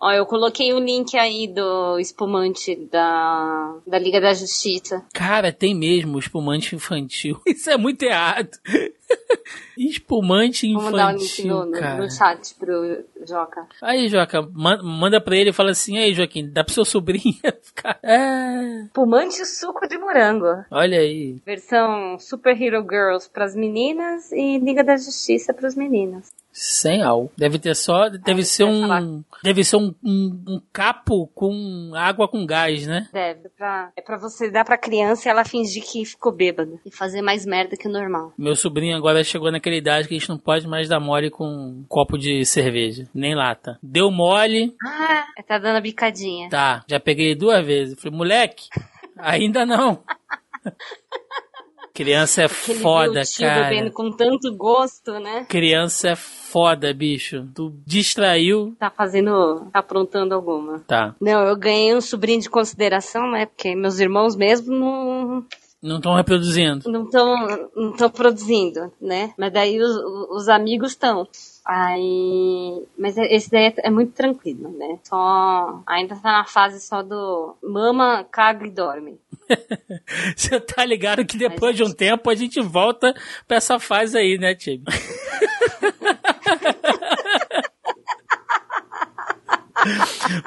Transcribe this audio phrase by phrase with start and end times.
[0.00, 5.04] Ó, eu coloquei o link aí do espumante da, da Liga da Justiça.
[5.12, 7.40] Cara, tem mesmo espumante infantil.
[7.46, 8.50] Isso é muito errado.
[9.76, 13.66] espumante infantil, Vamos dar o link no, no, no chat pro Joca.
[13.82, 17.98] Aí, Joca, manda pra ele e fala assim, aí, Joaquim, dá pro seu sobrinho ficar...
[18.02, 18.84] É...
[18.84, 20.64] Espumante suco de morango.
[20.70, 21.40] Olha aí.
[21.44, 26.28] Versão Super Hero Girls pras meninas e Liga da Justiça pros meninos.
[26.62, 27.32] Sem álcool.
[27.38, 28.10] Deve ter só.
[28.10, 29.24] Deve ser um.
[29.42, 33.08] Deve ser um, um, um, capo com água com gás, né?
[33.10, 33.48] Deve.
[33.56, 36.78] Pra, é pra você dar pra criança e ela fingir que ficou bêbada.
[36.84, 38.34] E fazer mais merda que o normal.
[38.36, 41.46] Meu sobrinho agora chegou naquela idade que a gente não pode mais dar mole com
[41.46, 43.08] um copo de cerveja.
[43.14, 43.78] Nem lata.
[43.82, 44.76] Deu mole.
[44.84, 46.50] Ah, tá dando a bicadinha.
[46.50, 47.98] Tá, já peguei duas vezes.
[47.98, 48.68] Falei, moleque,
[49.16, 50.02] ainda não.
[52.00, 53.68] Criança é Aquele foda, cara.
[53.68, 55.44] bebendo com tanto gosto, né?
[55.46, 57.46] Criança é foda, bicho.
[57.54, 58.74] Tu distraiu.
[58.78, 59.68] Tá fazendo.
[59.70, 60.78] Tá aprontando alguma.
[60.86, 61.14] Tá.
[61.20, 63.44] Não, eu ganhei um sobrinho de consideração, né?
[63.44, 65.44] Porque meus irmãos mesmo não.
[65.82, 66.90] Não estão reproduzindo.
[66.90, 67.34] Não estão
[67.76, 69.34] não tão produzindo, né?
[69.36, 69.94] Mas daí os,
[70.30, 71.28] os amigos estão.
[71.64, 74.98] Aí, mas é, esse daí é, é, muito tranquilo, né?
[75.04, 79.20] Só ainda tá na fase só do mama, caga e dorme.
[80.34, 83.14] Você tá ligado que depois mas, de um tempo a gente volta
[83.46, 84.82] pra essa fase aí, né, Tim?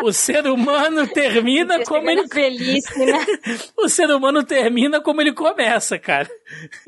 [0.04, 2.28] O ser humano termina como ele.
[2.28, 3.26] Feliz, né?
[3.78, 6.30] O ser humano termina como ele começa, cara.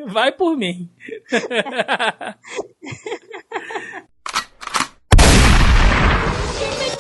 [0.06, 0.90] Vai por mim.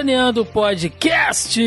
[0.00, 1.60] Zoneando Podcast,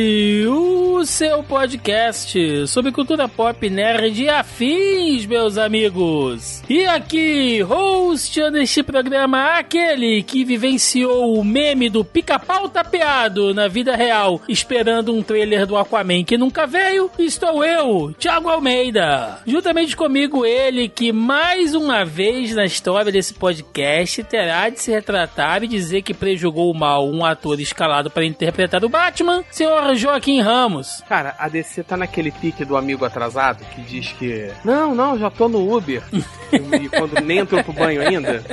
[0.48, 6.64] o seu podcast sobre cultura pop, nerd e afins, meus amigos.
[6.68, 13.96] E aqui, hosteando este programa, aquele que vivenciou o meme do pica-pau tapeado na vida
[13.96, 19.42] real, esperando um trailer do Aquaman que nunca veio, estou eu, Thiago Almeida.
[19.46, 25.64] Juntamente comigo, ele que mais uma vez na história desse podcast terá de se retratar
[25.64, 31.04] e dizer que prejugou mal um ator escalado para interpretar o Batman, senhor Joaquim Ramos.
[31.08, 35.30] Cara, a DC tá naquele pique do amigo atrasado que diz que não, não, já
[35.30, 36.04] tô no Uber.
[36.52, 38.44] e quando nem entrou pro banho ainda.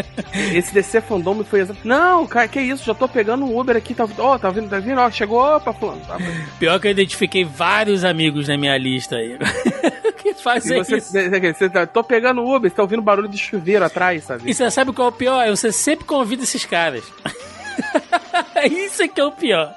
[0.52, 1.86] Esse DC fandom foi exatamente.
[1.86, 4.68] Não, cara, que isso, já tô pegando um Uber aqui, tá, ó, oh, tá vindo,
[4.68, 6.00] tá vindo, ó, chegou, opa, fulano.
[6.06, 6.18] Tá,
[6.58, 9.38] Pior que eu identifiquei vários amigos na minha lista aí.
[10.20, 11.12] que fazem você, isso.
[11.12, 14.48] Você, você tá, tô pegando o Uber, você tá ouvindo barulho de chuveiro atrás, sabe?
[14.48, 15.42] E você sabe qual é o pior?
[15.42, 17.04] É você sempre convida esses caras.
[18.70, 19.74] Isso é que é o pior.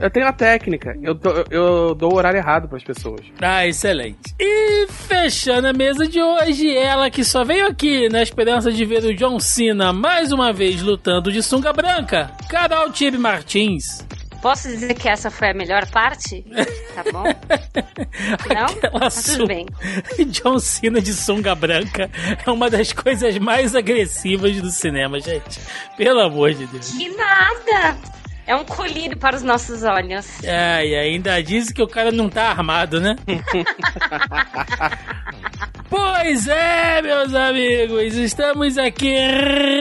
[0.00, 0.96] Eu tenho a técnica.
[1.02, 3.20] Eu, dou, eu dou o horário errado para as pessoas.
[3.40, 4.34] Ah, excelente.
[4.38, 9.04] E fechando a mesa de hoje, ela que só veio aqui na esperança de ver
[9.04, 14.04] o John Cena mais uma vez lutando de sunga branca, Carol Tibe Martins.
[14.44, 16.44] Posso dizer que essa foi a melhor parte?
[16.94, 17.24] Tá bom?
[18.54, 18.66] Não?
[18.66, 19.64] Aquela tá tudo bem.
[20.28, 22.10] John Cena de sunga branca
[22.44, 25.58] é uma das coisas mais agressivas do cinema, gente.
[25.96, 26.90] Pelo amor de Deus.
[26.90, 27.96] Que nada!
[28.46, 30.44] É um colírio para os nossos olhos.
[30.44, 33.16] É, e ainda diz que o cara não tá armado, né?
[35.88, 39.14] Pois é, meus amigos, estamos aqui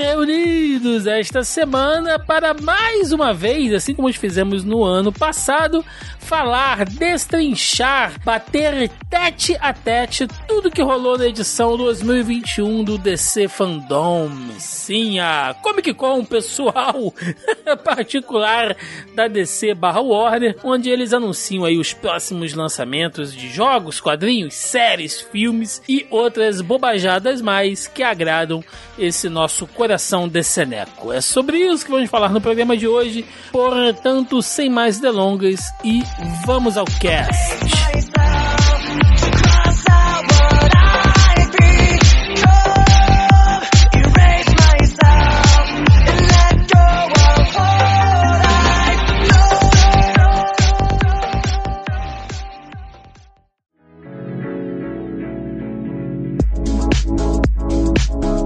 [0.02, 5.84] reunidos esta semana para mais uma vez, assim como fizemos no ano passado,
[6.20, 14.30] falar, destrinchar, bater tete a tete tudo que rolou na edição 2021 do DC Fandom.
[14.58, 17.14] Sim, a Comic Con pessoal
[17.84, 18.76] particular
[19.16, 25.22] da DC barra Warner, onde eles anunciam aí os próximos lançamentos de jogos, quadrinhos, séries,
[25.22, 28.64] filmes e outras bobajadas mais que agradam
[28.98, 31.12] esse nosso coração deceneco.
[31.12, 36.02] É sobre isso que vamos falar no programa de hoje, portanto, sem mais delongas e
[36.46, 37.34] vamos ao cast.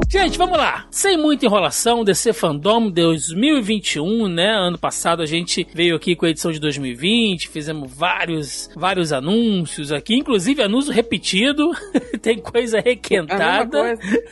[0.10, 0.88] Gente, vamos lá.
[0.90, 4.52] Sem muita enrolação, DC Fandom 2021, né?
[4.52, 9.92] Ano passado a gente veio aqui com a edição de 2020, fizemos vários, vários anúncios
[9.92, 11.72] aqui, inclusive anúncio repetido.
[12.24, 13.98] Tem coisa requentada.
[13.98, 14.24] Coisa.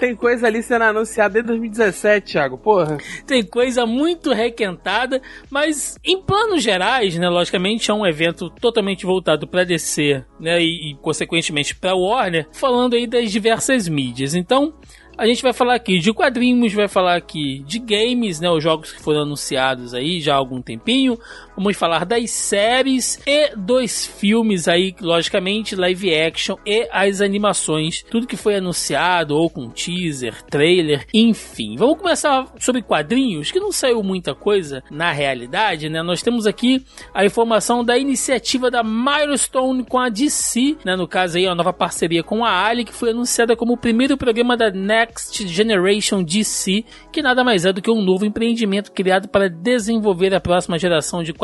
[0.00, 2.98] Tem coisa ali sendo anunciada desde 2017, Thiago, porra.
[3.24, 7.28] Tem coisa muito requentada, mas em planos gerais, né?
[7.28, 10.60] Logicamente é um evento totalmente voltado para DC, né?
[10.60, 14.34] E, e consequentemente para Warner, falando aí das diversas mídias.
[14.34, 14.74] Então,
[15.16, 18.50] a gente vai falar aqui de quadrinhos, vai falar aqui de games, né?
[18.50, 21.18] Os jogos que foram anunciados aí já há algum tempinho.
[21.56, 28.02] Vamos falar das séries e dos filmes aí, logicamente, live action e as animações.
[28.10, 31.76] Tudo que foi anunciado, ou com teaser, trailer, enfim.
[31.76, 36.02] Vamos começar sobre quadrinhos, que não saiu muita coisa na realidade, né?
[36.02, 40.96] Nós temos aqui a informação da iniciativa da Milestone com a DC, né?
[40.96, 44.16] No caso aí, a nova parceria com a Ali, que foi anunciada como o primeiro
[44.16, 49.28] programa da Next Generation DC, que nada mais é do que um novo empreendimento criado
[49.28, 51.43] para desenvolver a próxima geração de quadrinhos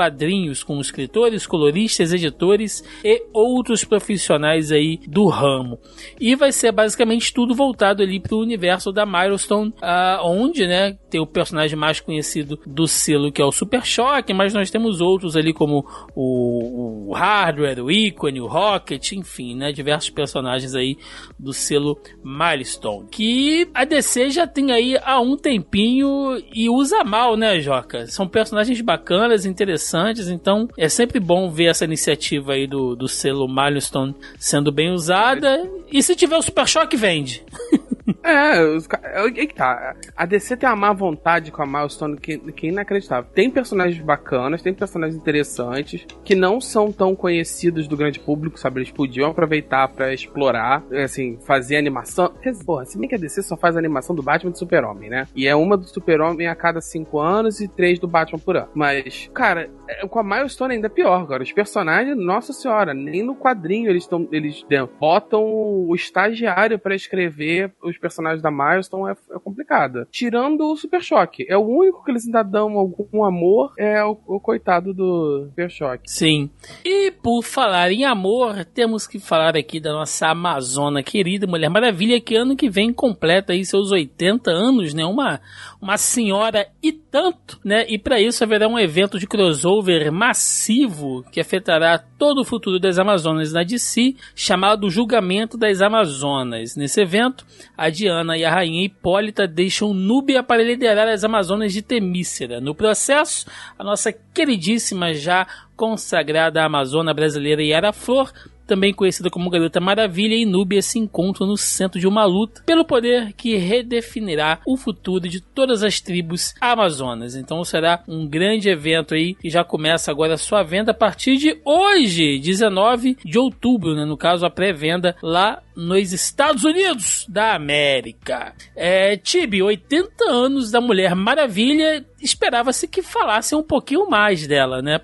[0.64, 5.78] com escritores, coloristas, editores e outros profissionais aí do ramo.
[6.20, 10.96] E vai ser basicamente tudo voltado ali para o universo da Milestone, uh, onde, né,
[11.10, 15.00] tem o personagem mais conhecido do selo que é o Super Choque, mas nós temos
[15.00, 20.96] outros ali como o, o Hardware, o Icone, o Rocket, enfim, né, diversos personagens aí
[21.38, 23.08] do selo Milestone.
[23.10, 28.06] Que a DC já tem aí há um tempinho e usa mal, né, Joca?
[28.06, 29.89] São personagens bacanas, interessantes,
[30.28, 35.68] então é sempre bom ver essa iniciativa aí do, do selo Milestone sendo bem usada.
[35.90, 37.42] E se tiver o Super Choque, vende.
[38.22, 39.94] É, os, é, tá.
[40.16, 43.30] A DC tem uma má vontade com a Milestone que, que é inacreditável.
[43.34, 48.80] Tem personagens bacanas, tem personagens interessantes que não são tão conhecidos do grande público, sabe?
[48.80, 52.32] Eles podiam aproveitar para explorar, assim, fazer animação.
[52.64, 55.26] Porra, se bem que a DC só faz animação do Batman e do Super-Homem, né?
[55.34, 58.68] E é uma do Super-Homem a cada cinco anos e três do Batman por ano.
[58.74, 61.42] Mas, cara, é, com a Milestone ainda é pior, cara.
[61.42, 64.28] Os personagens, nossa senhora, nem no quadrinho eles estão.
[64.30, 64.64] Eles
[64.98, 70.08] botam o estagiário para escrever os personagens da Milestone é, é complicada.
[70.10, 71.46] Tirando o Super Choque.
[71.48, 75.70] É o único que eles ainda dão algum amor, é o, o coitado do Super
[75.70, 76.10] Choque.
[76.10, 76.50] Sim.
[76.84, 82.20] E por falar em amor, temos que falar aqui da nossa Amazona querida, Mulher Maravilha,
[82.20, 85.04] que ano que vem completa aí seus 80 anos, né?
[85.04, 85.40] Uma,
[85.80, 87.84] uma senhora e tanto, né?
[87.88, 92.98] E para isso haverá um evento de crossover massivo que afetará todo o futuro das
[92.98, 96.76] Amazonas na DC, chamado Julgamento das Amazonas.
[96.76, 97.44] Nesse evento,
[97.76, 102.60] a Diana e a rainha Hipólita deixam Núbia para liderar as Amazonas de Temícera.
[102.60, 103.46] No processo,
[103.78, 105.46] a nossa queridíssima já
[105.76, 108.30] consagrada Amazona brasileira Yara Flor
[108.70, 112.84] também conhecida como Garota Maravilha, e Núbia se encontram no centro de uma luta pelo
[112.84, 117.34] poder que redefinirá o futuro de todas as tribos amazonas.
[117.34, 121.36] Então será um grande evento aí que já começa agora a sua venda a partir
[121.36, 124.04] de hoje, 19 de outubro, né?
[124.04, 128.54] no caso a pré-venda lá nos Estados Unidos da América.
[128.76, 135.00] É, Tibi, 80 anos da Mulher Maravilha, esperava-se que falasse um pouquinho mais dela, né?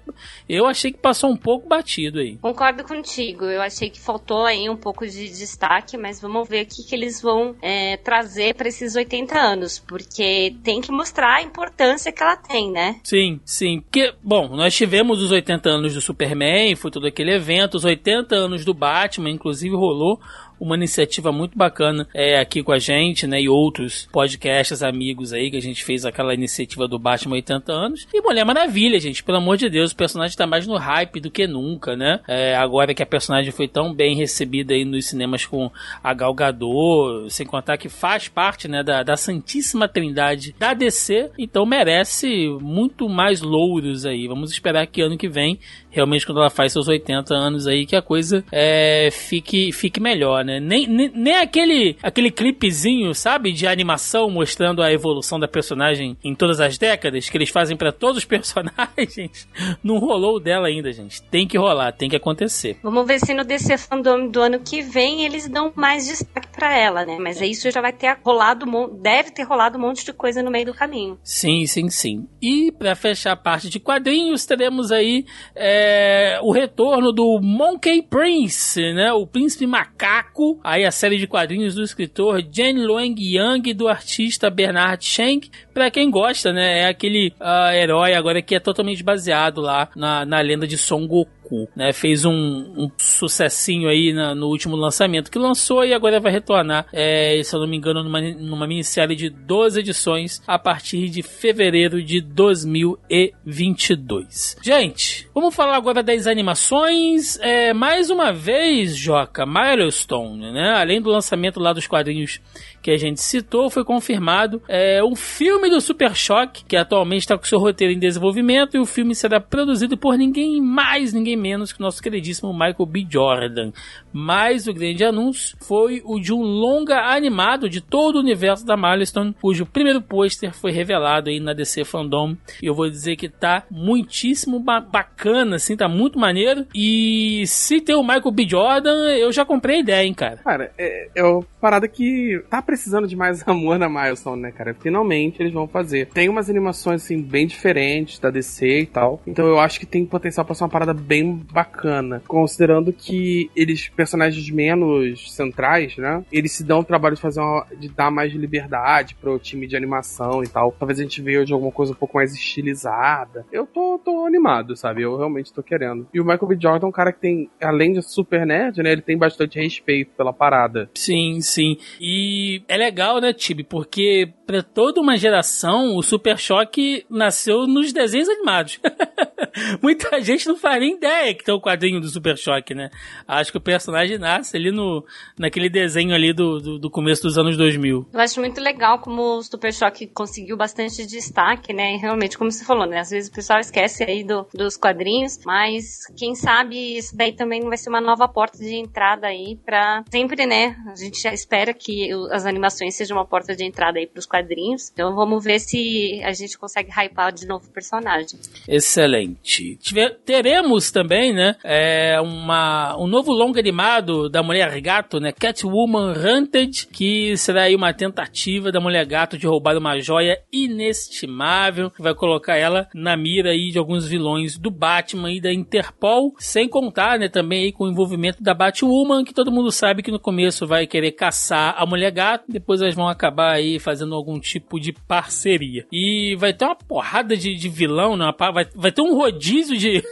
[0.48, 2.36] Eu achei que passou um pouco batido aí.
[2.36, 6.66] Concordo contigo, eu achei que faltou aí um pouco de destaque, mas vamos ver o
[6.66, 11.42] que, que eles vão é, trazer para esses 80 anos, porque tem que mostrar a
[11.42, 13.00] importância que ela tem, né?
[13.02, 13.80] Sim, sim.
[13.80, 18.34] Porque, bom, nós tivemos os 80 anos do Superman, foi todo aquele evento, os 80
[18.34, 20.20] anos do Batman, inclusive rolou
[20.58, 23.40] uma iniciativa muito bacana é, aqui com a gente, né?
[23.40, 28.08] E outros podcasts amigos aí que a gente fez aquela iniciativa do Batman 80 anos.
[28.12, 31.30] E Mulher Maravilha, gente, pelo amor de Deus, o personagem tá mais no hype do
[31.30, 32.20] que nunca, né?
[32.26, 35.70] É, agora que a personagem foi tão bem recebida aí nos cinemas com
[36.02, 41.30] a Gal Gadot, sem contar que faz parte, né, da, da Santíssima Trindade da DC,
[41.38, 44.26] então merece muito mais louros aí.
[44.26, 45.58] Vamos esperar que ano que vem
[45.96, 50.44] realmente quando ela faz seus 80 anos aí, que a coisa é, fique, fique melhor,
[50.44, 50.60] né?
[50.60, 56.34] Nem, nem, nem, aquele, aquele clipezinho, sabe, de animação mostrando a evolução da personagem em
[56.34, 59.48] todas as décadas, que eles fazem para todos os personagens,
[59.82, 61.22] não rolou dela ainda, gente.
[61.22, 62.78] Tem que rolar, tem que acontecer.
[62.82, 66.76] Vamos ver se no DC Fandom do ano que vem eles dão mais destaque para
[66.76, 67.16] ela, né?
[67.18, 68.66] Mas isso já vai ter rolado,
[69.00, 71.18] deve ter rolado um monte de coisa no meio do caminho.
[71.22, 72.28] Sim, sim, sim.
[72.42, 75.24] E para fechar a parte de quadrinhos, teremos aí.
[75.54, 79.12] É, é o retorno do Monkey Prince, né?
[79.12, 80.60] O príncipe macaco.
[80.62, 85.50] Aí a série de quadrinhos do escritor Jen Luang Yang e do artista Bernard Schenck.
[85.72, 86.80] Pra quem gosta, né?
[86.80, 91.06] É aquele uh, herói agora que é totalmente baseado lá na, na lenda de Son.
[91.06, 91.92] Goku, né?
[91.92, 96.86] Fez um, um sucessinho aí na, no último lançamento que lançou e agora vai retornar,
[96.92, 101.22] é, se eu não me engano, numa, numa minissérie de 12 edições a partir de
[101.22, 104.56] fevereiro de 2022.
[104.62, 107.38] Gente, vamos falar agora das animações.
[107.42, 110.72] É, mais uma vez, Joca, Milestone, né?
[110.78, 112.40] Além do lançamento lá dos quadrinhos
[112.80, 117.36] que a gente citou, foi confirmado é, um filme do Super Choque, que atualmente está
[117.36, 121.70] com seu roteiro em desenvolvimento, e o filme será produzido por ninguém mais, ninguém menos
[121.70, 123.06] que o nosso queridíssimo Michael B.
[123.10, 123.72] Jordan.
[124.12, 128.76] Mas o grande anúncio foi o de um longa animado de todo o universo da
[128.76, 132.36] Milestone, cujo primeiro pôster foi revelado aí na DC Fandom.
[132.62, 134.80] E eu vou dizer que tá muitíssimo ba
[135.26, 136.66] bacana, assim, tá muito maneiro.
[136.74, 138.46] E se tem o Michael B.
[138.48, 140.36] Jordan, eu já comprei a ideia, hein, cara.
[140.38, 144.74] Cara, é, é uma parada que tá precisando de mais amor na Milestone, né, cara?
[144.74, 146.06] Finalmente eles vão fazer.
[146.08, 149.20] Tem umas animações, assim, bem diferentes da DC e tal.
[149.26, 152.22] Então eu acho que tem potencial pra ser uma parada bem bacana.
[152.26, 156.24] Considerando que eles, personagens menos centrais, né?
[156.30, 159.76] Eles se dão o trabalho de fazer uma, de dar mais liberdade pro time de
[159.76, 160.72] animação e tal.
[160.72, 163.44] Talvez a gente veja alguma coisa um pouco mais estilizada.
[163.50, 165.02] Eu tô, tô animado, sabe?
[165.02, 166.06] Eu realmente tô querendo.
[166.12, 166.58] E o Michael B.
[166.60, 168.92] Jordan é um cara que tem, além de super nerd, né?
[168.92, 170.90] Ele tem bastante respeito pela parada.
[170.94, 171.76] Sim, sim.
[172.00, 173.64] E é legal, né, Tibi?
[173.64, 178.78] Porque para toda uma geração, o Super Choque nasceu nos desenhos animados.
[179.82, 182.90] Muita gente não faz nem ideia que tem o quadrinho do Super Choque, né?
[183.26, 185.04] Acho que o personagem nasce ali no,
[185.38, 188.06] naquele desenho ali do, do, do começo dos anos 2000.
[188.12, 191.94] Eu acho muito legal como o Super Choque conseguiu bastante destaque, né?
[191.94, 193.00] E realmente, como você falou, né?
[193.00, 197.62] Às vezes o pessoal esquece aí do, dos quadrinhos, mas quem sabe isso daí também
[197.62, 200.76] vai ser uma nova porta de entrada aí para sempre, né?
[200.86, 204.26] A gente já espera que as animações sejam uma porta de entrada aí para os
[204.36, 204.90] quadrinhos.
[204.92, 208.38] Então vamos ver se a gente consegue hypar de novo o personagem.
[208.68, 209.76] Excelente.
[209.76, 216.12] Tiver, teremos também, né, é, uma, um novo longo animado da Mulher Gato, né, Catwoman
[216.12, 222.02] Hunted, que será aí uma tentativa da Mulher Gato de roubar uma joia inestimável, que
[222.02, 226.68] vai colocar ela na mira aí de alguns vilões do Batman e da Interpol, sem
[226.68, 230.20] contar, né, também aí com o envolvimento da Batwoman, que todo mundo sabe que no
[230.20, 234.80] começo vai querer caçar a Mulher Gato, depois elas vão acabar aí fazendo algum tipo
[234.80, 235.86] de parceria.
[235.92, 238.32] E vai ter uma porrada de, de vilão, né?
[238.36, 240.02] vai, vai ter um rodízio de,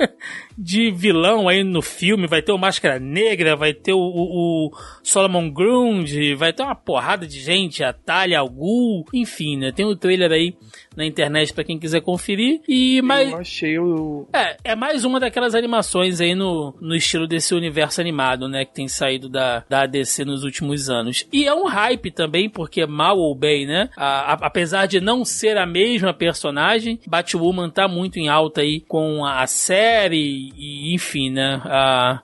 [0.56, 2.26] de vilão aí no filme.
[2.26, 4.72] Vai ter o Máscara Negra, vai ter o, o, o
[5.02, 8.40] Solomon Grundy, vai ter uma porrada de gente, a Talia
[9.12, 9.70] enfim, né?
[9.70, 10.54] Tem o um trailer aí
[10.98, 12.60] na internet para quem quiser conferir.
[12.68, 13.30] E mais.
[13.30, 14.26] Eu achei o.
[14.32, 18.64] É, é mais uma daquelas animações aí no, no estilo desse universo animado, né?
[18.64, 21.24] Que tem saído da, da ADC nos últimos anos.
[21.32, 23.88] E é um hype também, porque mal ou bem, né?
[23.96, 28.80] A, a, apesar de não ser a mesma personagem, Batwoman tá muito em alta aí
[28.80, 31.62] com a série e, enfim, né?
[31.64, 32.22] A,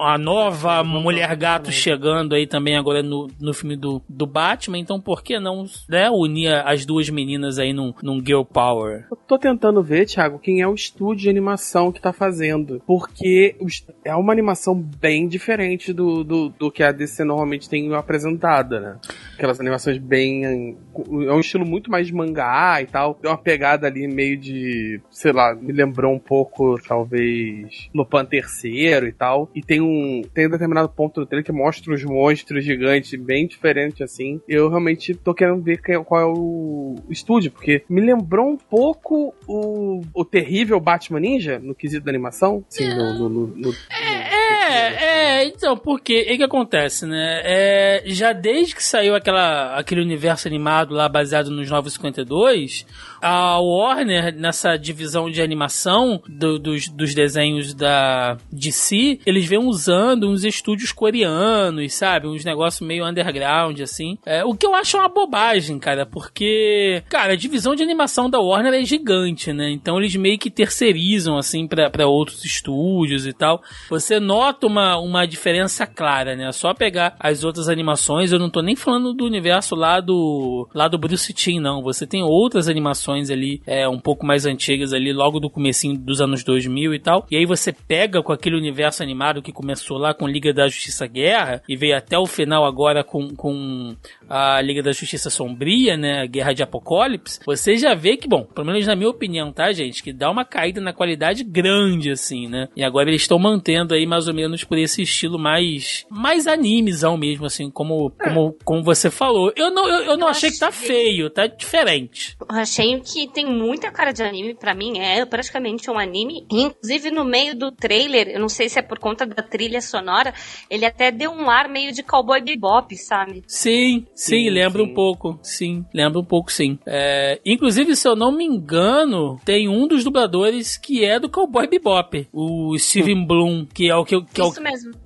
[0.00, 4.78] a nova Mulher Gato chegando aí também agora no, no filme do, do Batman.
[4.78, 9.06] Então, por que não né, unir as duas meninas aí num, num Girl Power?
[9.10, 12.82] Eu tô tentando ver, Thiago, quem é o estúdio de animação que tá fazendo.
[12.86, 13.56] Porque
[14.04, 18.98] é uma animação bem diferente do, do, do que a DC normalmente tem apresentada, né?
[19.34, 20.44] Aquelas animações bem.
[20.44, 23.14] É um estilo muito mais mangá e tal.
[23.14, 25.00] Tem uma pegada ali meio de.
[25.10, 29.50] Sei lá, me lembrou um pouco, talvez, Lupin terceiro e tal.
[29.54, 30.22] E tem um.
[30.34, 34.40] Tem um determinado ponto do trailer que mostra os monstros gigantes bem diferentes assim.
[34.48, 40.02] Eu realmente tô querendo ver qual é o estúdio, porque me lembrou um pouco o,
[40.14, 42.64] o terrível Batman Ninja no quesito da animação.
[42.68, 47.40] Sim, no, no, no, no é, é, então, porque o que acontece, né?
[47.44, 52.86] É, já desde que saiu aquela, aquele universo animado lá baseado nos 952,
[53.20, 60.28] a Warner, nessa divisão de animação do, dos, dos desenhos da DC, eles vêm usando
[60.28, 62.26] uns estúdios coreanos, sabe?
[62.28, 64.18] Uns negócios meio underground, assim.
[64.24, 68.40] É, o que eu acho uma bobagem, cara, porque, cara, a divisão de animação da
[68.40, 69.70] Warner é gigante, né?
[69.70, 73.62] Então eles meio que terceirizam, assim, para outros estúdios e tal.
[73.88, 76.48] Você nota nota uma, uma diferença clara, né?
[76.48, 80.68] É só pegar as outras animações, eu não tô nem falando do universo lá do
[80.74, 81.82] lá do Bruce Timm, não.
[81.82, 86.20] Você tem outras animações ali, é, um pouco mais antigas ali, logo do comecinho dos
[86.20, 87.26] anos 2000 e tal.
[87.30, 91.06] E aí você pega com aquele universo animado que começou lá com Liga da Justiça
[91.06, 93.96] Guerra e veio até o final agora com, com
[94.28, 96.26] a Liga da Justiça Sombria, né?
[96.26, 97.40] Guerra de Apocalipse.
[97.46, 100.02] Você já vê que, bom, pelo menos na minha opinião, tá, gente?
[100.02, 102.68] Que dá uma caída na qualidade grande, assim, né?
[102.76, 107.16] E agora eles estão mantendo aí mais ou menos por esse estilo mais mais animezão
[107.16, 109.52] mesmo, assim, como, como, como você falou.
[109.56, 112.36] Eu não, eu, eu não eu achei que tá feio, tá diferente.
[112.40, 116.46] Eu achei que tem muita cara de anime, para mim é praticamente um anime.
[116.50, 120.34] Inclusive no meio do trailer, eu não sei se é por conta da trilha sonora,
[120.70, 123.42] ele até deu um ar meio de cowboy bebop, sabe?
[123.46, 124.90] Sim, sim, sim lembra sim.
[124.90, 125.38] um pouco.
[125.42, 126.78] Sim, lembra um pouco, sim.
[126.86, 131.66] É, inclusive, se eu não me engano, tem um dos dubladores que é do cowboy
[131.66, 134.52] bebop, o Steven Bloom, que é o que, que, é o,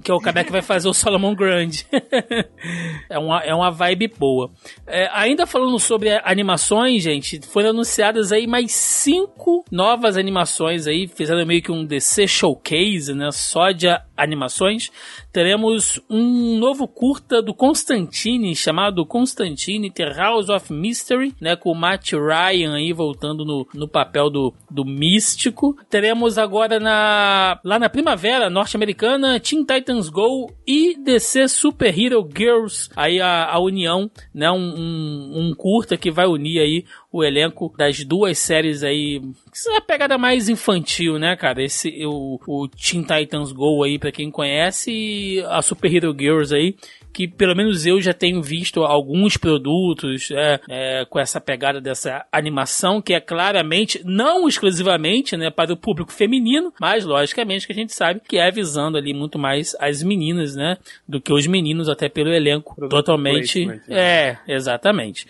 [0.02, 1.86] que é o cara que vai fazer o Solomon Grande.
[3.08, 4.50] é, uma, é uma vibe boa.
[4.86, 11.44] É, ainda falando sobre animações, gente, foram anunciadas aí mais cinco novas animações aí, fizeram
[11.46, 13.86] meio que um DC Showcase, né, só de
[14.22, 14.90] animações.
[15.32, 21.74] Teremos um novo curta do Constantine, chamado Constantine The House of Mystery, né, com o
[21.74, 25.76] Matt Ryan aí voltando no, no papel do, do místico.
[25.88, 32.88] Teremos agora na lá na primavera norte-americana Teen Titans Go e DC Super Hero Girls,
[32.94, 37.74] aí a, a união, né, um, um, um curta que vai unir aí o elenco
[37.76, 39.20] das duas séries aí.
[39.20, 41.62] Que é a pegada mais infantil, né, cara?
[41.62, 46.54] Esse, o, o Teen Titans Go aí, pra quem conhece, e a Super Hero Girls
[46.54, 46.76] aí
[47.12, 52.24] que pelo menos eu já tenho visto alguns produtos é, é, com essa pegada dessa
[52.30, 57.76] animação que é claramente, não exclusivamente, né, para o público feminino, mas logicamente que a
[57.76, 60.76] gente sabe que é visando ali muito mais as meninas, né,
[61.08, 63.66] do que os meninos, até pelo elenco totalmente.
[63.66, 63.80] Né?
[63.88, 65.26] É, exatamente.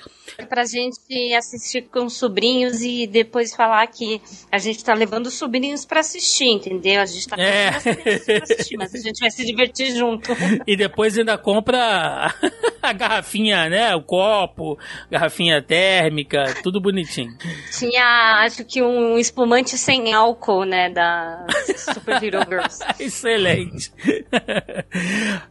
[0.47, 4.21] Pra gente assistir com sobrinhos e depois falar que
[4.51, 7.01] a gente tá levando sobrinhos para assistir, entendeu?
[7.01, 7.71] A gente tá é.
[7.71, 10.33] pra assistir, mas a gente vai se divertir junto.
[10.67, 12.35] E depois ainda compra compra
[12.83, 13.95] a garrafinha, né?
[13.95, 14.79] O copo,
[15.11, 17.37] garrafinha térmica, tudo bonitinho.
[17.79, 20.91] Tinha, acho que um espumante sem álcool, né?
[20.91, 22.81] Da Super Hero Girls.
[22.99, 23.93] Excelente.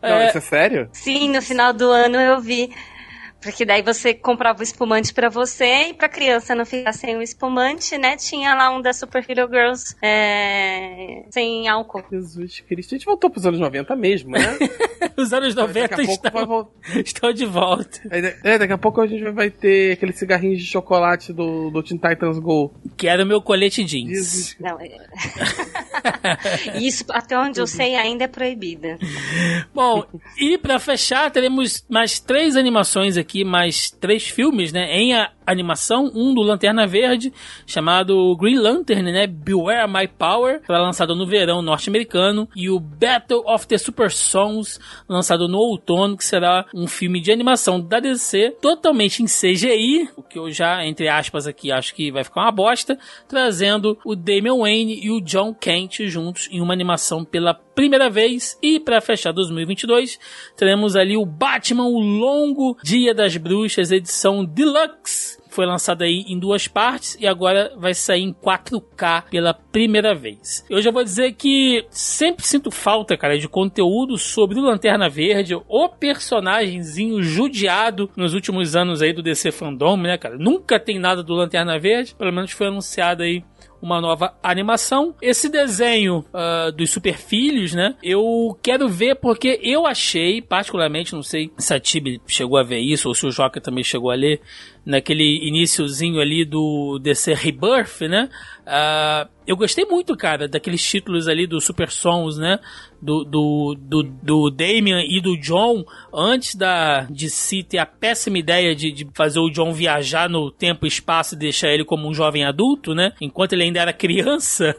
[0.01, 0.27] Não, é...
[0.27, 0.89] isso é sério?
[0.91, 2.71] Sim, no final do ano eu vi.
[3.41, 7.21] Porque daí você comprava o espumante para você e pra criança não ficar sem o
[7.21, 8.17] espumante, né?
[8.17, 12.03] Tinha lá um da Super Hero Girls é, sem álcool.
[12.11, 12.95] Jesus Cristo.
[12.95, 14.57] A gente voltou pros anos 90 mesmo, né?
[15.15, 16.69] Os anos 90 estão,
[17.03, 18.01] estão de volta.
[18.43, 21.97] É, daqui a pouco a gente vai ter aquele cigarrinho de chocolate do, do Teen
[21.97, 22.73] Titans Go.
[22.97, 24.09] Que era o meu colete jeans.
[24.09, 24.57] Jesus.
[24.59, 24.89] Não, é...
[26.79, 28.97] Isso, até onde eu sei, ainda é proibida.
[29.73, 30.05] Bom,
[30.37, 35.13] e para fechar, teremos mais três animações aqui aqui mais três filmes, né, em
[35.51, 37.33] animação, um do Lanterna Verde,
[37.65, 43.43] chamado Green Lantern, né, Beware My Power, foi lançado no verão norte-americano, e o Battle
[43.45, 48.57] of the Super Sons, lançado no outono, que será um filme de animação da DC,
[48.61, 52.51] totalmente em CGI, o que eu já, entre aspas aqui, acho que vai ficar uma
[52.51, 58.09] bosta, trazendo o Damian Wayne e o John Kent juntos em uma animação pela primeira
[58.09, 58.57] vez.
[58.61, 60.19] E para fechar 2022,
[60.57, 65.38] teremos ali o Batman, o Longo Dia das Bruxas, edição Deluxe.
[65.59, 70.65] Foi lançado aí em duas partes e agora vai sair em 4K pela primeira vez.
[70.69, 75.55] Eu já vou dizer que sempre sinto falta, cara, de conteúdo sobre o Lanterna Verde,
[75.67, 80.37] o personagemzinho judiado nos últimos anos aí do DC Fandom, né, cara?
[80.37, 83.43] Nunca tem nada do Lanterna Verde, pelo menos foi anunciado aí
[83.81, 85.15] uma nova animação.
[85.21, 87.95] Esse desenho uh, dos Super Filhos, né?
[88.03, 92.79] Eu quero ver porque eu achei, particularmente, não sei se a Tibi chegou a ver
[92.79, 94.41] isso ou se o Joca também chegou a ler,
[94.85, 98.29] naquele iníciozinho ali do DC Rebirth, né?
[98.65, 102.59] Uh, eu gostei muito, cara, daqueles títulos ali do Super Sons, né?
[103.01, 105.83] Do, do, do, do Damian e do John,
[106.13, 110.51] antes da de si ter a péssima ideia de, de fazer o John viajar no
[110.51, 113.13] tempo e espaço e deixar ele como um jovem adulto, né?
[113.19, 114.75] Enquanto ele ainda era criança,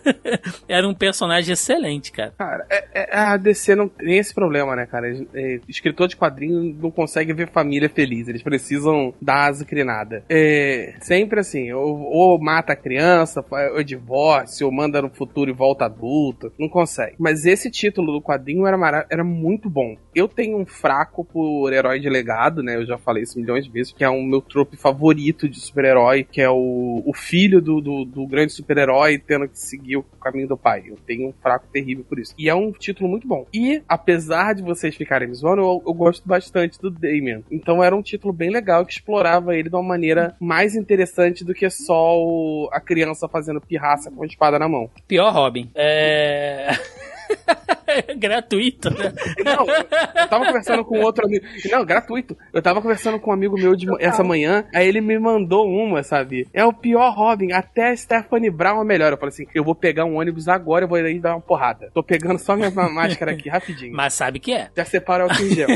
[0.69, 2.33] era um personagem excelente, cara.
[2.39, 5.09] Cara, é, é, a DC não tem esse problema, né, cara?
[5.35, 10.23] É, escritor de quadrinho não consegue ver família feliz, eles precisam dar asa crinada.
[10.29, 15.55] É, sempre assim, ou, ou mata a criança, ou divórcio, ou manda no futuro e
[15.55, 16.53] volta adulto.
[16.59, 17.17] Não consegue.
[17.19, 19.97] Mas esse título do quadrinho era, era muito bom.
[20.15, 22.77] Eu tenho um fraco por herói de legado, né?
[22.77, 25.61] Eu já falei isso milhões de vezes, que é o um meu trope favorito de
[25.61, 30.03] super-herói, que é o, o filho do, do, do grande super-herói tendo que seguir o
[30.03, 30.85] caminho do pai.
[30.87, 32.35] Eu tenho um fraco terrível por isso.
[32.39, 33.47] E é um título muito bom.
[33.53, 37.45] E, apesar de vocês ficarem me zoando, eu, eu gosto bastante do Damien.
[37.51, 41.55] Então era um título bem legal que explorava ele de uma maneira mais interessante do
[41.55, 44.91] que só o, a criança fazendo pirraça com a espada na mão.
[45.07, 45.71] Pior Robin.
[45.75, 46.71] É.
[48.17, 49.13] gratuito, né?
[49.45, 51.45] Não, eu tava conversando com outro amigo.
[51.71, 52.37] Não, gratuito.
[52.53, 56.03] Eu tava conversando com um amigo meu de, essa manhã, aí ele me mandou uma,
[56.03, 56.49] sabe?
[56.53, 59.13] É o pior Robin, até a Stephanie Brown é melhor.
[59.13, 61.91] Eu falei assim: eu vou pegar um ônibus agora, eu vou ir dar uma porrada.
[61.93, 63.95] Tô pegando só minha máscara aqui rapidinho.
[63.95, 64.71] Mas sabe que é.
[64.77, 65.69] Já separa o gel.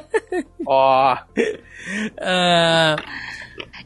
[0.66, 1.14] Ó.
[1.14, 1.40] oh.
[2.20, 2.96] uh...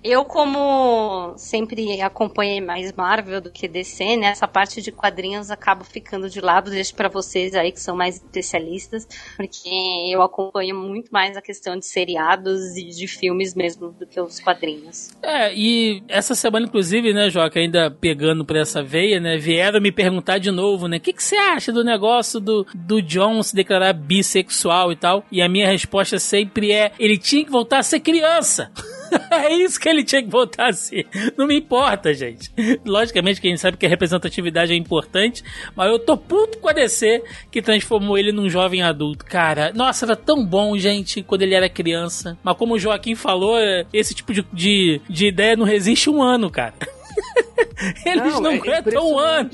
[0.03, 4.29] Eu, como sempre acompanhei mais Marvel do que DC, né?
[4.29, 8.17] Essa parte de quadrinhos acabo ficando de lado, deixo para vocês aí que são mais
[8.17, 9.69] especialistas, porque
[10.11, 14.41] eu acompanho muito mais a questão de seriados e de filmes mesmo do que os
[14.41, 15.11] quadrinhos.
[15.23, 19.93] É, e essa semana, inclusive, né, Joca, ainda pegando por essa veia, né, vieram me
[19.93, 23.55] perguntar de novo, né, o que, que você acha do negócio do, do John se
[23.55, 25.25] declarar bissexual e tal?
[25.31, 28.71] E a minha resposta sempre é, ele tinha que voltar a ser criança.
[29.31, 31.07] é isso que ele tinha que voltar a ser.
[31.37, 32.51] Não me importa, gente.
[32.85, 35.43] Logicamente que a gente sabe que a representatividade é importante,
[35.75, 39.25] mas eu tô puto com a DC que transformou ele num jovem adulto.
[39.25, 42.39] Cara, nossa, era tão bom, gente, quando ele era criança.
[42.43, 43.57] Mas como o Joaquim falou,
[43.93, 46.75] esse tipo de, de, de ideia não resiste um ano, cara.
[48.05, 49.51] Eles não, não é aguentam um ano.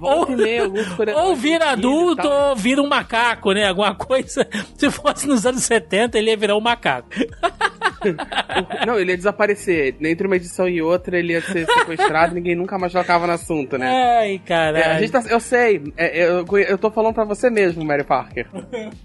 [0.00, 0.26] Ou,
[1.26, 3.68] ou vira adulto ou vira um macaco, né?
[3.68, 4.46] Alguma coisa.
[4.76, 7.08] Se fosse nos anos 70, ele ia virar um macaco.
[8.86, 9.96] não, ele ia desaparecer.
[10.00, 13.32] Entre uma edição e outra, ele ia ser sequestrado e ninguém nunca mais tocava no
[13.32, 14.18] assunto, né?
[14.20, 15.04] Ai, caralho.
[15.04, 15.82] É, tá, eu sei.
[15.96, 18.46] É, eu, eu tô falando pra você mesmo, Mary Parker.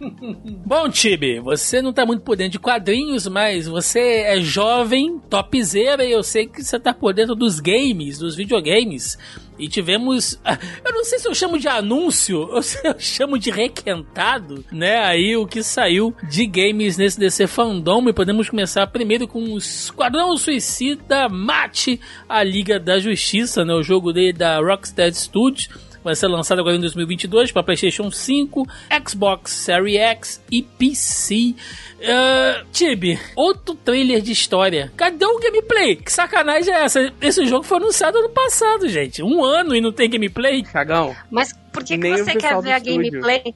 [0.66, 6.04] Bom, Tibi, você não tá muito por dentro de quadrinhos, mas você é jovem, topzera,
[6.04, 9.18] e eu sei que você tá por dentro dos games, dos videogames.
[9.58, 10.40] E tivemos.
[10.84, 15.00] Eu não sei se eu chamo de anúncio ou se eu chamo de requentado, né?
[15.06, 18.08] Aí o que saiu de games nesse DC Fandom.
[18.10, 23.74] E podemos começar primeiro com o Esquadrão Suicida Mate a Liga da Justiça, né?
[23.74, 25.70] O jogo dele da Rocksteady Studios
[26.04, 28.68] vai ser lançado agora em 2022 para PlayStation 5,
[29.08, 31.56] Xbox Series X e PC.
[32.04, 34.92] Uh, Tibi, outro trailer de história.
[34.98, 35.96] Cadê o gameplay?
[35.96, 37.14] Que sacanagem é essa?
[37.22, 39.24] Esse jogo foi anunciado ano passado, gente.
[39.24, 40.64] Um ano e não tem gameplay?
[40.64, 41.16] Cagão.
[41.32, 43.56] Mas por que, que você quer ver a gameplay?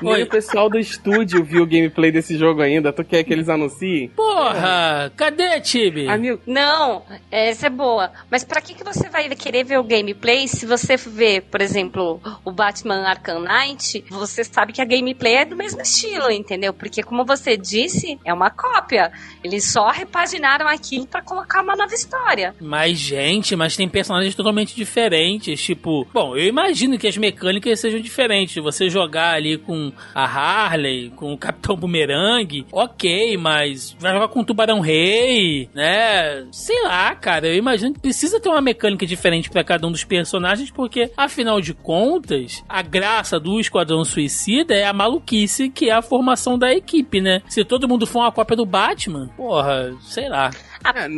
[0.00, 2.92] Nem o pessoal do estúdio viu o gameplay desse jogo ainda.
[2.92, 4.08] Tu quer que eles anunciem?
[4.08, 5.12] Porra!
[5.16, 6.08] Cadê, Tibi?
[6.46, 8.10] Não, essa é boa.
[8.30, 12.20] Mas pra que, que você vai querer ver o gameplay se você vê, por exemplo,
[12.44, 14.04] o Batman Arkham Knight?
[14.10, 16.72] Você sabe que a gameplay é do mesmo estilo, entendeu?
[16.72, 19.12] Porque, como você disse, é uma cópia.
[19.42, 22.54] Eles só repaginaram aquilo para colocar uma nova história.
[22.60, 25.62] Mas, gente, mas tem personagens totalmente diferentes.
[25.62, 28.62] Tipo, bom, eu imagino que as mecânicas sejam diferentes.
[28.62, 34.40] Você jogar ali com a Harley, com o Capitão Boomerang, ok, mas vai jogar com
[34.40, 36.46] o Tubarão Rei, né?
[36.50, 40.04] Sei lá, cara, eu imagino que precisa ter uma mecânica diferente para cada um dos
[40.04, 45.92] personagens, porque afinal de contas, a graça do Esquadrão Suicida é a maluquice que é
[45.92, 47.42] a formação da equipe, né?
[47.48, 50.50] Se todo mundo for uma cópia do Batman, porra, sei lá.
[50.84, 51.08] É,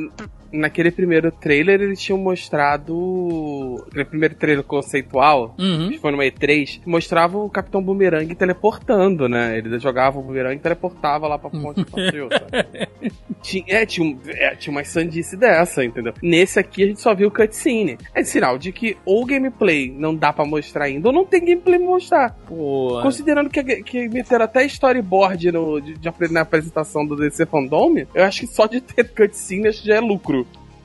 [0.52, 3.84] naquele primeiro trailer eles tinham mostrado.
[3.88, 5.90] Aquele primeiro trailer conceitual, uhum.
[5.90, 9.58] que foi numa E3, mostrava o Capitão Boomerang teleportando, né?
[9.58, 11.78] Ele jogava o Boomerang e teleportava lá pra ponte
[13.42, 16.12] tinha, é, tinha, um, é, tinha uma sandice dessa, entendeu?
[16.22, 17.98] Nesse aqui a gente só viu cutscene.
[18.14, 21.78] É sinal de que ou gameplay não dá pra mostrar ainda, ou não tem gameplay
[21.78, 22.36] pra mostrar.
[22.46, 23.00] Pô.
[23.02, 28.24] Considerando que, que meteram até storyboard no, de, de, na apresentação do DC Fandom, eu
[28.24, 30.37] acho que só de ter cutscene já é lucro.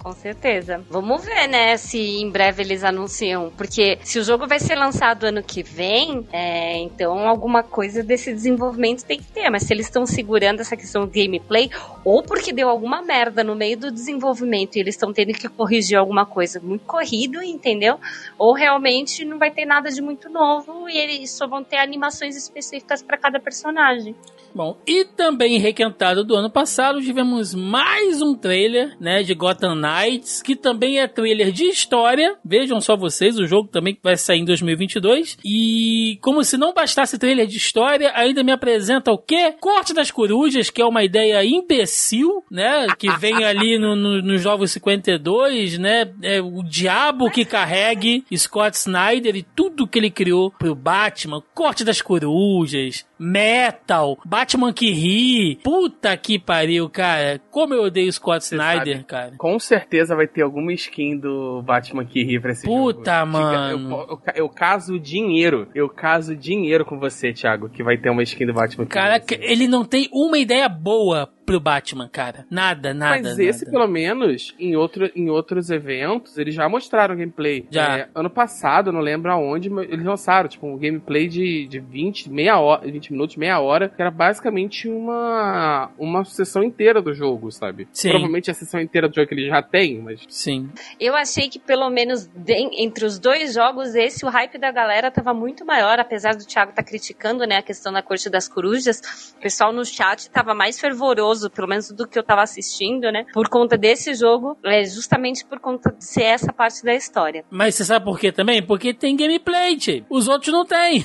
[0.04, 0.84] Com certeza.
[0.90, 3.50] Vamos ver, né, se em breve eles anunciam.
[3.56, 8.34] Porque se o jogo vai ser lançado ano que vem, é, então alguma coisa desse
[8.34, 9.50] desenvolvimento tem que ter.
[9.50, 11.70] Mas se eles estão segurando essa questão do gameplay,
[12.04, 15.98] ou porque deu alguma merda no meio do desenvolvimento e eles estão tendo que corrigir
[15.98, 17.98] alguma coisa muito corrido, entendeu?
[18.38, 22.36] Ou realmente não vai ter nada de muito novo e eles só vão ter animações
[22.36, 24.14] específicas para cada personagem.
[24.56, 30.44] Bom, e também requentado do ano passado, tivemos mais um trailer, né, de Gotham Knights,
[30.44, 32.36] que também é trailer de história.
[32.46, 35.40] Vejam só vocês, o jogo também vai sair em 2022.
[35.44, 39.56] E como se não bastasse trailer de história, ainda me apresenta o quê?
[39.60, 44.38] Corte das Corujas, que é uma ideia imbecil, né, que vem ali no, no, no
[44.38, 50.52] Jogos 52, né, é o diabo que carregue Scott Snyder e tudo que ele criou
[50.52, 54.43] pro Batman, Corte das Corujas, Metal, Batman
[54.74, 55.60] que ri.
[55.64, 57.40] Puta que pariu, cara.
[57.52, 59.34] Como eu odeio Scott Você Snyder, sabe, cara.
[59.38, 63.32] Com certeza vai ter alguma skin do Batman que ri pra esse Puta, jogo.
[63.32, 63.90] mano.
[63.92, 65.68] Eu, eu, eu, caso dinheiro.
[65.74, 69.22] Eu caso dinheiro com você, Thiago, que vai ter uma skin do Batman que Cara,
[69.40, 72.46] ele não tem uma ideia boa pro Batman, cara.
[72.50, 73.22] Nada, nada.
[73.22, 73.72] Mas esse, nada.
[73.78, 77.66] pelo menos, em, outro, em outros eventos, eles já mostraram gameplay.
[77.70, 78.00] Já.
[78.00, 82.30] É, ano passado, não lembro aonde, mas eles lançaram, tipo, um gameplay de, de 20,
[82.30, 87.52] meia hora, 20 minutos, meia hora, que era basicamente uma, uma sessão inteira do jogo,
[87.52, 87.88] sabe?
[87.92, 88.10] Sim.
[88.10, 90.22] Provavelmente a sessão inteira do jogo que ele já tem, mas.
[90.30, 90.70] Sim.
[91.00, 95.12] Eu achei que pelo menos de, entre os dois jogos, esse o hype da galera
[95.12, 98.48] tava muito maior, apesar do Thiago estar tá criticando, né, a questão da Corte das
[98.48, 99.34] Corujas.
[99.38, 103.26] O pessoal no chat tava mais fervoroso pelo menos do que eu tava assistindo, né?
[103.34, 107.44] Por conta desse jogo, é justamente por conta de ser essa parte da história.
[107.50, 108.62] Mas você sabe por quê também?
[108.62, 110.04] Porque tem gameplay, tchê.
[110.10, 111.04] Os outros não tem.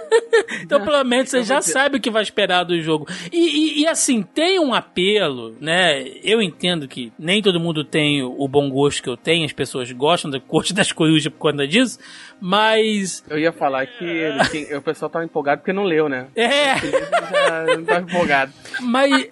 [0.62, 3.06] então, pelo menos, você já sabe o que vai esperar do jogo.
[3.32, 6.02] E, e, e, assim, tem um apelo, né?
[6.22, 9.90] Eu entendo que nem todo mundo tem o bom gosto que eu tenho, as pessoas
[9.92, 11.98] gostam da corte das corujas por conta disso,
[12.40, 13.24] mas.
[13.28, 16.26] Eu ia falar que, o pessoal tava empolgado porque não leu, né?
[16.34, 16.76] É!
[16.76, 18.52] Já não tava empolgado.
[18.80, 19.28] Mas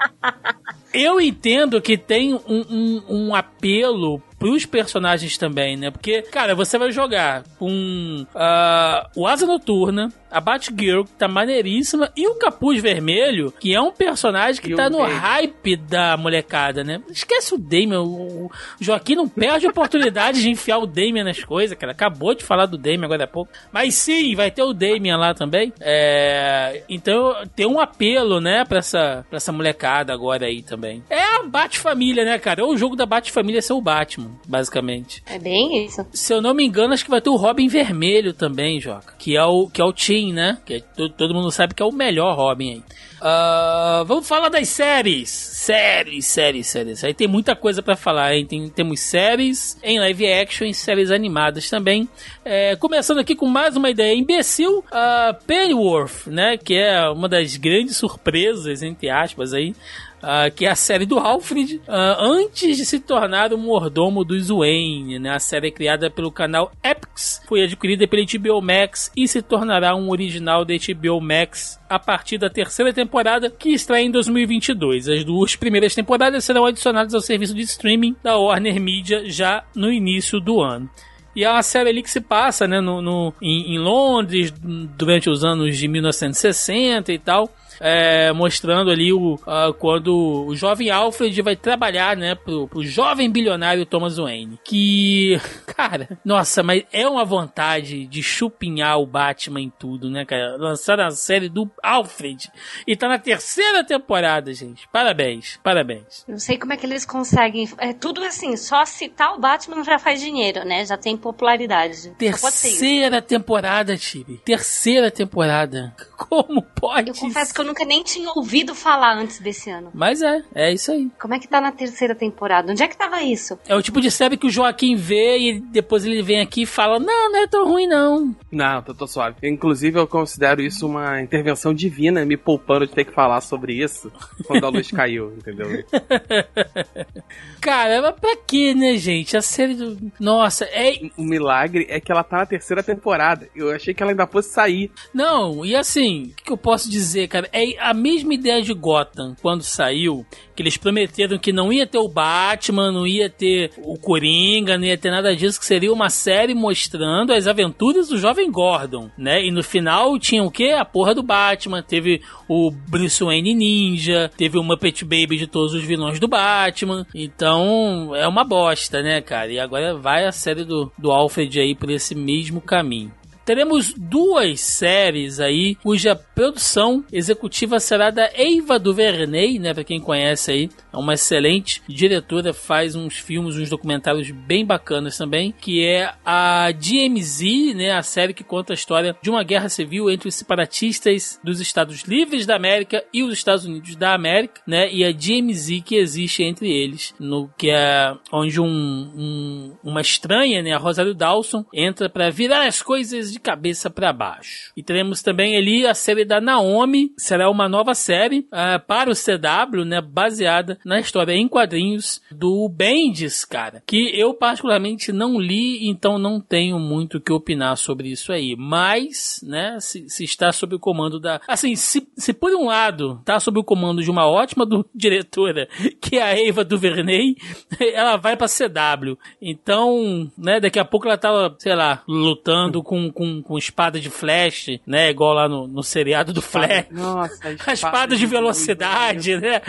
[0.92, 5.90] eu entendo que tem um, um, um apelo pros personagens também, né?
[5.90, 12.12] Porque, cara, você vai jogar com uh, o Asa Noturna, a Batgirl, que tá maneiríssima,
[12.16, 16.84] e o Capuz Vermelho, que é um personagem que e tá no hype da molecada,
[16.84, 17.00] né?
[17.10, 21.76] Esquece o Damian, o Joaquim não perde a oportunidade de enfiar o Damian nas coisas,
[21.76, 21.92] cara.
[21.92, 23.50] Acabou de falar do Damian agora há pouco.
[23.72, 25.72] Mas sim, vai ter o Damian lá também.
[25.80, 26.82] É...
[26.88, 31.02] Então tem um apelo, né, pra essa, pra essa molecada agora aí também.
[31.08, 32.60] É a Bat-Família, né, cara?
[32.60, 35.22] É o jogo da Bat-Família ser o Batman basicamente.
[35.26, 36.06] É bem isso.
[36.12, 39.14] Se eu não me engano, acho que vai ter o Robin Vermelho também, Joca.
[39.18, 40.58] Que é o, que é o Tim, né?
[40.64, 42.82] Que é, todo, todo mundo sabe que é o melhor Robin aí.
[43.18, 45.28] Uh, vamos falar das séries.
[45.28, 47.04] Séries, séries, séries.
[47.04, 48.46] Aí tem muita coisa para falar, hein?
[48.46, 52.08] Tem, temos séries em live action e séries animadas também.
[52.44, 54.78] É, começando aqui com mais uma ideia imbecil.
[54.78, 56.56] Uh, Pennyworth, né?
[56.56, 59.74] Que é uma das grandes surpresas, entre aspas, aí
[60.18, 64.48] Uh, que é a série do Alfred, uh, antes de se tornar o mordomo dos
[64.48, 65.16] Wayne.
[65.20, 65.30] Né?
[65.30, 69.94] A série é criada pelo canal Epix, foi adquirida pela HBO Max e se tornará
[69.94, 75.08] um original da HBO Max a partir da terceira temporada, que estreia em 2022.
[75.08, 79.92] As duas primeiras temporadas serão adicionadas ao serviço de streaming da Warner Media já no
[79.92, 80.90] início do ano.
[81.36, 84.52] E é uma série ali que se passa né, no, no em, em Londres
[84.96, 87.48] durante os anos de 1960 e tal
[87.80, 93.30] é, mostrando ali o, uh, quando o jovem Alfred vai trabalhar, né, pro, pro jovem
[93.30, 94.58] bilionário Thomas Wayne.
[94.64, 100.56] Que, cara, nossa, mas é uma vontade de chupinhar o Batman em tudo, né, cara?
[100.56, 102.50] Lançar a série do Alfred.
[102.86, 104.88] E tá na terceira temporada, gente.
[104.92, 106.24] Parabéns, parabéns.
[106.26, 107.68] Não sei como é que eles conseguem.
[107.78, 110.84] É tudo assim, só citar o Batman já faz dinheiro, né?
[110.84, 112.10] Já tem popularidade.
[112.18, 114.38] Terceira temporada, Tibi.
[114.44, 115.94] Terceira temporada.
[116.16, 117.10] Como pode?
[117.10, 119.90] Eu confesso que eu nunca nem tinha ouvido falar antes desse ano.
[119.94, 121.10] Mas é, é isso aí.
[121.20, 122.72] Como é que tá na terceira temporada?
[122.72, 123.58] Onde é que tava isso?
[123.68, 126.66] É o tipo de série que o Joaquim vê e depois ele vem aqui e
[126.66, 128.34] fala: Não, não é tão ruim, não.
[128.50, 129.36] Não, tô, tô suave.
[129.42, 134.10] Inclusive, eu considero isso uma intervenção divina, me poupando de ter que falar sobre isso
[134.46, 135.68] quando a luz caiu, entendeu?
[137.60, 139.36] Cara, mas pra quê, né, gente?
[139.36, 139.98] A série do.
[140.18, 140.98] Nossa, é.
[141.16, 143.48] O milagre é que ela tá na terceira temporada.
[143.54, 144.90] Eu achei que ela ainda fosse sair.
[145.12, 147.48] Não, e assim, o que, que eu posso dizer, cara?
[147.52, 151.98] É a mesma ideia de Gotham quando saiu, que eles prometeram que não ia ter
[151.98, 156.10] o Batman, não ia ter o Coringa, não ia ter nada disso, que seria uma
[156.10, 159.44] série mostrando as aventuras do jovem Gordon, né?
[159.44, 160.74] E no final tinha o quê?
[160.78, 165.74] A porra do Batman, teve o Bruce Wayne Ninja, teve o Muppet Baby de todos
[165.74, 167.06] os vilões do Batman.
[167.14, 169.52] Então, é uma bosta, né, cara?
[169.52, 173.12] E agora vai a série do, do Alfred aí por esse mesmo caminho.
[173.48, 179.72] Teremos duas séries aí, cuja produção executiva será da Eva DuVernay, né?
[179.72, 185.16] Pra quem conhece aí, é uma excelente diretora, faz uns filmes, uns documentários bem bacanas
[185.16, 187.92] também, que é a DMZ, né?
[187.92, 192.02] A série que conta a história de uma guerra civil entre os separatistas dos Estados
[192.02, 194.92] Livres da América e os Estados Unidos da América, né?
[194.92, 200.62] E a DMZ que existe entre eles, no que é onde um, um uma estranha,
[200.62, 200.72] né?
[200.72, 204.72] A Rosário Dawson entra para virar as coisas de cabeça para baixo.
[204.76, 209.14] E teremos também ali a série da Naomi, será uma nova série uh, para o
[209.14, 210.00] CW, né?
[210.00, 213.82] Baseada na história em quadrinhos do Bendis, cara.
[213.86, 218.56] Que eu particularmente não li, então não tenho muito o que opinar sobre isso aí.
[218.58, 219.78] Mas, né?
[219.80, 221.40] Se, se está sob o comando da.
[221.46, 225.68] Assim, se, se por um lado está sob o comando de uma ótima do, diretora,
[226.00, 227.36] que é a Eva Duvernay,
[227.94, 229.16] ela vai pra CW.
[229.40, 230.58] Então, né?
[230.58, 235.10] Daqui a pouco ela tava, sei lá, lutando com, com, com espada de flash, né?
[235.10, 236.86] Igual lá no, no seriado do Flash.
[236.90, 239.60] Nossa, a espada, a espada de velocidade, né?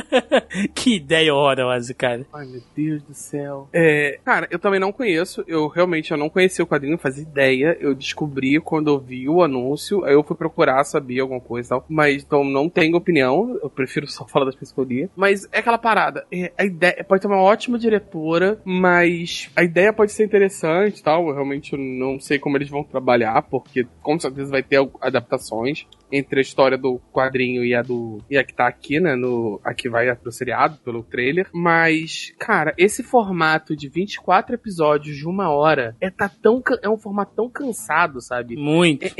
[0.74, 2.26] que ideia horrorosa, cara.
[2.32, 3.68] Ai, meu Deus do céu.
[3.72, 5.44] É, cara, eu também não conheço.
[5.46, 7.76] Eu realmente eu não conhecia o quadrinho, fazia ideia.
[7.80, 10.04] Eu descobri quando eu vi o anúncio.
[10.04, 11.86] Aí eu fui procurar saber alguma coisa e tal.
[11.88, 13.58] Mas então não tenho opinião.
[13.62, 16.26] Eu prefiro só falar das pessoas que Mas é aquela parada.
[16.32, 21.02] É, a ideia pode ter uma ótima diretora, mas a ideia pode ser interessante e
[21.02, 21.28] tal.
[21.28, 26.40] Eu realmente não sei como eles vão trabalhar, porque com certeza vai ter adaptações entre
[26.40, 29.72] a história do quadrinho e a do e a que tá aqui, né, no a
[29.72, 35.50] que vai pro seriado pelo trailer, mas cara, esse formato de 24 episódios de uma
[35.50, 38.56] hora é tá tão é um formato tão cansado, sabe?
[38.56, 39.04] Muito.
[39.04, 39.12] É,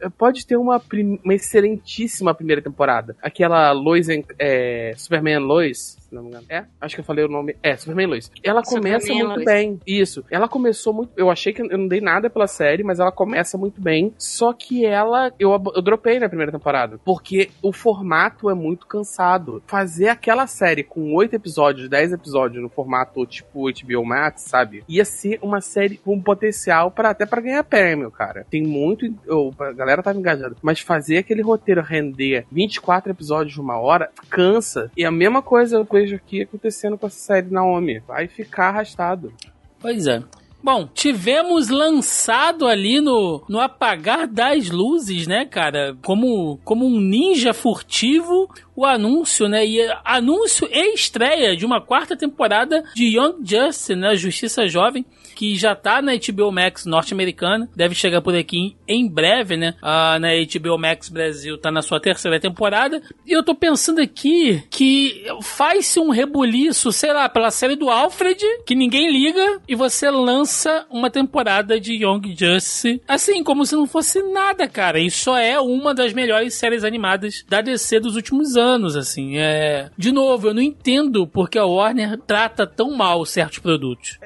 [0.00, 0.80] é, pode ter uma,
[1.24, 3.16] uma excelentíssima primeira temporada.
[3.22, 6.46] Aquela Lois é, Superman Lois, se não me engano.
[6.48, 6.64] É?
[6.80, 7.56] Acho que eu falei o nome.
[7.62, 8.30] É, Superman Lois.
[8.42, 9.44] Ela começa Superman muito Lois.
[9.44, 9.80] bem.
[9.86, 10.24] Isso.
[10.30, 11.12] Ela começou muito.
[11.16, 14.12] Eu achei que eu não dei nada pela série, mas ela começa muito bem.
[14.16, 15.32] Só que ela.
[15.38, 16.98] Eu, eu dropei na primeira temporada.
[17.04, 19.62] Porque o formato é muito cansado.
[19.66, 24.84] Fazer aquela série com oito episódios, dez episódios no formato tipo HBO Max, sabe?
[24.88, 28.46] Ia ser uma série com potencial para até para ganhar prêmio, cara.
[28.50, 29.06] Tem muito.
[29.28, 30.56] Oh, a galera tava engajada.
[30.62, 34.90] Mas fazer aquele roteiro render 24 episódios de uma hora cansa.
[34.96, 37.98] E a mesma coisa vejo aqui acontecendo com essa série Naomi.
[38.00, 39.32] Vai ficar arrastado.
[39.80, 40.22] Pois é.
[40.62, 45.96] Bom, tivemos lançado ali no, no apagar das luzes, né, cara?
[46.04, 49.64] Como, como um ninja furtivo, o anúncio, né?
[49.64, 54.16] E anúncio e estreia de uma quarta temporada de Young Justice, né?
[54.16, 55.04] Justiça Jovem
[55.38, 59.76] que já tá na HBO Max norte-americana, deve chegar por aqui em breve, né?
[59.80, 63.00] Na HBO Max Brasil tá na sua terceira temporada.
[63.24, 68.44] E eu tô pensando aqui que faz-se um rebuliço, sei lá, pela série do Alfred,
[68.66, 70.47] que ninguém liga, e você lança
[70.90, 74.98] uma temporada de Young Justice, assim, como se não fosse nada, cara.
[74.98, 79.38] E só é uma das melhores séries animadas da DC dos últimos anos, assim.
[79.38, 79.90] É...
[79.96, 84.18] De novo, eu não entendo porque a Warner trata tão mal certos produtos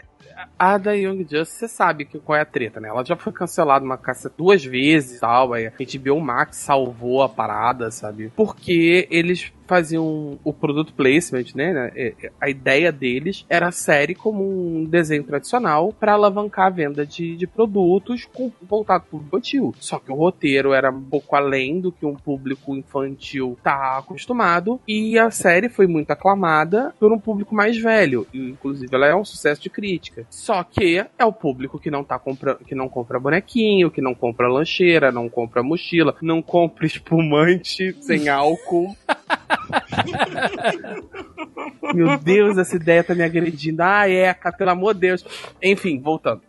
[0.58, 2.88] a da Young Justice, você sabe que, qual é a treta, né?
[2.88, 5.52] Ela já foi cancelada uma caça duas vezes e tal.
[5.52, 8.32] Aí a HBO Max salvou a parada, sabe?
[8.36, 11.92] Porque eles faziam o produto placement, né?
[11.94, 16.70] É, é, a ideia deles era a série como um desenho tradicional para alavancar a
[16.70, 19.74] venda de, de produtos com, voltado para o infantil.
[19.78, 24.80] Só que o roteiro era um pouco além do que um público infantil tá acostumado
[24.86, 28.26] e a série foi muito aclamada por um público mais velho.
[28.32, 30.26] Inclusive, ela é um sucesso de crítica.
[30.30, 34.14] Só que é o público que não tá comprando, que não compra bonequinho, que não
[34.14, 38.96] compra lancheira, não compra mochila, não compra espumante sem álcool.
[41.94, 43.82] Meu Deus, essa ideia tá me agredindo.
[43.82, 45.52] Ah, é, pelo amor de Deus.
[45.62, 46.40] Enfim, voltando.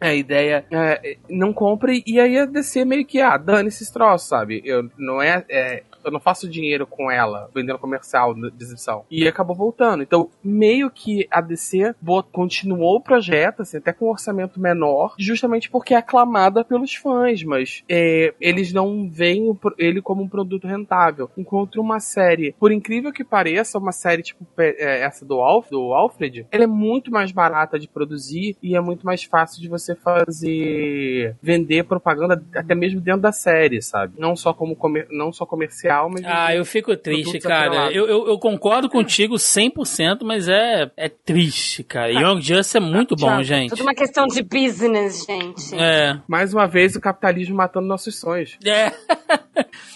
[0.00, 4.28] A ideia é, não compre e aí a DC meio que, ah, dane esses troços,
[4.28, 4.60] sabe?
[4.64, 9.04] Eu, não é, é eu não faço dinheiro com ela vendendo comercial de exibição.
[9.10, 10.02] E acabou voltando.
[10.02, 11.94] Então, meio que a DC
[12.30, 17.42] continuou o projeto, assim, até com um orçamento menor, justamente porque é aclamada pelos fãs,
[17.42, 21.30] mas é, eles não veem ele como um produto rentável.
[21.36, 25.92] Enquanto uma série, por incrível que pareça, uma série tipo é, essa do, Alf, do
[25.92, 29.94] Alfred, ela é muito mais barata de produzir e é muito mais fácil de você
[29.94, 34.14] fazer vender propaganda até mesmo dentro da série, sabe?
[34.18, 34.76] Não só como
[35.10, 36.22] não só comercial mas.
[36.24, 37.92] Ah, eu fico triste, cara.
[37.92, 42.06] Eu, eu, eu, concordo contigo 100%, mas é, é triste, cara.
[42.06, 43.70] Ah, Young Justice é muito bom, já, gente.
[43.70, 45.74] Tudo uma questão de business, gente.
[45.74, 46.18] É.
[46.26, 48.56] Mais uma vez, o capitalismo matando nossos sonhos.
[48.64, 48.92] É.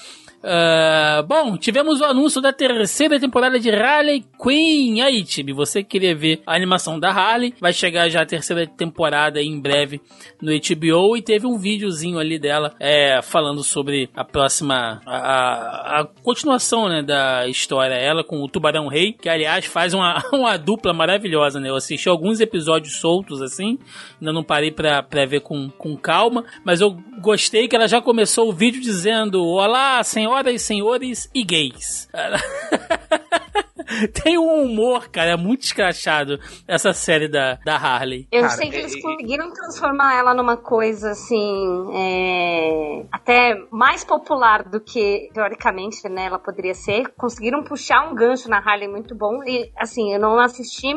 [0.46, 5.02] Uh, bom, tivemos o anúncio da terceira temporada de Harley Quinn.
[5.02, 7.52] Aí, time, você queria ver a animação da Harley?
[7.60, 10.00] Vai chegar já a terceira temporada em breve
[10.40, 16.04] no HBO e teve um videozinho ali dela é, falando sobre a próxima, a, a,
[16.22, 17.94] continuação né, da história.
[17.94, 21.70] Ela com o Tubarão Rei, que aliás faz uma, uma dupla maravilhosa, né?
[21.70, 23.80] Eu assisti alguns episódios soltos assim,
[24.20, 28.00] ainda não parei pra, pra ver com, com calma, mas eu gostei que ela já
[28.00, 30.04] começou o vídeo dizendo: Olá,
[30.36, 32.08] senhoras senhores e gays.
[34.22, 38.26] Tem um humor, cara, é muito escrachado essa série da, da Harley.
[38.30, 41.94] Eu cara, sei que eles conseguiram transformar ela numa coisa assim.
[41.94, 47.08] É, até mais popular do que teoricamente né, ela poderia ser.
[47.16, 49.42] Conseguiram puxar um gancho na Harley muito bom.
[49.44, 50.88] E assim, eu não assisti,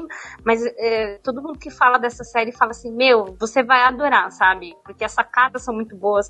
[0.43, 4.75] mas é, todo mundo que fala dessa série fala assim: Meu, você vai adorar, sabe?
[4.83, 6.27] Porque as sacadas são muito boas,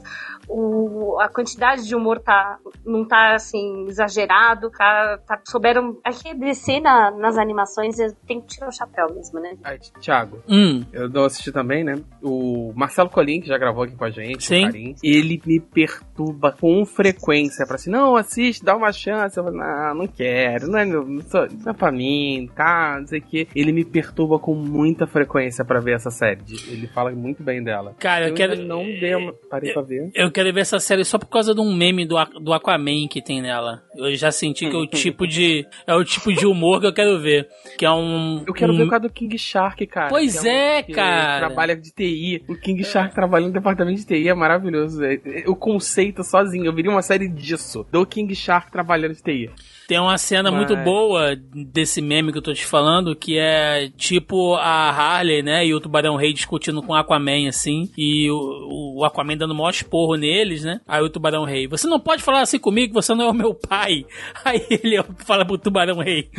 [0.47, 5.97] o, a quantidade de humor tá, não tá assim, exagerado, tá, tá souberam.
[6.03, 9.55] Aqui é DC na, nas animações tem que tirar o chapéu mesmo, né?
[9.63, 10.83] Aí, Thiago, hum.
[10.91, 11.95] eu não assisti também, né?
[12.21, 14.63] O Marcelo Colim, que já gravou aqui com a gente, Sim.
[14.63, 19.37] Carinho, ele me perturba com frequência pra assim, não, assiste, dá uma chance.
[19.37, 22.97] Eu falo, não, não quero, não é, meu, não, sou, não é pra mim, tá,
[22.99, 23.47] não sei o que.
[23.55, 26.41] Ele me perturba com muita frequência pra ver essa série.
[26.67, 27.95] Ele fala muito bem dela.
[27.99, 28.59] Cara, eu, eu quero.
[28.63, 29.33] Não dei uma...
[29.49, 30.11] Parei eu, pra ver.
[30.13, 33.21] Eu quero ver essa série só por causa de um meme do, do Aquaman que
[33.21, 33.83] tem nela.
[33.95, 35.65] Eu já senti que é o tipo de.
[35.85, 37.47] É o tipo de humor que eu quero ver.
[37.77, 38.43] Que é um.
[38.45, 38.77] Eu quero um...
[38.77, 40.09] ver o caso do King Shark, cara.
[40.09, 41.47] Pois é, é cara.
[41.47, 42.43] Trabalha de TI.
[42.47, 45.01] O King Shark trabalhando no departamento de TI é maravilhoso.
[45.47, 46.65] O conceito sozinho.
[46.65, 47.85] Eu viria uma série disso.
[47.91, 49.49] Do King Shark trabalhando de TI.
[49.89, 50.59] Tem uma cena Mas...
[50.59, 55.65] muito boa desse meme que eu tô te falando, que é tipo a Harley, né,
[55.65, 59.55] e o Tubarão Rei discutindo com o Aquaman, assim, e o, o Aquaman dando o
[59.55, 60.79] maior esporro neles, né?
[60.87, 63.55] Aí o Tubarão Rei, você não pode falar assim comigo, você não é o meu
[63.55, 64.05] pai.
[64.45, 66.29] Aí ele fala pro Tubarão Rei,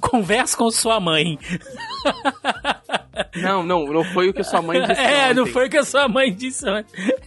[0.00, 1.36] conversa com sua mãe.
[3.36, 5.00] Não, não, não foi o que sua mãe disse.
[5.00, 5.34] É, ontem.
[5.34, 6.64] não foi o que a sua mãe disse.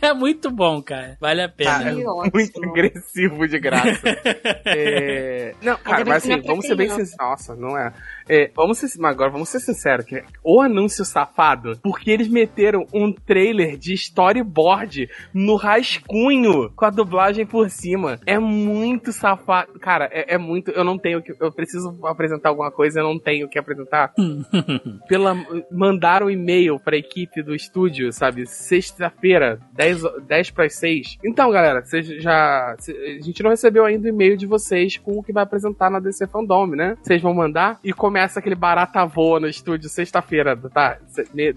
[0.01, 1.17] É muito bom, cara.
[1.19, 1.71] Vale a pena.
[1.71, 4.01] Cara, é muito agressivo de graça.
[4.65, 5.53] é...
[5.61, 7.15] Não, cara, mas assim, vamos ser bem sinceros.
[7.19, 7.93] Nossa, não é.
[8.29, 13.11] É, vamos ser, agora vamos ser sinceros, que o anúncio safado, porque eles meteram um
[13.11, 18.19] trailer de storyboard no rascunho com a dublagem por cima.
[18.25, 19.79] É muito safado.
[19.79, 20.71] Cara, é, é muito.
[20.71, 21.33] Eu não tenho que.
[21.39, 24.13] Eu preciso apresentar alguma coisa, eu não tenho que apresentar.
[25.07, 25.35] Pela,
[25.71, 28.45] mandaram um e-mail pra equipe do estúdio, sabe?
[28.45, 31.17] Sexta-feira, 10, 10 para 6.
[31.23, 32.75] Então, galera, vocês já.
[32.75, 35.99] A gente não recebeu ainda o e-mail de vocês com o que vai apresentar na
[35.99, 36.97] DC Fandom, né?
[37.01, 40.97] Vocês vão mandar e começa aquele barata voa no estúdio sexta-feira da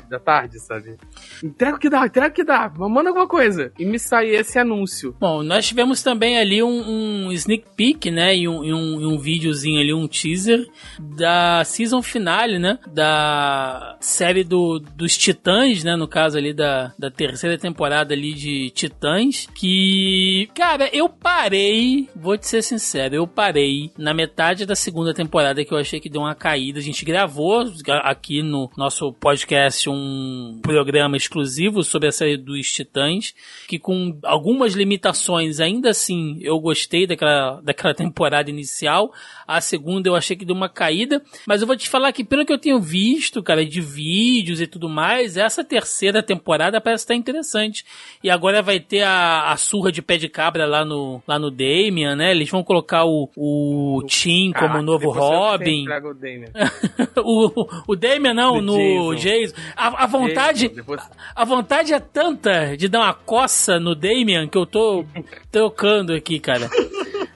[0.08, 0.96] da tarde, sabe?
[1.42, 3.72] Entrega o que dá, entrega o que dá, manda alguma coisa.
[3.76, 5.16] E me sai esse anúncio.
[5.18, 8.36] Bom, nós tivemos também ali um, um sneak peek, né?
[8.36, 10.64] E um, e um, um videozinho ali, um teaser
[11.00, 12.78] da season finale, né?
[12.86, 15.96] Da série do, dos Titãs, né?
[15.96, 19.48] No caso ali da, da terceira temporada ali de Titãs.
[19.54, 25.64] Que, cara, eu parei, vou te ser sincero, eu parei na metade da segunda temporada
[25.64, 26.78] que eu achei que deu uma caída.
[26.78, 27.64] A gente gravou
[28.02, 33.34] aqui no nosso podcast um programa exclusivo sobre a série dos Titãs,
[33.66, 39.10] que com algumas limitações, ainda assim, eu gostei daquela, daquela temporada inicial.
[39.48, 42.44] A segunda eu achei que deu uma caída, mas eu vou te falar que pelo
[42.44, 47.14] que eu tenho visto, cara, de vídeos e tudo mais, essa terceira temporada parece estar
[47.14, 47.86] interessante.
[48.22, 51.50] E agora vai ter a, a surra de pé de cabra lá no, lá no
[51.50, 52.32] Damian, né?
[52.32, 55.86] Eles vão colocar o, o Tim como novo Robin.
[55.88, 56.50] O Damian.
[57.22, 59.54] o, o Damian não, no Jason.
[59.54, 59.54] Jason.
[59.76, 61.00] A, a vontade Jason, depois...
[61.34, 65.04] a vontade é tanta de dar uma coça no Damian que eu tô
[65.50, 66.68] trocando aqui, cara.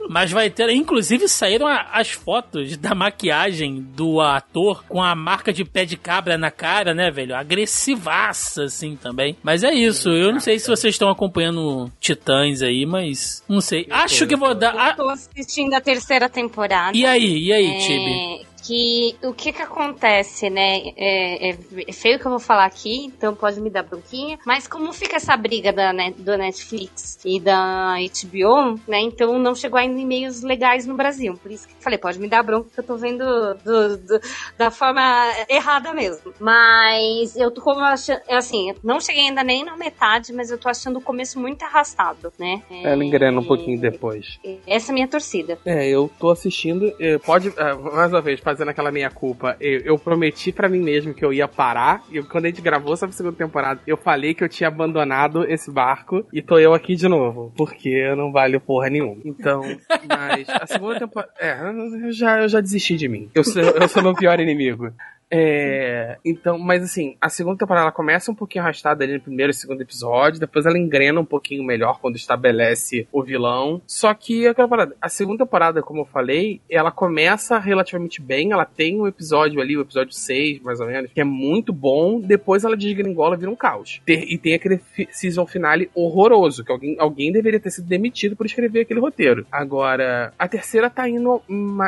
[0.08, 0.70] Mas vai ter.
[0.70, 6.38] Inclusive saíram as fotos da maquiagem do ator com a marca de pé de cabra
[6.38, 7.36] na cara, né, velho?
[7.36, 9.36] Agressivaça, assim também.
[9.42, 10.08] Mas é isso.
[10.08, 13.44] Eu não sei se vocês estão acompanhando Titãs aí, mas.
[13.46, 13.86] Não sei.
[13.90, 14.90] Acho que vou dar.
[14.90, 16.96] Eu tô assistindo a terceira temporada.
[16.96, 17.78] E aí, e aí, é...
[17.78, 18.47] Tibi?
[18.68, 20.92] Que o que que acontece, né?
[20.94, 24.38] É, é, feio que eu vou falar aqui, então pode me dar bronquinha.
[24.44, 29.00] Mas como fica essa briga da, né, do Netflix e da HBO, né?
[29.00, 31.34] Então não chegou ainda e-mails legais no Brasil.
[31.42, 33.24] Por isso que falei, pode me dar bronca que eu tô vendo
[33.64, 34.20] do, do,
[34.56, 35.00] da forma
[35.48, 36.32] errada mesmo.
[36.38, 40.68] Mas eu tô como achando, assim, não cheguei ainda nem na metade, mas eu tô
[40.68, 42.62] achando o começo muito arrastado, né?
[42.70, 44.38] É, Ela engrena um pouquinho depois.
[44.66, 45.58] Essa é a minha torcida.
[45.64, 46.92] É, eu tô assistindo.
[47.24, 47.52] Pode,
[47.92, 49.56] mais uma vez, fazendo aquela meia-culpa.
[49.60, 52.02] Eu, eu, prometi para mim mesmo que eu ia parar.
[52.10, 55.70] E quando a gente gravou essa segunda temporada, eu falei que eu tinha abandonado esse
[55.70, 56.26] barco.
[56.32, 57.52] E tô eu aqui de novo.
[57.56, 59.20] Porque não vale porra nenhuma.
[59.24, 59.62] Então,
[60.08, 61.32] mas a segunda temporada.
[61.38, 63.30] É, eu já, eu já desisti de mim.
[63.34, 64.92] Eu sou, eu sou meu pior inimigo.
[65.30, 69.50] É, então, mas assim, a segunda temporada ela começa um pouquinho arrastada ali no primeiro
[69.50, 73.82] e segundo episódio, depois ela engrena um pouquinho melhor quando estabelece o vilão.
[73.86, 78.64] Só que aquela parada, a segunda temporada, como eu falei, ela começa relativamente bem, ela
[78.64, 82.64] tem um episódio ali, o episódio 6, mais ou menos, que é muito bom, depois
[82.64, 84.00] ela desgringola e vira um caos.
[84.06, 88.80] E tem aquele season finale horroroso, que alguém, alguém deveria ter sido demitido por escrever
[88.80, 89.46] aquele roteiro.
[89.50, 91.42] Agora, a terceira tá indo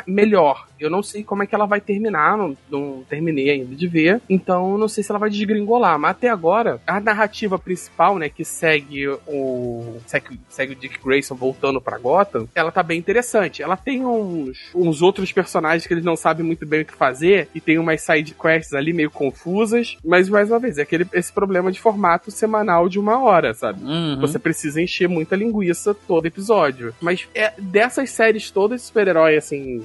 [0.06, 0.68] melhor.
[0.78, 3.86] Eu não sei como é que ela vai terminar, não, não terminei terminei ainda de
[3.86, 5.98] ver, então não sei se ela vai desgringolar.
[5.98, 9.96] Mas até agora, a narrativa principal, né, que segue o.
[10.06, 13.62] segue, segue o Dick Grayson voltando pra Gotham, ela tá bem interessante.
[13.62, 17.48] Ela tem uns, uns outros personagens que eles não sabem muito bem o que fazer,
[17.54, 21.32] e tem umas side quests ali meio confusas, mas mais uma vez, é aquele, esse
[21.32, 23.82] problema de formato semanal de uma hora, sabe?
[23.82, 24.20] Uhum.
[24.20, 26.94] Você precisa encher muita linguiça todo episódio.
[27.00, 29.82] Mas é, dessas séries todas de super-herói, assim,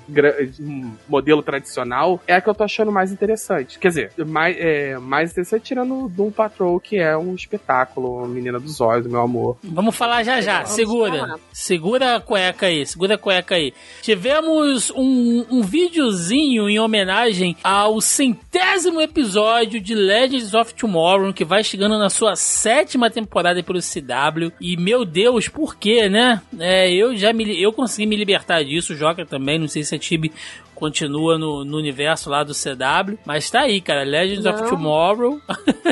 [1.08, 3.78] modelo tradicional, é a que eu tô achando mais interessante interessante.
[3.78, 8.82] Quer dizer, mais, é, mais interessante tirando Doom Patrol, que é um espetáculo, Menina dos
[8.82, 9.58] Olhos, meu amor.
[9.64, 10.66] Vamos falar já já.
[10.66, 11.36] Segura.
[11.52, 12.86] Segura a cueca aí.
[12.86, 13.74] Segura a cueca aí.
[14.02, 21.64] Tivemos um, um videozinho em homenagem ao centésimo episódio de Legends of Tomorrow, que vai
[21.64, 24.52] chegando na sua sétima temporada pelo CW.
[24.60, 26.42] E, meu Deus, por quê, né?
[26.60, 29.96] É, eu já me, eu consegui me libertar disso, o Joker também, não sei se
[29.96, 30.32] a Tibi
[30.76, 33.18] continua no, no, universo lá do CW.
[33.26, 34.04] Mas tá aí, cara.
[34.04, 34.54] Legends não.
[34.54, 35.42] of Tomorrow.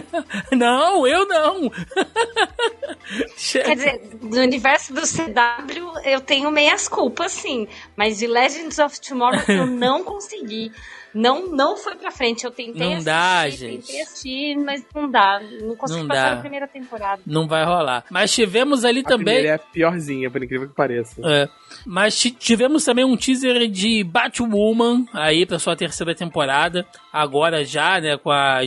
[0.52, 1.72] não, eu não.
[3.52, 7.68] Quer dizer, no universo do CW eu tenho meias culpas, sim.
[7.96, 10.72] Mas de Legends of Tomorrow eu não consegui
[11.14, 12.44] não, não foi pra frente.
[12.44, 13.86] Eu tentei não assistir, dá, gente.
[13.86, 15.42] tentei assistir, mas não dá.
[15.62, 16.38] Não consegui não passar dá.
[16.38, 17.22] a primeira temporada.
[17.26, 18.04] Não vai rolar.
[18.10, 19.46] Mas tivemos ali a também.
[19.46, 21.22] é a piorzinha, por incrível que pareça.
[21.24, 21.50] É.
[21.86, 26.86] Mas tivemos também um teaser de Batwoman aí pra sua terceira temporada.
[27.12, 28.62] Agora já, né, com a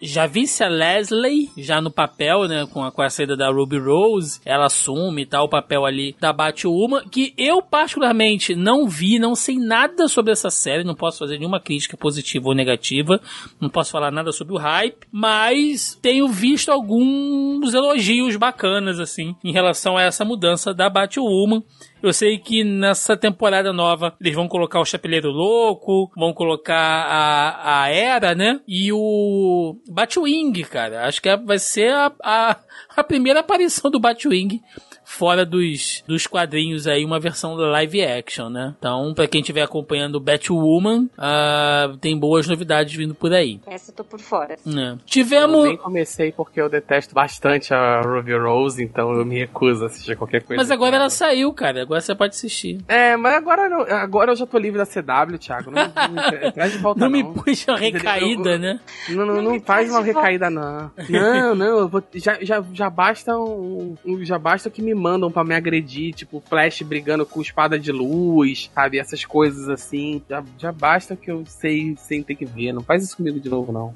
[0.00, 4.40] Javicia Leslie já no papel, né, com a, com a saída da Ruby Rose.
[4.44, 9.34] Ela assume tal, tá, o papel ali da Batwoman, que eu particularmente não vi, não
[9.34, 13.20] sei nada sobre essa série, não posso fazer nenhuma crítica crítica positiva ou negativa.
[13.60, 19.52] Não posso falar nada sobre o hype, mas tenho visto alguns elogios bacanas, assim, em
[19.52, 21.62] relação a essa mudança da Batwoman.
[22.02, 27.82] Eu sei que nessa temporada nova eles vão colocar o Chapeleiro Louco, vão colocar a,
[27.82, 28.60] a Era, né?
[28.66, 31.06] E o Batwing, cara.
[31.06, 32.56] Acho que vai ser a, a,
[32.96, 34.62] a primeira aparição do Batwing
[35.10, 38.74] fora dos, dos quadrinhos aí, uma versão live action, né?
[38.78, 43.60] Então, pra quem estiver acompanhando Batwoman, uh, tem boas novidades vindo por aí.
[43.66, 44.54] Essa eu tô por fora.
[44.54, 44.96] É.
[45.04, 45.64] Tivemos...
[45.64, 49.86] Eu nem comecei porque eu detesto bastante a Ruby Rose, então eu me recuso a
[49.86, 50.62] assistir qualquer coisa.
[50.62, 51.82] Mas agora ela saiu, cara.
[51.82, 52.78] Agora você pode assistir.
[52.86, 55.72] É, mas agora, não, agora eu já tô livre da CW, Thiago.
[55.72, 57.10] Não, não, traz de volta não.
[57.10, 58.80] Não me puxa uma recaída, eu, né?
[59.08, 60.90] Não, não, não, faz uma recaída, não.
[61.08, 65.44] Não, não, vou, já, já, já basta um, um, já basta que me mandam para
[65.44, 68.98] me agredir, tipo Flash brigando com espada de luz, sabe?
[68.98, 70.22] Essas coisas assim.
[70.28, 72.72] Já, já basta que eu sei sem ter que ver.
[72.72, 73.94] Não faz isso comigo de novo, não.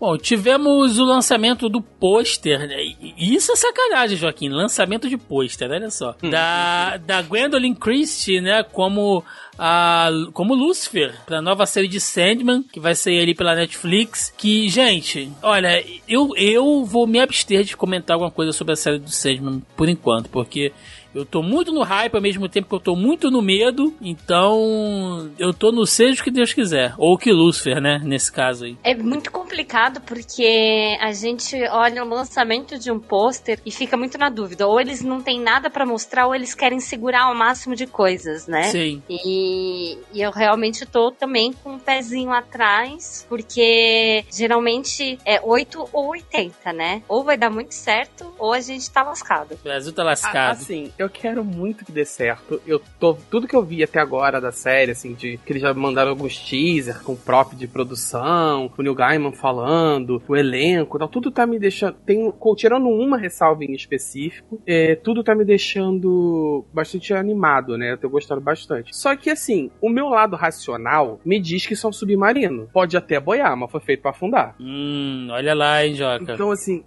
[0.00, 2.76] Bom, tivemos o lançamento do pôster, né?
[3.18, 4.48] Isso é sacanagem, Joaquim.
[4.48, 6.14] Lançamento de pôster, olha só.
[6.22, 6.30] Hum.
[6.30, 8.62] da, da Gwendolyn Christie, né?
[8.62, 9.22] Como
[9.58, 14.32] a, como Lucifer, pra nova série de Sandman, que vai sair ali pela Netflix.
[14.38, 18.98] Que, gente, olha, eu, eu vou me abster de comentar alguma coisa sobre a série
[18.98, 20.72] do Sandman por enquanto, porque
[21.14, 23.94] eu tô muito no hype ao mesmo tempo que eu tô muito no medo.
[24.00, 26.94] Então, eu tô no seja o que Deus quiser.
[26.98, 28.00] Ou que Lucifer, né?
[28.02, 28.76] Nesse caso aí.
[28.82, 34.16] É muito complicado porque a gente olha o lançamento de um pôster e fica muito
[34.18, 34.66] na dúvida.
[34.66, 38.46] Ou eles não têm nada para mostrar, ou eles querem segurar o máximo de coisas,
[38.46, 38.64] né?
[38.64, 39.02] Sim.
[39.08, 46.10] E, e eu realmente tô também com um pezinho atrás, porque geralmente é 8 ou
[46.10, 47.02] 80, né?
[47.08, 49.54] Ou vai dar muito certo, ou a gente tá lascado.
[49.54, 50.60] O Brasil tá lascado.
[50.60, 52.60] Assim, eu quero muito que dê certo.
[52.66, 53.14] Eu tô.
[53.14, 56.38] Tudo que eu vi até agora da série, assim, de que eles já mandaram alguns
[56.38, 61.58] teasers com prop de produção, o Neil Gaiman falando, o elenco tal, tudo tá me
[61.58, 61.94] deixando.
[62.04, 67.92] Tem, tirando uma ressalva em específico, é, tudo tá me deixando bastante animado, né?
[67.92, 68.94] Eu tô gostando bastante.
[68.94, 72.68] Só que assim, o meu lado racional me diz que são submarino.
[72.72, 74.54] Pode até boiar, mas foi feito para afundar.
[74.60, 76.32] Hum, olha lá, hein, Joca.
[76.32, 76.84] Então, assim,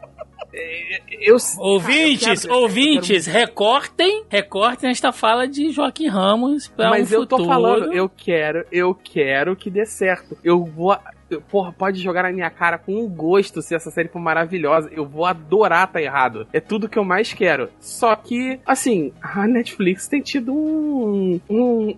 [1.19, 3.37] eu, ouvintes, cara, eu quero, ouvintes, quero...
[3.39, 8.65] recortem, recortem esta fala de Joaquim Ramos para Mas um eu tô falando, eu quero,
[8.71, 10.37] eu quero que dê certo.
[10.43, 10.97] Eu vou
[11.41, 14.89] porra, pode jogar na minha cara com um gosto se essa série for maravilhosa.
[14.91, 16.47] Eu vou adorar tá errado.
[16.53, 17.69] É tudo que eu mais quero.
[17.79, 21.95] Só que, assim, a Netflix tem tido um, um,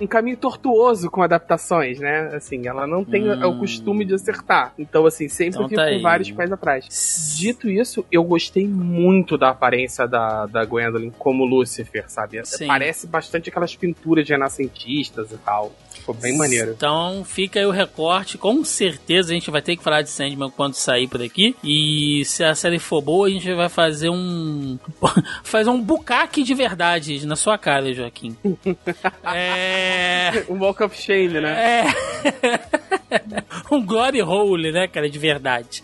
[0.00, 2.30] um caminho tortuoso com adaptações, né?
[2.34, 3.48] Assim, ela não tem hum.
[3.48, 4.72] o costume de acertar.
[4.78, 7.36] Então, assim, sempre então, fico tá com vários pés atrás.
[7.38, 12.40] Dito isso, eu gostei muito da aparência da, da Gwendolyn como Lucifer, sabe?
[12.44, 12.66] Sim.
[12.66, 15.72] Parece bastante aquelas pinturas renascentistas e tal.
[16.04, 16.72] Ficou bem maneiro.
[16.72, 18.36] Então fica aí o recorte.
[18.36, 21.56] Com certeza a gente vai ter que falar de Sandman quando sair por aqui.
[21.64, 24.78] E se a série for boa, a gente vai fazer um.
[25.42, 28.36] fazer um bucaque de verdade na sua cara, Joaquim.
[29.24, 30.44] é.
[30.46, 31.86] Um walk of shame, né?
[31.88, 33.44] É.
[33.72, 35.82] um glory hole, né, cara, de verdade.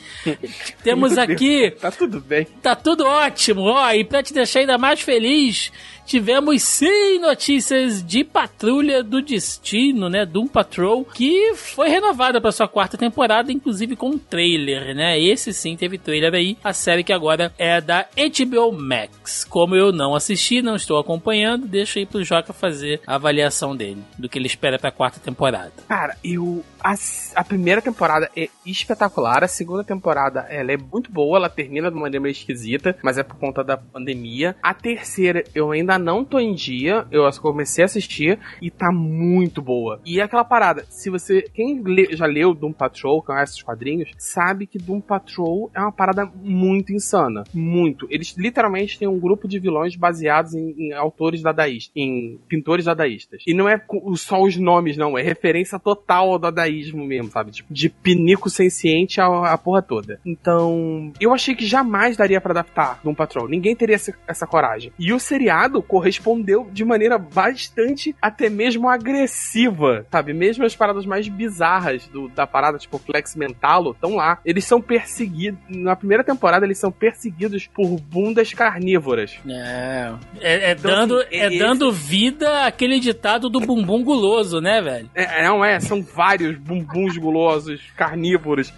[0.84, 1.70] Temos aqui.
[1.80, 2.44] Tá tudo bem.
[2.60, 3.90] Tá tudo ótimo, ó.
[3.92, 5.72] E pra te deixar ainda mais feliz,
[6.10, 10.26] tivemos sim notícias de Patrulha do Destino, né?
[10.26, 15.20] Doom Patrol, que foi renovada para sua quarta temporada, inclusive com um trailer, né?
[15.20, 16.58] Esse sim teve trailer aí.
[16.64, 19.44] A série que agora é da HBO Max.
[19.44, 24.02] Como eu não assisti, não estou acompanhando, deixa aí pro Joca fazer a avaliação dele,
[24.18, 25.70] do que ele espera pra quarta temporada.
[25.86, 26.64] Cara, eu.
[26.82, 26.94] A,
[27.36, 31.94] a primeira temporada é espetacular, a segunda temporada ela é muito boa, ela termina de
[31.94, 34.56] uma maneira meio esquisita, mas é por conta da pandemia.
[34.60, 39.62] A terceira eu ainda não tô em dia, eu comecei a assistir e tá muito
[39.62, 40.00] boa.
[40.04, 41.42] E é aquela parada, se você.
[41.54, 45.92] Quem lê, já leu Doom Patrol, conhece os quadrinhos, sabe que Doom Patrol é uma
[45.92, 47.44] parada muito insana.
[47.54, 48.06] Muito.
[48.10, 53.42] Eles literalmente têm um grupo de vilões baseados em, em autores dadaístas, em pintores dadaístas.
[53.46, 53.80] E não é
[54.14, 57.50] só os nomes, não, é referência total ao dadaísmo mesmo, sabe?
[57.50, 60.20] Tipo, de pinico senciente a, a porra toda.
[60.24, 63.48] Então, eu achei que jamais daria para adaptar Doom Patrol.
[63.48, 64.92] Ninguém teria essa, essa coragem.
[64.98, 70.32] E o seriado correspondeu de maneira bastante até mesmo agressiva, sabe?
[70.32, 74.38] Mesmo as paradas mais bizarras do, da parada, tipo Flex Mentalo, estão lá.
[74.44, 75.58] Eles são perseguidos.
[75.68, 79.36] Na primeira temporada, eles são perseguidos por bundas carnívoras.
[79.48, 80.12] É.
[80.40, 84.80] É, é então, dando, assim, é, é dando vida àquele ditado do bumbum guloso, né,
[84.80, 85.10] velho?
[85.12, 85.80] É, não é.
[85.80, 88.72] São vários bumbuns gulosos, carnívoros,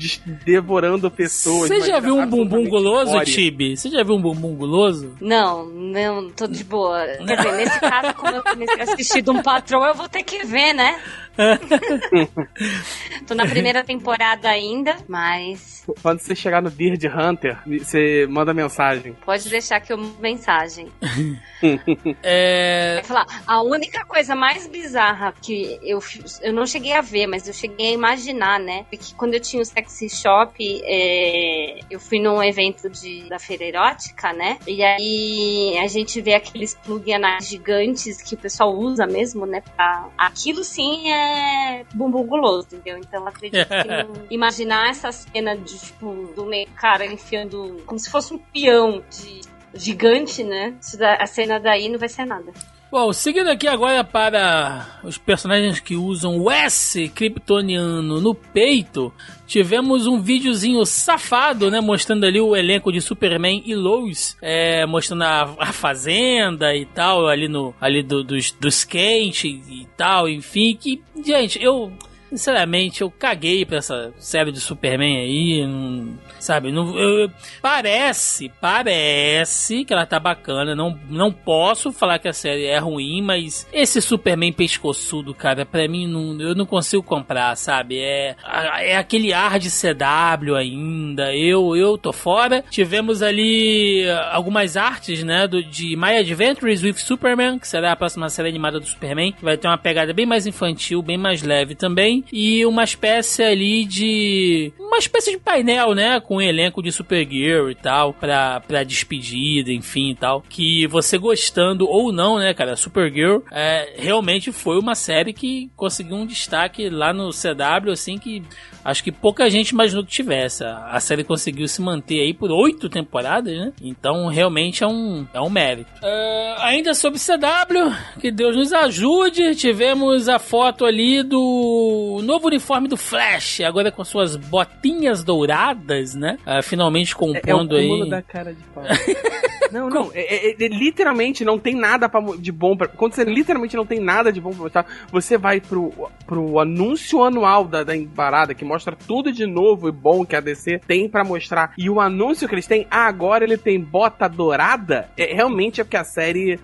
[0.47, 1.69] devorando pessoas.
[1.69, 3.77] Você já viu um bumbum guloso, Tibi?
[3.77, 5.15] Você já viu um bumbum guloso?
[5.21, 6.92] Não, não, tô de boa.
[7.27, 10.23] Quer dizer, nesse caso, como eu comecei a assistir de um patrão, eu vou ter
[10.23, 11.01] que ver, né?
[13.27, 15.85] Tô na primeira temporada ainda, mas.
[16.03, 19.15] Quando você chegar no Beard Hunter, você manda mensagem.
[19.25, 20.89] Pode deixar que eu mensagem.
[22.23, 23.01] é...
[23.05, 26.01] falar, a única coisa mais bizarra que eu,
[26.43, 28.85] eu não cheguei a ver, mas eu cheguei a imaginar, né?
[28.93, 31.81] É que quando eu tinha o Sexy Shop, é...
[31.91, 34.59] eu fui num evento de, da feira erótica, né?
[34.67, 39.63] E aí a gente vê aqueles plug anais gigantes que o pessoal usa mesmo, né?
[39.77, 40.09] Pra...
[40.17, 42.99] Aquilo sim é bumbum guloso, entendeu?
[42.99, 48.35] Então acredito que imaginar essa cena de, tipo, do meio cara enfiando como se fosse
[48.35, 49.41] um peão de
[49.75, 50.75] gigante, né?
[51.19, 52.53] A cena daí não vai ser nada.
[52.93, 59.11] Bom, seguindo aqui agora para os personagens que usam o S kryptoniano no peito,
[59.47, 65.23] tivemos um videozinho safado, né, mostrando ali o elenco de Superman e Lois, é, mostrando
[65.23, 70.77] a, a, fazenda e tal, ali no ali do, dos, dos quentes e tal, enfim,
[70.79, 71.91] que, gente, eu
[72.33, 75.67] sinceramente, eu caguei pra essa série de Superman aí.
[75.67, 76.73] Não, sabe?
[76.73, 77.31] Não, eu,
[77.61, 80.75] parece, parece que ela tá bacana.
[80.75, 85.87] Não, não posso falar que a série é ruim, mas esse Superman pescoçudo, cara, pra
[85.87, 87.99] mim não, eu não consigo comprar, sabe?
[87.99, 88.35] É,
[88.81, 91.35] é aquele ar de CW ainda.
[91.37, 92.65] Eu, eu tô fora.
[92.71, 95.47] Tivemos ali algumas artes, né?
[95.47, 99.45] Do, de My Adventures with Superman, que será a próxima série animada do Superman, que
[99.45, 103.85] vai ter uma pegada bem mais infantil, bem mais leve também e uma espécie ali
[103.85, 104.73] de.
[104.79, 106.21] uma espécie de painel, né?
[106.21, 110.43] Com um elenco de Supergirl e tal, pra, pra despedida, enfim e tal.
[110.49, 112.77] Que você gostando ou não, né, cara?
[112.77, 118.43] Supergirl é, realmente foi uma série que conseguiu um destaque lá no CW, assim, que
[118.85, 120.65] acho que pouca gente imaginou que tivesse.
[120.65, 123.73] A série conseguiu se manter aí por oito temporadas, né?
[123.81, 125.91] Então realmente é um, é um mérito.
[126.03, 129.55] Uh, ainda sobre CW, que Deus nos ajude.
[129.55, 136.37] Tivemos a foto ali do novo uniforme do Flash, agora com suas botinhas douradas, né?
[136.47, 138.11] Uh, finalmente compondo é, é o aí.
[138.11, 138.85] da cara de pau.
[139.73, 140.11] Não, não.
[140.15, 142.87] É, é- é- literalmente não tem nada pra, de bom pra.
[142.89, 145.93] Quando você literalmente não tem nada de bom pra mostrar, você vai pro,
[146.27, 150.41] pro anúncio anual da, da parada, que mostra tudo de novo e bom que a
[150.41, 151.73] DC tem pra mostrar.
[151.79, 155.85] E o anúncio que eles têm, ah, agora ele tem bota dourada, é, realmente é
[155.85, 156.59] porque a série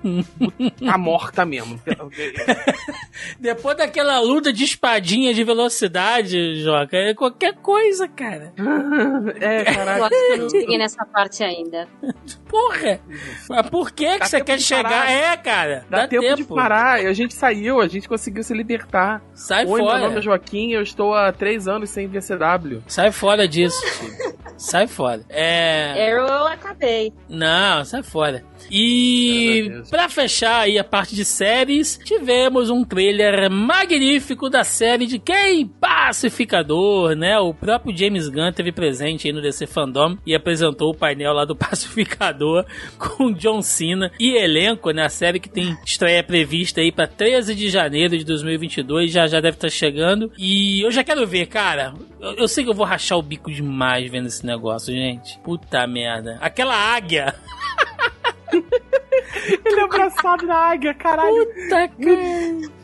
[0.85, 1.81] tá morta mesmo.
[3.39, 8.53] Depois daquela luta de espadinha de velocidade, Joca, é qualquer coisa, cara.
[9.41, 10.05] é, Eu caralho.
[10.05, 11.89] acho que eu não cheguei nessa parte ainda.
[12.49, 12.98] Porra!
[13.49, 14.83] Mas por que, que Dá você tempo quer chegar?
[14.83, 15.11] parar.
[15.11, 15.85] É, cara.
[15.89, 17.01] Dá, tempo, de parar.
[17.07, 19.23] A gente saiu, a gente conseguiu se libertar.
[19.35, 20.19] Sai Oi, meu nome fora.
[20.19, 22.83] é Joaquim, eu estou há três anos sem VCW.
[22.87, 24.39] Sai fora disso, tio.
[24.57, 25.23] Sai fora.
[25.29, 26.13] É.
[26.13, 27.13] Arrow eu acabei.
[27.29, 28.43] Não, sai fora.
[28.71, 29.91] E a Deus.
[29.91, 35.67] pra fechar aí a parte de séries, tivemos um trailer magnífico da série de quem?
[35.67, 37.39] Pacificador, né?
[37.39, 41.45] O próprio James Gunn teve presente aí no DC Fandom e apresentou o painel lá
[41.45, 42.67] do Pacificador
[42.99, 45.05] com John Cena e elenco, né?
[45.05, 49.41] A série que tem estreia prevista aí pra 13 de janeiro de 2022, já já
[49.41, 50.31] deve estar chegando.
[50.39, 51.95] E eu já quero ver, cara.
[52.21, 55.39] Eu, eu sei que eu vou rachar o bico demais vendo esse negócio, gente.
[55.41, 56.39] Puta merda.
[56.41, 57.35] Aquela águia.
[59.65, 61.47] Ele é abraçado na águia, caralho.
[61.47, 62.78] Puta, cara.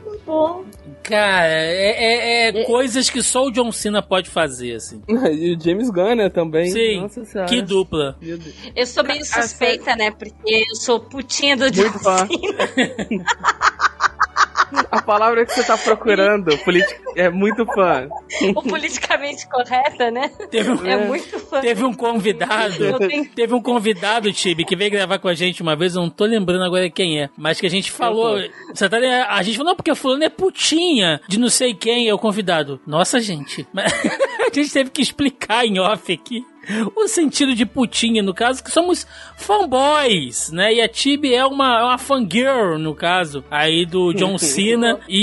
[1.02, 5.02] Cara, é, é- é coisas que só o John Cena pode fazer, assim.
[5.08, 6.70] E o James Gunn, né, também.
[6.70, 7.48] Sim, Nossa senhora.
[7.48, 8.16] que dupla.
[8.74, 10.10] Eu sou meio suspeita, né?
[10.10, 12.26] Porque eu sou putinha do Muito John fã.
[12.26, 13.24] Cena.
[14.90, 18.08] A palavra que você tá procurando politi- é muito fã.
[18.56, 20.28] O politicamente correta, né?
[20.50, 21.60] Teve um, É muito fã.
[21.60, 22.98] teve um convidado.
[22.98, 26.10] Tenho- Teve um convidado, Tibi, que veio gravar com a gente uma vez, eu não
[26.10, 28.38] tô lembrando agora quem é, mas que a gente falou.
[28.72, 28.96] Você tá,
[29.28, 32.80] a gente falou, não, porque fulano é putinha de não sei quem, é o convidado.
[32.86, 33.66] Nossa, gente.
[33.72, 33.92] Mas
[34.50, 36.44] a gente teve que explicar em off aqui.
[36.96, 39.06] O sentido de putinha, no caso, que somos
[39.36, 40.74] fanboys, né?
[40.74, 45.18] E a Tibi é uma, é uma fangirl, no caso, aí do John Cena e,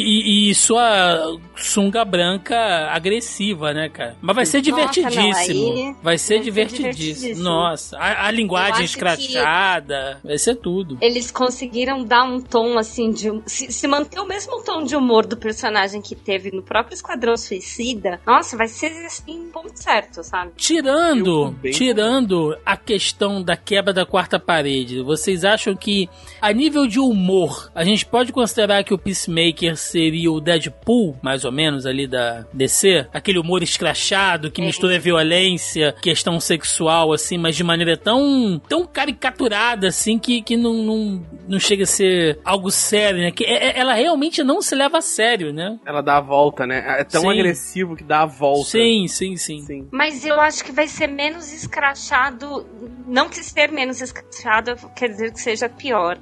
[0.47, 2.57] e- e sua sunga branca
[2.91, 4.15] agressiva, né, cara?
[4.21, 5.73] Mas vai ser Nossa, não, divertidíssimo.
[5.73, 6.93] aí vai ser vai divertidíssimo.
[6.93, 7.43] divertidíssimo.
[7.43, 10.97] Nossa, a, a linguagem escrachada, vai ser tudo.
[11.01, 13.29] Eles conseguiram dar um tom assim de.
[13.45, 17.35] Se, se manter o mesmo tom de humor do personagem que teve no próprio Esquadrão
[17.37, 20.51] Suicida, nossa, vai ser assim, ponto certo, sabe?
[20.55, 21.71] Tirando, Também.
[21.71, 26.09] tirando a questão da quebra da quarta parede, vocês acham que
[26.41, 31.43] a nível de humor, a gente pode considerar que o Peacemaker seria o Deadpool, mais
[31.45, 33.07] ou menos ali da DC?
[33.13, 34.65] Aquele humor escrachado que É.
[34.65, 40.73] mistura violência, questão sexual assim, mas de maneira tão tão caricaturada assim que, que não,
[40.73, 43.31] não, não chega a ser algo sério, né?
[43.31, 45.77] Que é- é- ela realmente não se leva a sério, né?
[45.85, 46.83] Ela dá a volta, né?
[46.99, 47.29] É tão Sim.
[47.31, 48.69] agressivo que dá a volta.
[48.69, 49.61] Sim, sim, sim.
[49.61, 49.87] Sim.
[49.91, 52.67] Mas eu acho que vai ser menos escrachado.
[53.05, 56.17] Não que ser menos escrachado quer dizer que seja pior.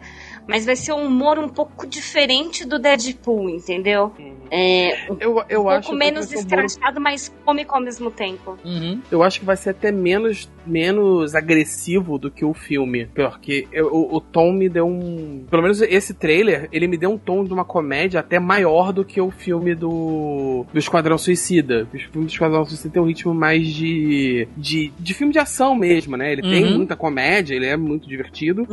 [0.50, 4.12] Mas vai ser um humor um pouco diferente do Deadpool, entendeu?
[4.52, 8.58] É, um Eu, eu pouco acho que menos um escrachado, mas cômico ao mesmo tempo.
[8.66, 9.00] Uhum.
[9.12, 13.06] Eu acho que vai ser até menos, menos agressivo do que o filme.
[13.14, 15.45] Porque eu- o, o tom me deu um.
[15.52, 19.06] Pelo menos esse trailer, ele me deu um tom de uma comédia até maior do
[19.06, 20.66] que o filme do.
[20.74, 21.88] do Esquadrão Suicida.
[21.93, 24.47] O filme do Esquadrão Suicida tem um ritmo mais de.
[24.58, 26.32] de, de filme de ação mesmo, né?
[26.32, 26.78] Ele tem Uhum.
[26.78, 28.68] muita comédia, ele é muito divertido.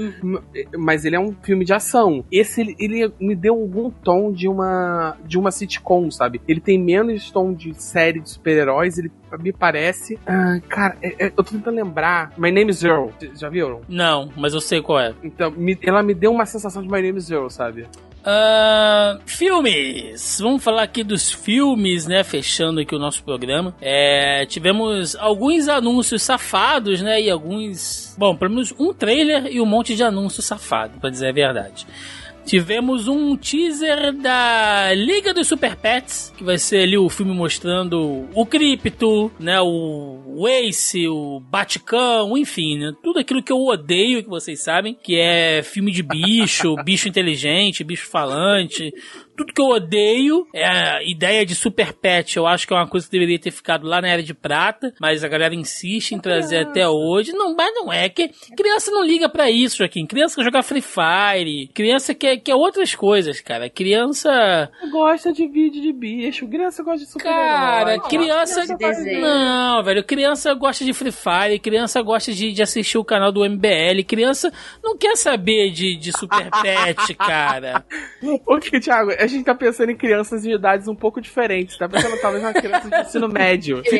[0.79, 2.25] Mas ele é um filme de ação.
[2.33, 5.17] Esse, ele, me deu algum tom de uma.
[5.25, 6.41] de uma sitcom, sabe?
[6.49, 9.11] Ele tem menos tom de série de super-heróis, ele
[9.41, 10.19] me parece.
[10.27, 12.33] Ah, cara, é- é- eu tô tentando lembrar.
[12.39, 13.09] My Name is Earl.
[13.35, 13.81] Já viram?
[13.89, 15.13] Não, mas eu sei qual é.
[15.23, 17.87] Então, me- ela me deu uma sensação de My Name is Earl, sabe?
[18.29, 20.41] Ah, filmes!
[20.41, 22.25] Vamos falar aqui dos filmes, né?
[22.25, 23.73] Fechando aqui o nosso programa.
[23.81, 27.23] É, tivemos alguns anúncios safados, né?
[27.23, 28.17] E alguns.
[28.19, 31.87] Bom, pelo menos um trailer e um monte de anúncio safado, pra dizer a verdade.
[32.47, 38.29] Tivemos um teaser da Liga dos Super Pets, que vai ser ali o filme mostrando
[38.33, 44.23] o Crypto, né, o o Ace, o Baticão, enfim, né, tudo aquilo que eu odeio,
[44.23, 48.93] que vocês sabem, que é filme de bicho, bicho inteligente, bicho falante,
[49.37, 52.37] tudo que eu odeio é a ideia de Super Pet.
[52.37, 54.93] Eu acho que é uma coisa que deveria ter ficado lá na Era de Prata,
[55.01, 57.33] mas a galera insiste em trazer até hoje.
[57.33, 60.07] Não, mas não é que criança não liga pra isso, Joaquim.
[60.07, 63.69] Criança quer jogar Free Fire, criança quer, quer outras coisas, cara.
[63.69, 64.71] Criança.
[64.91, 68.67] Gosta de vídeo de bicho, criança gosta de super Cara, criança.
[68.67, 69.21] de desenho.
[69.21, 70.05] Não, velho.
[70.05, 74.53] Criança gosta de Free Fire, criança gosta de, de assistir o canal do MBL, criança
[74.83, 77.85] não quer saber de, de Super Pet, cara.
[78.47, 79.11] O que, Thiago?
[79.27, 81.77] A gente tá pensando em crianças de idades um pouco diferentes.
[81.77, 83.83] Tá pensando talvez uma criança de ensino médio.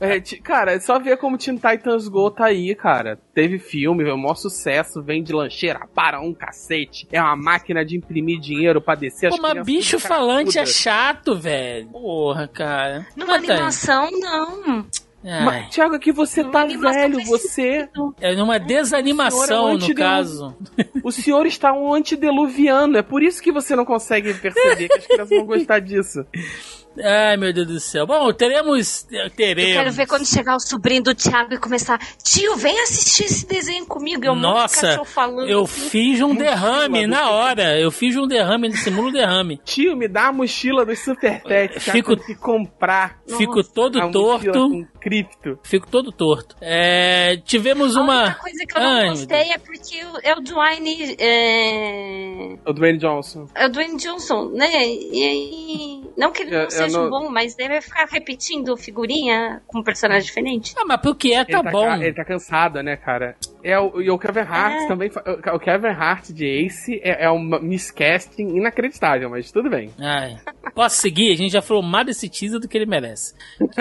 [0.00, 3.18] É, ti- cara, é só ver como Teen Titans Go tá aí, cara.
[3.34, 7.08] Teve filme, é o maior sucesso, vende lancheira para um cacete.
[7.10, 10.66] É uma máquina de imprimir dinheiro pra descer as Pô, mas crianças bicho falante é
[10.66, 11.88] chato, velho.
[11.88, 13.06] Porra, cara.
[13.16, 13.56] Numa Mas tá aí.
[13.58, 14.86] animação, não.
[15.22, 17.88] Mas, Thiago, aqui você Numa tá velho, você.
[18.20, 20.56] é numa desanimação, Senhora, no antes de- caso.
[21.02, 22.96] O senhor está um antediluviano.
[22.96, 26.24] É por isso que você não consegue perceber que as crianças vão gostar disso.
[27.02, 28.06] Ai, meu Deus do céu.
[28.06, 29.06] Bom, teremos.
[29.36, 29.70] Teremos.
[29.70, 31.98] Eu quero ver quando chegar o sobrinho do Thiago e começar.
[32.22, 34.24] Tio, vem assistir esse desenho comigo.
[34.24, 35.48] Eu Nossa, falando.
[35.48, 37.78] eu fiz um derrame do na hora.
[37.78, 39.58] Eu fiz um derrame, simulo derrame.
[39.64, 41.84] Tio, me dá a mochila dos Super Pets.
[41.84, 43.18] que Fico- eu tenho que comprar.
[43.36, 44.52] Fico todo a torto.
[44.52, 45.58] com cripto.
[45.62, 46.56] Fico todo torto.
[46.60, 48.22] É, tivemos A uma.
[48.24, 51.16] única coisa que eu não Ai, meu gostei é porque o- é o Dwayne.
[51.18, 52.56] É...
[52.66, 53.46] O Dwayne Johnson.
[53.54, 54.68] é o Dwayne Johnson, né?
[54.86, 56.04] E aí.
[56.16, 59.78] Não que ele Eu- não eu seja não- bom, mas deve ficar repetindo figurinha com
[59.80, 60.74] um personagem diferente.
[60.78, 61.86] Ah, mas pro que é, tá ele, bom.
[61.86, 63.36] ca- ele tá cansado, né, cara?
[63.68, 64.88] É o, e o Kevin Hart É.
[64.88, 65.10] também.
[65.54, 69.90] O Kevin Hart de Ace é, é um miscasting inacreditável, mas tudo bem.
[69.98, 70.38] Ai.
[70.74, 71.32] Posso seguir?
[71.32, 73.34] A gente já falou mais desse teaser do que ele merece.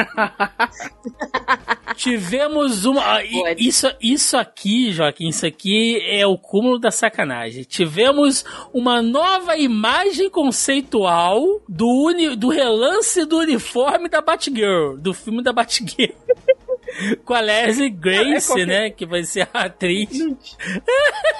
[1.96, 3.24] Tivemos uma.
[3.58, 7.64] Isso, isso aqui, Joaquim, isso aqui é o cúmulo da sacanagem.
[7.64, 15.42] Tivemos uma nova imagem conceitual do, uni, do relance do uniforme da Batgirl, do filme
[15.42, 16.14] da Batgirl.
[17.26, 18.90] Com a Leslie Grace, qualquer- né?
[18.90, 20.10] Que vai ser a atriz.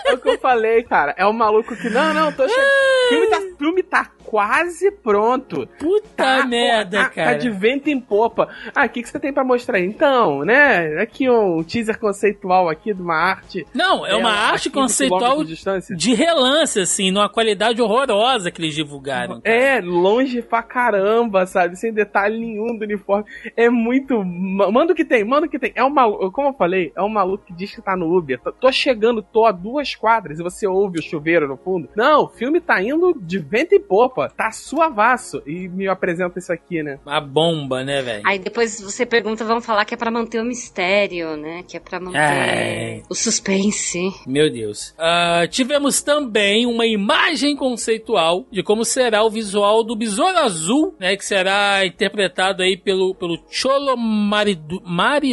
[0.06, 1.14] É o que eu falei, cara.
[1.18, 1.90] É um maluco que.
[1.90, 2.66] Não, não, tô chegando.
[2.66, 5.68] O filme tá, o filme tá quase pronto.
[5.80, 7.32] Puta Tá, merda, pô, tá, cara.
[7.32, 8.50] Tá de vento em popa.
[8.76, 9.80] Ah, o que, que você tem pra mostrar?
[9.80, 11.00] Então, né?
[11.02, 13.66] Aqui um teaser conceitual aqui de uma arte.
[13.74, 15.56] Não, é uma a arte 15 conceitual de
[15.96, 19.40] de relance, assim, numa qualidade horrorosa que eles divulgaram.
[19.42, 19.56] cara.
[19.56, 21.78] É, longe pra caramba, sabe?
[21.78, 23.26] Sem detalhe nenhum do uniforme.
[23.56, 24.22] É muito.
[24.26, 25.72] ma- Manda o que tem, manda que tem.
[25.76, 28.40] É um maluco, como eu falei, é um maluco que diz que tá no Uber.
[28.60, 31.90] Tô- chegando, tô a duas quadras e você ouve o chuveiro no fundo.
[31.96, 34.30] Não, o filme tá indo de vento em popa.
[34.36, 35.42] Tá suavaço.
[35.48, 37.00] E me apresenta isso aqui, né?
[37.06, 38.24] A bomba, né, velho?
[38.26, 41.64] Aí depois você pergunta, vão falar que é pra manter o mistério, né?
[41.68, 43.04] Que é pra manter Ai.
[43.10, 44.00] o suspense.
[44.28, 44.94] Meu Deus.
[44.98, 51.16] Ah, tivemos também uma imagem conceitual de como será o visual do Besouro Azul, né?
[51.16, 54.82] Que será interpretado aí pelo, pelo Cholo Maridu,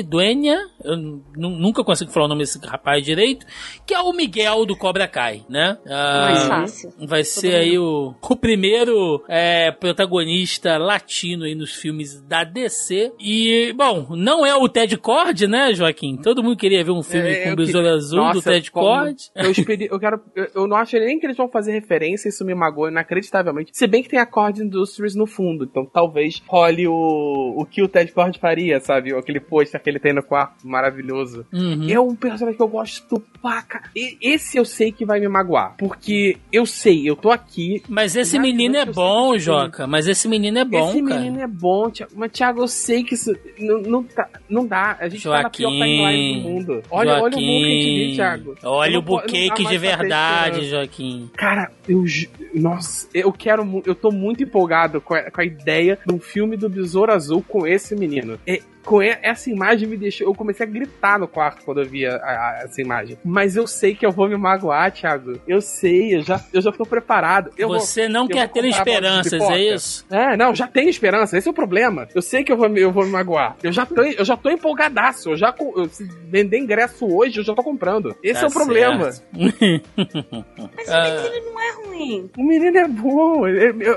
[0.03, 0.59] Mariduenha.
[0.83, 3.47] Eu nu- nunca consigo falar o nome desse rapaz direito.
[3.87, 5.79] Que é o Miguel do Cobra Kai, né?
[5.87, 6.93] Ah, Mais fácil.
[7.07, 13.13] Vai ser aí o, o primeiro é, protagonista latino aí nos filmes da DC.
[13.21, 16.17] E, bom, não é o Ted Cord, né, Joaquim?
[16.17, 18.71] Todo mundo queria ver um filme É, com o Besouro queria- Azul do Nossa, Ted
[18.71, 19.17] como- Cord.
[19.35, 20.21] Eu, esperi, eu quero.
[20.35, 23.71] Eu, eu não acho nem que eles vão fazer referência, isso me magoa inacreditavelmente.
[23.73, 27.83] Se bem que tem a Cord Industries no fundo, então talvez role o, o que
[27.83, 29.15] o Ted Cord faria, sabe?
[29.15, 31.47] Aquele pôster que ele tem no quarto, maravilhoso.
[31.53, 31.87] Uhum.
[31.89, 33.83] É um personagem que eu gosto pra ca...
[33.95, 35.75] E- Esse eu sei que vai me magoar.
[35.79, 37.83] Porque eu sei, eu tô aqui.
[37.89, 39.87] Mas esse Já- menino é que bom, que- Joca.
[39.87, 41.21] Mas esse menino é bom, Esse cara.
[41.21, 42.13] menino é bom, Thiago.
[42.17, 44.97] Mas, Thiago, eu sei que isso não, não, tá- não dá.
[44.99, 45.79] A gente tá na pior Joaquim.
[45.85, 46.83] timeline do mundo.
[46.91, 48.15] Olha, olha o mundo que a gente Joaquim.
[48.15, 48.55] Thiago.
[48.65, 50.69] Olha Eu o buquê mais de verdade.
[50.71, 51.31] Joaquim.
[51.37, 52.05] Cara, eu.
[52.55, 53.83] Nossa, eu quero.
[53.85, 57.43] Eu tô muito empolgado com a, com a ideia de um filme do Besouro Azul
[57.47, 58.39] com esse menino.
[58.47, 60.27] É, com essa imagem me deixou.
[60.29, 63.19] Eu comecei a gritar no quarto quando eu vi a- a- essa imagem.
[63.25, 65.41] Mas eu sei que eu vou me magoar, Thiago.
[65.49, 67.51] Eu sei, eu já, eu já tô preparado.
[67.57, 70.05] Eu vou- Você não eu quer vou ter esperanças, é isso?
[70.11, 72.09] É, não, já tenho esperança, esse é o problema.
[72.15, 73.57] Eu sei que eu vou, me- eu vou me magoar.
[73.63, 75.31] Eu já tô, eu já tô empolgadaço.
[75.31, 78.15] Eu já eu, se vender ingresso hoje, eu já tô comprando.
[78.23, 79.13] Esse Tá é o problema.
[79.13, 79.25] certo.
[80.77, 81.09] Mas Ah.
[81.09, 82.31] o menino não é ruim.
[82.37, 83.47] O menino é bom.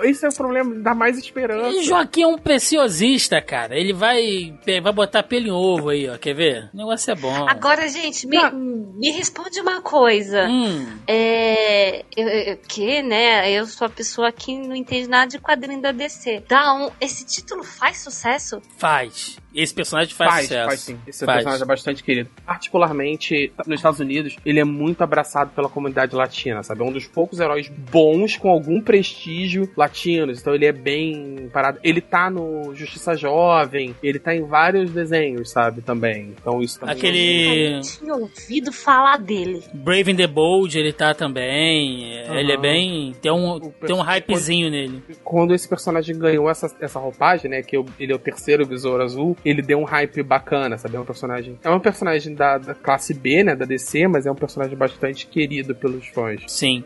[0.04, 1.70] Esse é o problema, dá mais esperança.
[1.78, 3.78] E Joaquim é um preciosista, cara.
[3.78, 6.18] Ele vai, vai botar pelo em ovo aí, ó.
[6.18, 6.70] Quer ver?
[6.74, 7.48] O negócio é bom.
[7.48, 10.48] Agora, gente, me, me responde uma coisa.
[10.48, 12.04] Hum, É.
[12.16, 13.50] Eu, eu- que, né?
[13.52, 16.44] Eu sou a pessoa que não entende nada de quadrinho da DC.
[16.48, 18.62] Dá um, esse título faz sucesso?
[18.78, 19.38] faz.
[19.56, 20.68] Esse personagem faz, Faz, sucesso.
[20.68, 21.00] faz sim.
[21.08, 21.38] Esse Faz.
[21.38, 22.30] personagem é bastante querido.
[22.46, 26.82] Particularmente nos Estados Unidos, ele é muito abraçado pela comunidade latina, sabe?
[26.82, 30.40] É um dos poucos heróis bons com algum prestígio latinos.
[30.40, 31.80] Então ele é bem parado.
[31.84, 35.82] Ele tá no Justiça Jovem, ele tá em vários desenhos, sabe?
[35.82, 36.34] Também.
[36.40, 36.96] Então isso também.
[36.96, 39.64] Aquele- Eu não tinha ouvido falar dele.
[39.74, 42.18] Brave and the Bold, ele tá também.
[42.18, 43.16] É, Ele é bem.
[43.22, 45.02] Tem um, tem um hypezinho nele.
[45.24, 47.62] Quando esse personagem ganhou essa, essa roupagem, né?
[47.62, 50.96] Que eu- ele é o terceiro Besouro Azul, ele deu um hype bacana, sabe?
[50.96, 51.58] É um personagem.
[51.64, 53.56] É um personagem da, da classe B, né?
[53.56, 56.42] Da DC, mas é um personagem bastante querido pelos fãs.
[56.48, 56.84] Sim.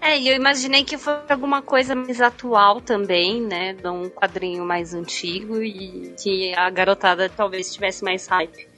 [0.00, 3.72] É, e eu imaginei que foi alguma coisa mais atual também, né?
[3.72, 8.68] De um quadrinho mais antigo e que a garotada talvez tivesse mais hype.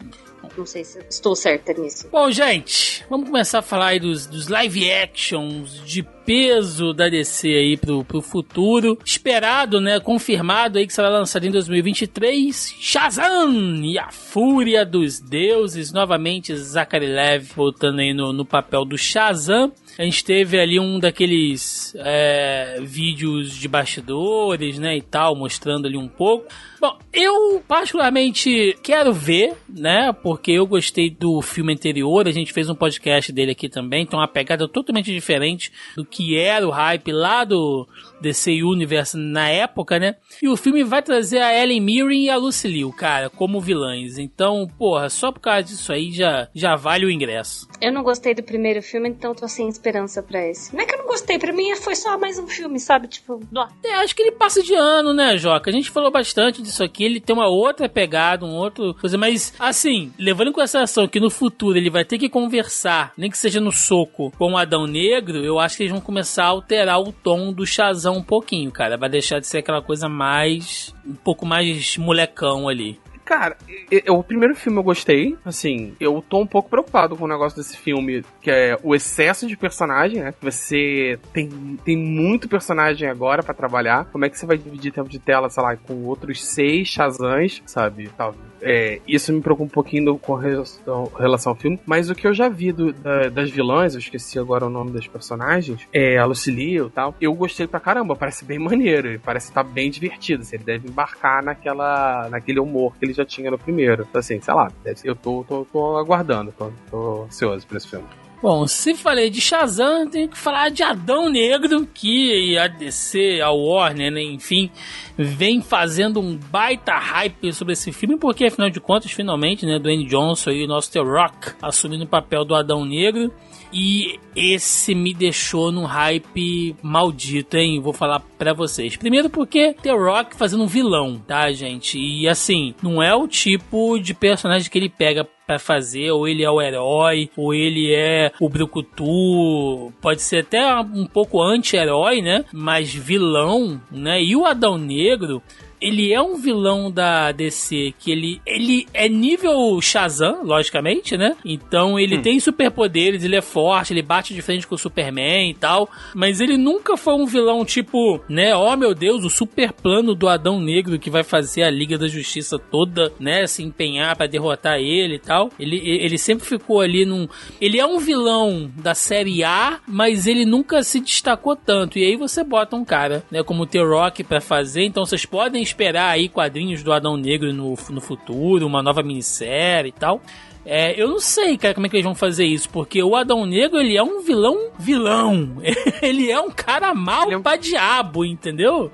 [0.57, 2.09] Não sei se estou certa nisso.
[2.11, 7.49] Bom, gente, vamos começar a falar aí dos, dos live actions de peso da DC
[7.49, 8.99] aí pro, pro futuro.
[9.05, 10.01] Esperado, né?
[10.01, 12.75] Confirmado aí que será lançado em 2023.
[12.79, 13.85] Shazam!
[13.85, 15.93] E a Fúria dos Deuses.
[15.93, 19.73] Novamente, Zachary Lev voltando aí no, no papel do Shazam.
[19.99, 25.97] A gente teve ali um daqueles é, vídeos de bastidores, né, e tal, mostrando ali
[25.97, 26.47] um pouco.
[26.81, 32.71] Bom, eu particularmente quero ver, né, porque eu gostei do filme anterior, a gente fez
[32.71, 36.71] um podcast dele aqui também, então é uma pegada totalmente diferente do que era o
[36.71, 37.87] hype lá do
[38.21, 40.17] DC Universe na época, né?
[40.43, 44.19] E o filme vai trazer a Ellen Mirren e a Lucy Liu, cara, como vilãs.
[44.19, 47.69] Então, porra, só por causa disso aí já, já vale o ingresso.
[47.81, 50.75] Eu não gostei do primeiro filme, então tô sem esperança pra esse.
[50.75, 53.09] Não é que eu não gostei, pra mim foi só mais um filme, sabe?
[53.09, 53.41] Tipo,
[53.85, 55.71] é, acho que ele passa de ano, né, Joca?
[55.71, 59.55] A gente falou bastante disso aqui, ele tem uma outra pegada, um outro coisa, mas
[59.59, 63.61] assim, levando em consideração que no futuro ele vai ter que conversar, nem que seja
[63.61, 67.13] no soco, com o Adão Negro, eu acho que eles vão começar a alterar o
[67.13, 68.97] tom do Shazam um pouquinho, cara.
[68.97, 70.95] Vai deixar de ser aquela coisa mais.
[71.07, 72.99] um pouco mais molecão ali.
[73.31, 73.57] Cara,
[73.93, 77.57] eu, o primeiro filme eu gostei, assim, eu tô um pouco preocupado com o negócio
[77.57, 80.35] desse filme, que é o excesso de personagem, né?
[80.41, 81.49] Você tem,
[81.85, 84.07] tem muito personagem agora para trabalhar.
[84.07, 87.63] Como é que você vai dividir tempo de tela, sei lá, com outros seis Shazams,
[87.67, 88.09] sabe?
[88.17, 91.79] Tal, é, isso me preocupa um pouquinho com relação, relação ao filme.
[91.87, 94.91] Mas o que eu já vi do, da, das vilãs, eu esqueci agora o nome
[94.91, 98.17] das personagens, é a Lucille e tal, eu gostei pra caramba.
[98.17, 100.43] Parece bem maneiro, parece estar tá bem divertido.
[100.43, 104.07] Assim, ele deve embarcar naquela, naquele humor que ele já tinha no primeiro.
[104.09, 104.71] Então, assim, sei lá,
[105.05, 108.07] eu tô, tô, tô aguardando, tô, tô ansioso pra esse filme.
[108.43, 113.51] Bom, se falei de Shazam, tem que falar de Adão Negro, que a DC, a
[113.51, 114.71] Warner, né, enfim,
[115.15, 120.07] vem fazendo um baita hype sobre esse filme, porque afinal de contas, finalmente, né, Dwayne
[120.07, 123.31] Johnson e o nosso The Rock assumindo o papel do Adão Negro.
[123.73, 127.81] E esse me deixou num hype maldito, hein?
[127.81, 128.97] Vou falar pra vocês.
[128.97, 131.99] Primeiro porque The Rock fazendo um vilão, tá, gente?
[131.99, 136.45] E assim, não é o tipo de personagem que ele pega para fazer, ou ele
[136.45, 142.45] é o herói, ou ele é o brucutu, pode ser até um pouco anti-herói, né?
[142.53, 144.23] Mas vilão, né?
[144.23, 145.43] E o Adão Negro,
[145.81, 151.37] ele é um vilão da DC que ele, ele é nível Shazam, logicamente, né?
[151.45, 152.23] Então ele hum.
[152.23, 156.41] tem superpoderes, ele é forte, ele bate de frente com o Superman e tal, mas
[156.41, 158.55] ele nunca foi um vilão tipo, né?
[158.55, 162.09] Oh meu Deus, o super plano do Adão Negro que vai fazer a Liga da
[162.09, 163.47] Justiça toda, né?
[163.47, 165.51] Se empenhar para derrotar ele e tal.
[165.59, 167.29] Ele, ele sempre ficou ali num.
[167.61, 171.99] Ele é um vilão da série A, mas ele nunca se destacou tanto.
[171.99, 173.43] E aí você bota um cara, né?
[173.43, 177.77] Como o T-Rock pra fazer, então vocês podem esperar aí quadrinhos do Adão Negro no,
[177.91, 180.21] no futuro, uma nova minissérie e tal.
[180.65, 183.47] É, eu não sei, cara, como é que eles vão fazer isso, porque o Adão
[183.47, 185.57] Negro, ele é um vilão vilão.
[186.03, 187.43] ele é um cara mal é um...
[187.43, 188.91] pra diabo, entendeu?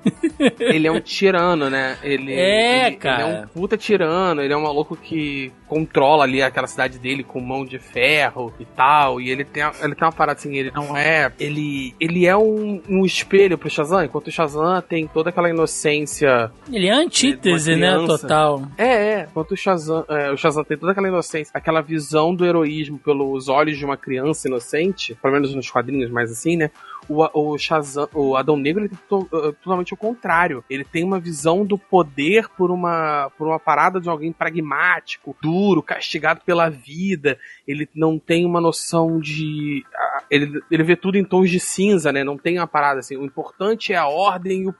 [0.61, 1.99] ele é um tirano, né?
[2.03, 3.23] Ele, é, ele, cara.
[3.23, 7.23] Ele é um puta tirano, ele é um maluco que controla ali aquela cidade dele
[7.23, 10.71] com mão de ferro e tal, e ele tem, ele tem uma parada assim, ele
[10.71, 15.31] não é, ele, ele é um, um espelho pro Shazam, enquanto o Shazam tem toda
[15.31, 16.51] aquela inocência...
[16.73, 18.63] Ele é antítese, né, total.
[18.77, 22.45] É, é, enquanto o Shazam, é, o Shazam tem toda aquela inocência, aquela visão do
[22.45, 26.71] heroísmo pelos olhos de uma criança inocente, pelo menos nos quadrinhos mais assim, né?
[27.09, 30.65] O, o Shazam, o Adão Negro, ele tem to, uh, totalmente o contrário.
[30.69, 35.83] Ele tem uma visão do poder por uma, por uma parada de alguém pragmático, duro,
[35.83, 37.39] castigado pela vida.
[37.67, 39.85] Ele não tem uma noção de.
[40.31, 42.25] Ele, ele vê tudo em tons de cinza, né?
[42.25, 43.17] Não tem uma parada assim.
[43.17, 44.75] O importante é a ordem e o,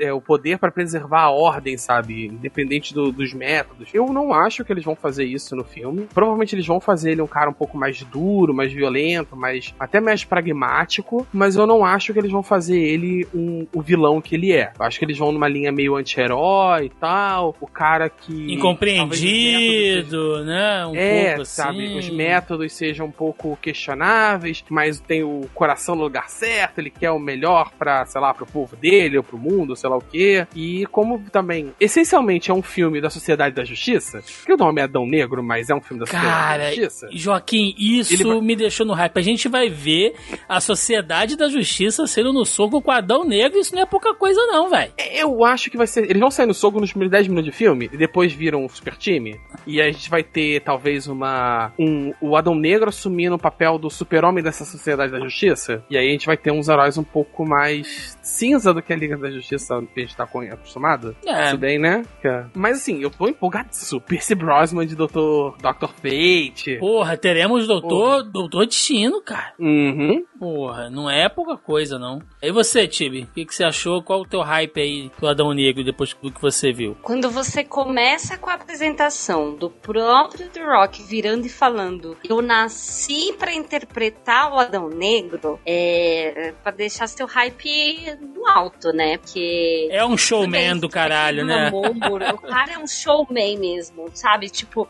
[0.00, 2.26] é, o poder para preservar a ordem, sabe?
[2.26, 3.88] Independente do, dos métodos.
[3.92, 6.08] Eu não acho que eles vão fazer isso no filme.
[6.12, 10.00] Provavelmente eles vão fazer ele um cara um pouco mais duro, mais violento, mais até
[10.00, 14.20] mais pragmático, mas mas eu não acho que eles vão fazer ele um, o vilão
[14.20, 14.72] que ele é.
[14.78, 18.54] Eu acho que eles vão numa linha meio anti-herói e tal, o cara que...
[18.54, 20.86] Incompreendido, né?
[20.86, 21.62] Um é, pouco assim.
[21.62, 21.98] sabe?
[21.98, 27.10] Os métodos sejam um pouco questionáveis, mas tem o coração no lugar certo, ele quer
[27.10, 30.46] o melhor pra, sei lá, pro povo dele ou pro mundo, sei lá o quê.
[30.56, 34.84] E como também, essencialmente é um filme da Sociedade da Justiça, que o nome é
[34.84, 37.08] Adão Negro, mas é um filme da Sociedade Cara, da Justiça.
[37.12, 38.40] Joaquim, isso vai...
[38.40, 39.18] me deixou no hype.
[39.18, 40.14] A gente vai ver
[40.48, 44.14] a Sociedade da Justiça sendo no soco com o Adão Negro, isso não é pouca
[44.14, 44.92] coisa não, velho.
[44.98, 46.04] Eu acho que vai ser.
[46.04, 48.68] Eles vão sair no soco nos primeiros 10 minutos de filme e depois viram um
[48.68, 49.40] super time.
[49.66, 51.72] E a gente vai ter talvez uma.
[51.78, 55.84] Um, o Adão Negro assumindo o papel do super-homem dessa sociedade da justiça.
[55.90, 58.96] E aí a gente vai ter uns heróis um pouco mais cinza do que a
[58.96, 61.16] Liga da Justiça que a gente tá acostumado.
[61.26, 61.46] É.
[61.48, 62.04] Isso bem, né?
[62.20, 63.68] Que- Mas assim, eu tô empolgado.
[64.06, 65.56] Percy Brosman de Dr.
[65.60, 65.88] Dr.
[65.88, 66.76] Fate.
[66.78, 69.52] Porra, teremos Doutor, Doutor Destino, cara.
[69.58, 70.24] Uhum.
[70.38, 72.20] Porra, não é pouca coisa, não.
[72.42, 73.22] E você, Tibi?
[73.22, 74.02] O que, que você achou?
[74.02, 76.96] Qual o teu hype aí do Adão Negro depois do que você viu?
[77.02, 83.32] Quando você começa com a apresentação do próprio The Rock virando e falando, eu nasci
[83.38, 89.18] pra interpretar o Adão Negro, é para deixar seu hype no alto, né?
[89.18, 91.70] Porque É um showman do caralho, né?
[91.72, 94.48] O cara é um showman mesmo, sabe?
[94.48, 94.88] Tipo,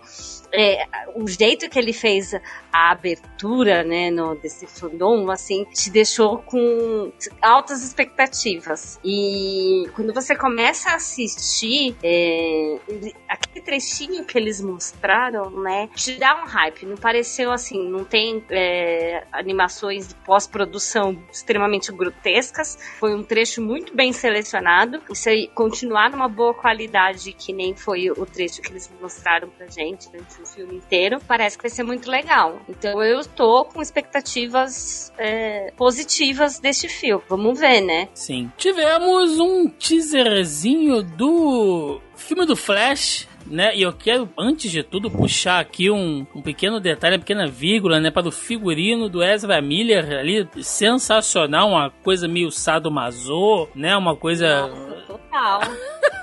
[0.52, 2.34] é, o jeito que ele fez
[2.72, 8.98] a abertura, né, no, desse fandom, assim, te deixou com altas expectativas.
[9.04, 16.16] E quando você começa a assistir, é, ele- aquele trechinho que eles mostraram, né, te
[16.18, 16.86] dá um hype.
[16.86, 22.78] Não pareceu assim, não tem é, animações de pós-produção extremamente grotescas.
[22.98, 25.02] Foi um trecho muito bem selecionado.
[25.10, 29.66] E se continuar numa boa qualidade, que nem foi o trecho que eles mostraram pra
[29.66, 32.60] gente durante o filme inteiro, parece que vai ser muito legal.
[32.68, 37.22] Então eu tô com expectativas é, positivas deste filme.
[37.28, 38.08] Vamos ver, né?
[38.14, 38.50] Sim.
[38.56, 43.28] Tivemos um teaserzinho do filme do Flash.
[43.44, 43.76] Né?
[43.76, 47.98] E eu quero, antes de tudo, puxar aqui um, um pequeno detalhe, uma pequena vírgula,
[47.98, 48.08] né?
[48.08, 53.96] Para o figurino do Ezra Miller ali, sensacional, uma coisa meio sadomaso, né?
[53.96, 55.60] Uma coisa Nossa, total.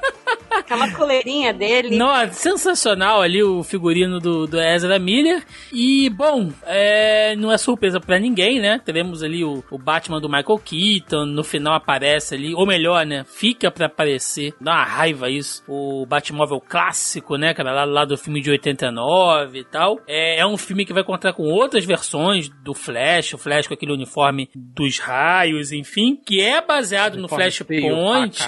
[0.70, 1.95] Aquela coleirinha dele.
[1.95, 5.43] Nossa, sensacional ali o figurino do, do Ezra Miller.
[5.72, 8.80] E, bom, é, não é surpresa pra ninguém, né?
[8.84, 11.26] Teremos ali o, o Batman do Michael Keaton.
[11.26, 13.24] No final aparece ali, ou melhor, né?
[13.26, 14.53] Fica pra aparecer.
[14.60, 15.64] Dá uma raiva isso.
[15.68, 17.53] O Batmóvel clássico, né?
[17.53, 19.99] Cara, lá, lá do filme de 89 e tal.
[20.07, 23.34] É, é um filme que vai contar com outras versões do Flash.
[23.34, 26.20] O Flash com aquele uniforme dos raios, enfim.
[26.26, 28.45] Que é baseado no Flashpoint.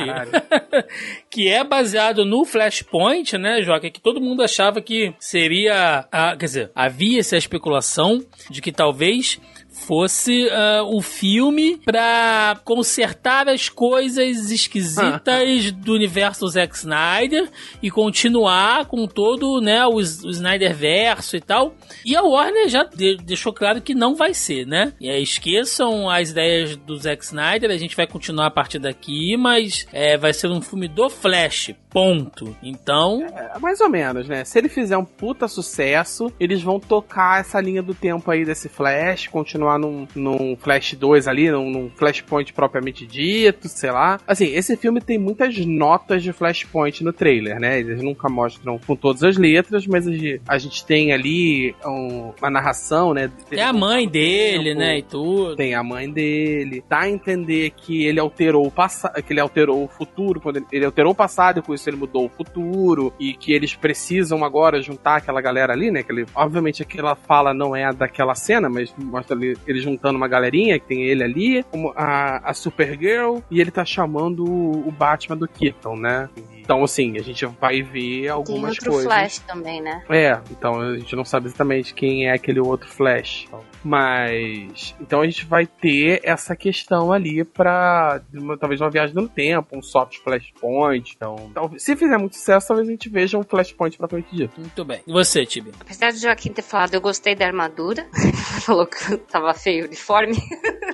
[1.30, 3.90] que é baseado no Flashpoint, né, Joca?
[3.90, 6.06] Que todo mundo achava que seria.
[6.12, 9.40] ah, quer dizer, havia essa especulação de que talvez
[9.74, 17.50] fosse ah, o filme pra consertar as coisas esquisitas do universo Zack Snyder
[17.82, 21.74] e continuar com todo né, o, o Snyder verso e tal.
[22.06, 24.94] E a Warner já de- deixou claro que não vai ser, né?
[25.00, 30.18] Esqueçam as ideias do Zack Snyder, a gente vai continuar a partir daqui, mas é,
[30.18, 32.56] vai ser um filme do Flash, ponto.
[32.64, 34.44] Então, É, mais ou menos, né?
[34.46, 38.70] Se ele fizer um puta sucesso, eles vão tocar essa linha do tempo aí desse
[38.70, 44.20] Flash, continuar num, num Flash 2 ali, num, num Flashpoint propriamente dito, sei lá.
[44.28, 47.80] Assim, esse filme tem muitas notas de Flashpoint no trailer, né?
[47.80, 50.08] Eles nunca mostram com todas as letras, mas
[50.48, 53.30] a gente, tem ali um- uma narração, né?
[53.52, 54.80] é a mãe dele, tempo.
[54.80, 55.56] né, e tudo.
[55.56, 59.84] Tem a mãe dele, dá a entender que ele alterou o passado, que ele alterou
[59.84, 63.14] o futuro, quando ele, ele alterou o passado e com isso ele mudou o futuro,
[63.20, 66.04] e que eles precisam agora juntar aquela galera ali, né?
[66.04, 70.18] Que ele, obviamente aquela fala não é a daquela cena, mas mostra ali ele juntando
[70.18, 71.66] uma galerinha, que tem ele ali,
[71.96, 76.30] a, a Supergirl, e ele tá chamando o, Batman do Keaton, né?
[76.58, 79.06] Então, assim, a gente vai ver Tem algumas outro coisas.
[79.06, 80.04] Flash também, né?
[80.10, 83.48] É, então a gente não sabe exatamente quem é aquele outro Flash.
[83.84, 84.96] Mas.
[85.00, 88.22] Então a gente vai ter essa questão ali pra.
[88.34, 91.14] uma- talvez uma viagem no tempo, um soft Flashpoint.
[91.16, 94.60] Então, talvez, se fizer muito sucesso, talvez a gente veja um Flashpoint propriamente dito.
[94.60, 95.02] Muito bem.
[95.06, 95.72] E você, Tibi?
[95.80, 98.08] Apesar de Joaquim ter falado, eu gostei da armadura.
[98.66, 100.36] Falou que tava feio o uniforme.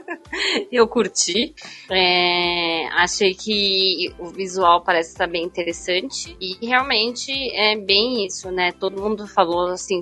[0.71, 1.53] eu curti.
[1.89, 6.35] É, achei que o visual parece estar bem interessante.
[6.39, 8.71] E realmente é bem isso, né?
[8.71, 9.99] Todo mundo falou assim.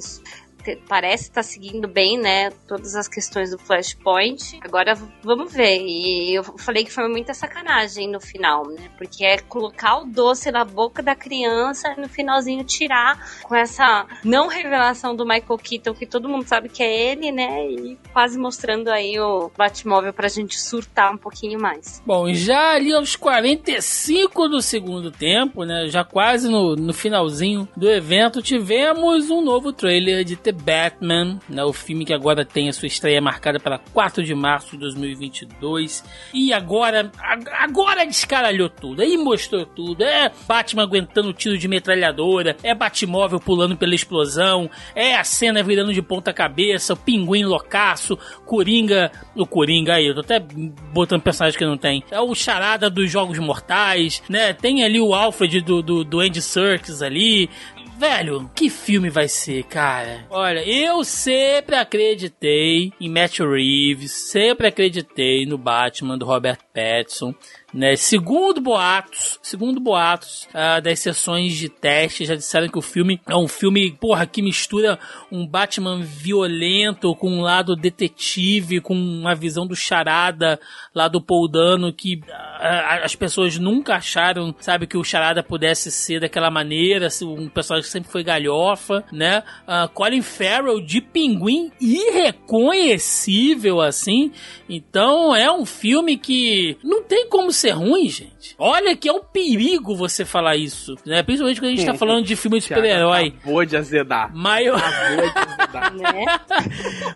[0.87, 2.49] Parece estar seguindo bem, né?
[2.67, 4.59] Todas as questões do Flashpoint.
[4.61, 5.79] Agora vamos ver.
[5.81, 8.89] E eu falei que foi muita sacanagem no final, né?
[8.97, 14.05] Porque é colocar o doce na boca da criança e no finalzinho tirar com essa
[14.23, 17.69] não revelação do Michael Keaton, que todo mundo sabe que é ele, né?
[17.69, 22.01] E quase mostrando aí o Batmóvel pra gente surtar um pouquinho mais.
[22.05, 25.87] Bom, já ali aos 45 do segundo tempo, né?
[25.87, 31.63] Já quase no, no finalzinho do evento, tivemos um novo trailer de The Batman, né,
[31.63, 36.03] o filme que agora tem a sua estreia marcada para 4 de março de 2022.
[36.33, 37.11] E agora,
[37.59, 40.03] agora descaralhou tudo, aí mostrou tudo.
[40.03, 45.93] É Batman aguentando tiro de metralhadora, é Batmóvel pulando pela explosão, é a cena virando
[45.93, 51.57] de ponta cabeça, o pinguim loucaço, Coringa, o Coringa aí, eu tô até botando personagem
[51.57, 52.03] que não tem.
[52.09, 54.53] É o charada dos Jogos Mortais, né?
[54.53, 57.49] Tem ali o Alfred do, do, do Andy Serkis ali,
[57.97, 60.25] velho, que filme vai ser, cara?
[60.29, 67.33] Olha, eu sempre acreditei em Matt Reeves, sempre acreditei no Batman do Robert Pattinson.
[67.75, 67.95] Né?
[67.97, 73.35] Segundo boatos, segundo boatos uh, das sessões de teste, já disseram que o filme é
[73.35, 74.97] um filme, porra, que mistura
[75.29, 80.57] um Batman violento com um lado detetive, com uma visão do charada
[80.93, 85.91] lá do Paul Dano, que uh, as pessoas nunca acharam, sabe, que o charada pudesse
[85.91, 89.43] ser daquela maneira, um personagem que sempre foi galhofa, né?
[89.67, 94.31] Uh, Colin Farrell de pinguim irreconhecível, assim.
[94.69, 98.55] Então é um filme que não tem como ser ruim, gente.
[98.57, 101.23] Olha que é um perigo você falar isso, né?
[101.23, 103.33] Principalmente quando a gente tá falando de filme de super-herói.
[103.39, 104.31] Acabou de azedar.
[104.33, 104.75] Mas eu...
[104.75, 105.65] Acabou de azedar.
[105.95, 106.25] Né?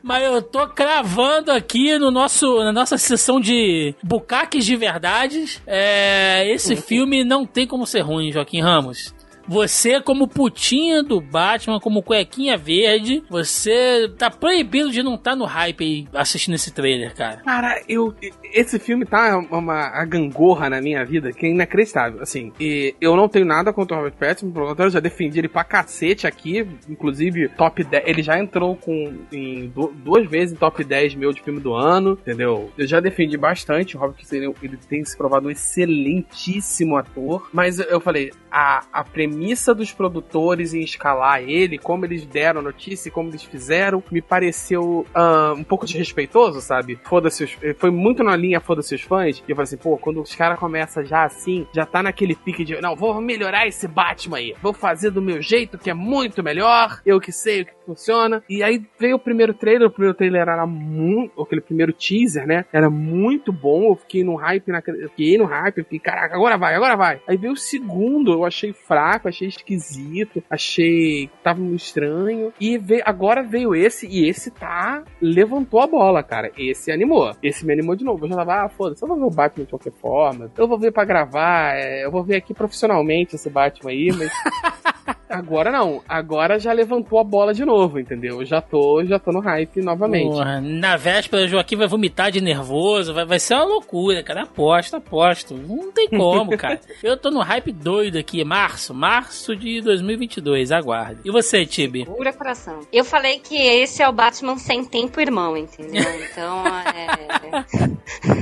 [0.01, 5.61] Mas eu tô cravando aqui no nosso, na nossa sessão de bucaques de verdades.
[5.65, 9.13] É, esse filme não tem como ser ruim, Joaquim Ramos.
[9.49, 15.35] Você, como putinha do Batman, como cuequinha verde, você tá proibido de não estar tá
[15.35, 17.37] no hype aí assistindo esse trailer, cara.
[17.37, 18.13] Cara, eu.
[18.53, 22.21] Esse filme tá uma a gangorra na minha vida que é inacreditável.
[22.21, 25.39] Assim, e eu não tenho nada contra o Robert Pattinson, pelo contrário, eu já defendi
[25.39, 26.67] ele pra cacete aqui.
[26.87, 28.03] Inclusive, top 10.
[28.05, 29.73] Ele já entrou com em,
[30.03, 32.71] duas vezes em top 10 meu de filme do ano, entendeu?
[32.77, 33.97] Eu já defendi bastante.
[33.97, 37.49] O Robert Pattinson ele tem se provado um excelentíssimo ator.
[37.51, 39.38] Mas eu falei, a, a premissa
[39.73, 45.53] dos produtores em escalar ele, como eles deram notícia, como eles fizeram, me pareceu uh,
[45.53, 46.99] um pouco desrespeitoso, sabe?
[47.03, 49.39] Foda-se os, Foi muito na linha foda-se os fãs.
[49.47, 52.63] E eu falei assim, pô, quando os caras começam já assim, já tá naquele pique
[52.63, 54.55] de, não, vou melhorar esse Batman aí.
[54.61, 57.01] Vou fazer do meu jeito, que é muito melhor.
[57.05, 58.43] Eu que sei o que funciona.
[58.49, 61.41] E aí veio o primeiro trailer, o primeiro trailer era muito.
[61.41, 62.65] aquele primeiro teaser, né?
[62.71, 63.91] Era muito bom.
[63.91, 67.21] Eu fiquei no hype, na, fiquei no hype, fiquei, caraca, agora vai, agora vai.
[67.27, 72.53] Aí veio o segundo, eu achei fraco, achei esquisito, achei tava estranho.
[72.59, 75.03] E veio, agora veio esse, e esse tá.
[75.21, 76.51] levantou a bola, cara.
[76.57, 77.33] Esse animou.
[77.41, 78.25] Esse me animou de novo.
[78.25, 80.51] Eu já tava, ah, foda-se, eu vou ver o Batman de qualquer forma.
[80.57, 84.31] Eu vou ver pra gravar, é, eu vou ver aqui profissionalmente esse Batman aí, mas.
[85.29, 86.01] Agora não.
[86.09, 88.43] Agora já levantou a bola de novo, entendeu?
[88.43, 90.31] Já tô, já tô no hype novamente.
[90.31, 93.13] Porra, na véspera, o Joaquim vai vomitar de nervoso.
[93.13, 94.43] Vai, vai ser uma loucura, cara.
[94.43, 95.53] Aposto, aposto.
[95.53, 96.79] Não tem como, cara.
[97.03, 98.43] Eu tô no hype doido aqui.
[98.43, 100.71] Março, março de 2022.
[100.71, 101.21] Aguarde.
[101.23, 102.05] E você, Tibi?
[102.05, 102.79] Pura coração.
[102.91, 106.03] Eu falei que esse é o Batman sem tempo, irmão, entendeu?
[106.31, 107.99] Então, é.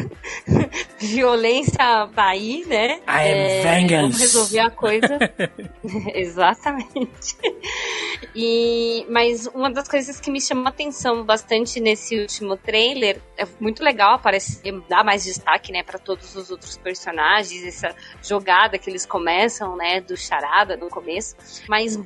[1.00, 3.00] Violência tá aí, né?
[3.08, 4.02] I é, vengeance.
[4.02, 5.20] Vamos resolver a coisa.
[6.14, 6.77] Exatamente.
[6.78, 7.38] Exatamente.
[8.36, 13.48] E, mas uma das coisas que me chamou a atenção bastante nesse último trailer é
[13.60, 18.90] muito legal aparecer, dar mais destaque, né, para todos os outros personagens, essa jogada que
[18.90, 21.36] eles começam, né, do charada no começo,
[21.68, 22.00] mas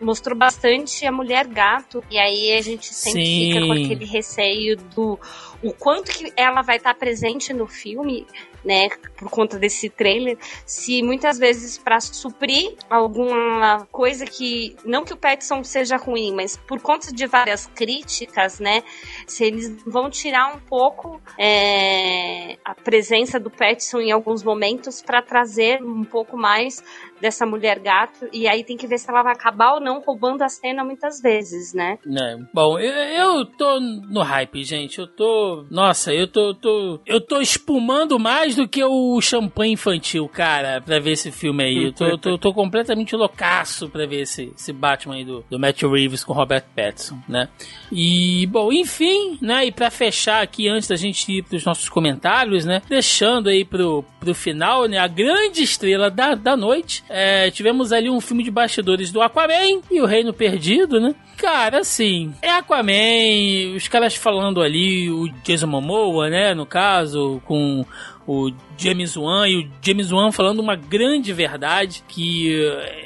[0.00, 3.52] mostrou bastante a mulher gato e aí a gente sempre Sim.
[3.52, 5.18] fica com aquele receio do
[5.62, 8.26] o quanto que ela vai estar presente no filme
[8.66, 10.36] né, por conta desse trailer,
[10.66, 16.56] se muitas vezes para suprir alguma coisa que não que o Petson seja ruim, mas
[16.56, 18.82] por conta de várias críticas, né,
[19.26, 25.20] se eles vão tirar um pouco é, a presença do Petson em alguns momentos para
[25.20, 26.82] trazer um pouco mais
[27.20, 30.42] dessa mulher gato, e aí tem que ver se ela vai acabar ou não roubando
[30.42, 31.98] a cena muitas vezes, né?
[32.06, 34.98] É, bom, eu, eu tô no hype, gente.
[34.98, 35.64] Eu tô.
[35.70, 37.00] Nossa, eu tô, tô.
[37.06, 41.84] Eu tô espumando mais do que o champanhe infantil, cara, pra ver esse filme aí.
[41.84, 45.82] Eu tô, tô, tô completamente loucaço pra ver esse, esse Batman aí do, do Matt
[45.82, 47.48] Reeves com Robert Pattinson, né?
[47.90, 49.66] E, bom, enfim, né?
[49.66, 52.82] E pra fechar aqui, antes da gente ir pros nossos comentários, né?
[52.88, 54.98] Deixando aí pro, pro final, né?
[54.98, 57.04] A grande estrela da, da noite.
[57.08, 61.14] É, tivemos ali um filme de bastidores do Aquaman e o Reino Perdido, né?
[61.36, 66.54] Cara, assim, é Aquaman, os caras falando ali, o Jason Momoa, né?
[66.54, 67.84] No caso, com
[68.26, 72.52] o James Wan e o James Wan falando uma grande verdade que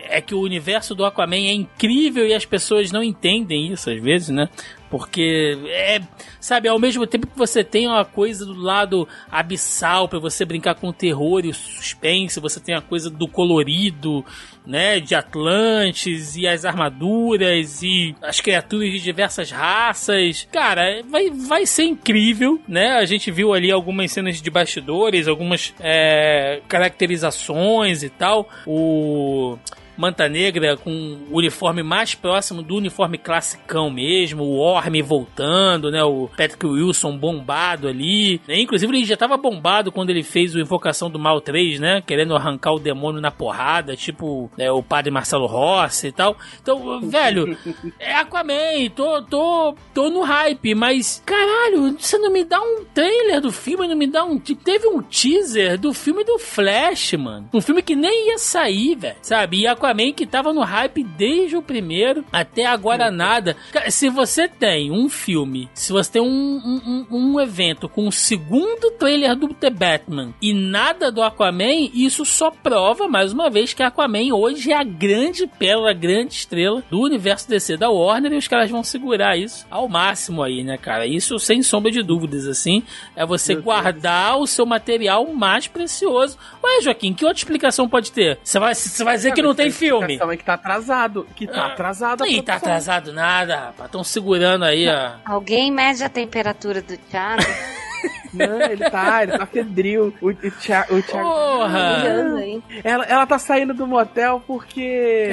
[0.09, 4.01] é que o universo do Aquaman é incrível e as pessoas não entendem isso às
[4.01, 4.49] vezes, né?
[4.91, 6.01] Porque é,
[6.41, 10.75] sabe, ao mesmo tempo que você tem uma coisa do lado abissal para você brincar
[10.75, 14.25] com o terror e o suspense, você tem a coisa do colorido,
[14.67, 20.47] né, de Atlantes e as armaduras e as criaturas de diversas raças.
[20.51, 22.99] Cara, vai, vai ser incrível, né?
[22.99, 28.49] A gente viu ali algumas cenas de bastidores, algumas é, caracterizações e tal.
[28.67, 29.57] O
[30.01, 36.02] Manta Negra com o uniforme mais próximo do uniforme classicão mesmo, o Orme voltando, né?
[36.02, 38.40] O Patrick Wilson bombado ali.
[38.48, 38.60] Né?
[38.60, 42.02] Inclusive, ele já tava bombado quando ele fez o Invocação do Mal 3, né?
[42.06, 46.35] Querendo arrancar o demônio na porrada, tipo né, o padre Marcelo Rossi e tal.
[46.62, 47.56] Então, velho,
[48.01, 53.40] é Aquaman, tô, tô, tô no hype, mas caralho, você não me dá um trailer
[53.43, 54.39] do filme, não me dá um.
[54.39, 57.51] Teve um teaser do filme do Flash, mano.
[57.52, 59.60] Um filme que nem ia sair, velho, sabe?
[59.60, 63.57] E Aquaman Aquaman que tava no hype desde o primeiro até agora nada.
[63.89, 68.93] Se você tem um filme, se você tem um, um, um evento com o segundo
[68.93, 73.83] trailer do The Batman e nada do Aquaman, isso só prova, mais uma vez, que
[73.83, 78.37] Aquaman hoje é a grande pérola, a grande estrela do universo DC da Warner e
[78.37, 81.07] os caras vão segurar isso ao máximo aí, né, cara?
[81.07, 82.83] Isso sem sombra de dúvidas, assim,
[83.17, 84.43] é você Meu guardar Deus.
[84.43, 86.39] o seu material mais precioso.
[86.62, 88.39] Ué, Joaquim, que outra explicação pode ter?
[88.43, 90.19] Você vai, você vai dizer que não tem filme.
[90.20, 91.27] É que tá atrasado.
[91.35, 92.27] Que tá ah, atrasado.
[92.27, 93.86] Ih, tá atrasado nada, rapaz.
[93.86, 95.12] Estão segurando aí, ó.
[95.24, 97.43] Alguém mede a temperatura do Thiago?
[98.32, 100.15] Não, ele tá, ele tá fedril.
[100.20, 101.28] O, o, Thiago, o Thiago.
[101.28, 102.02] Porra!
[102.85, 105.32] Ela, ela tá saindo do motel porque.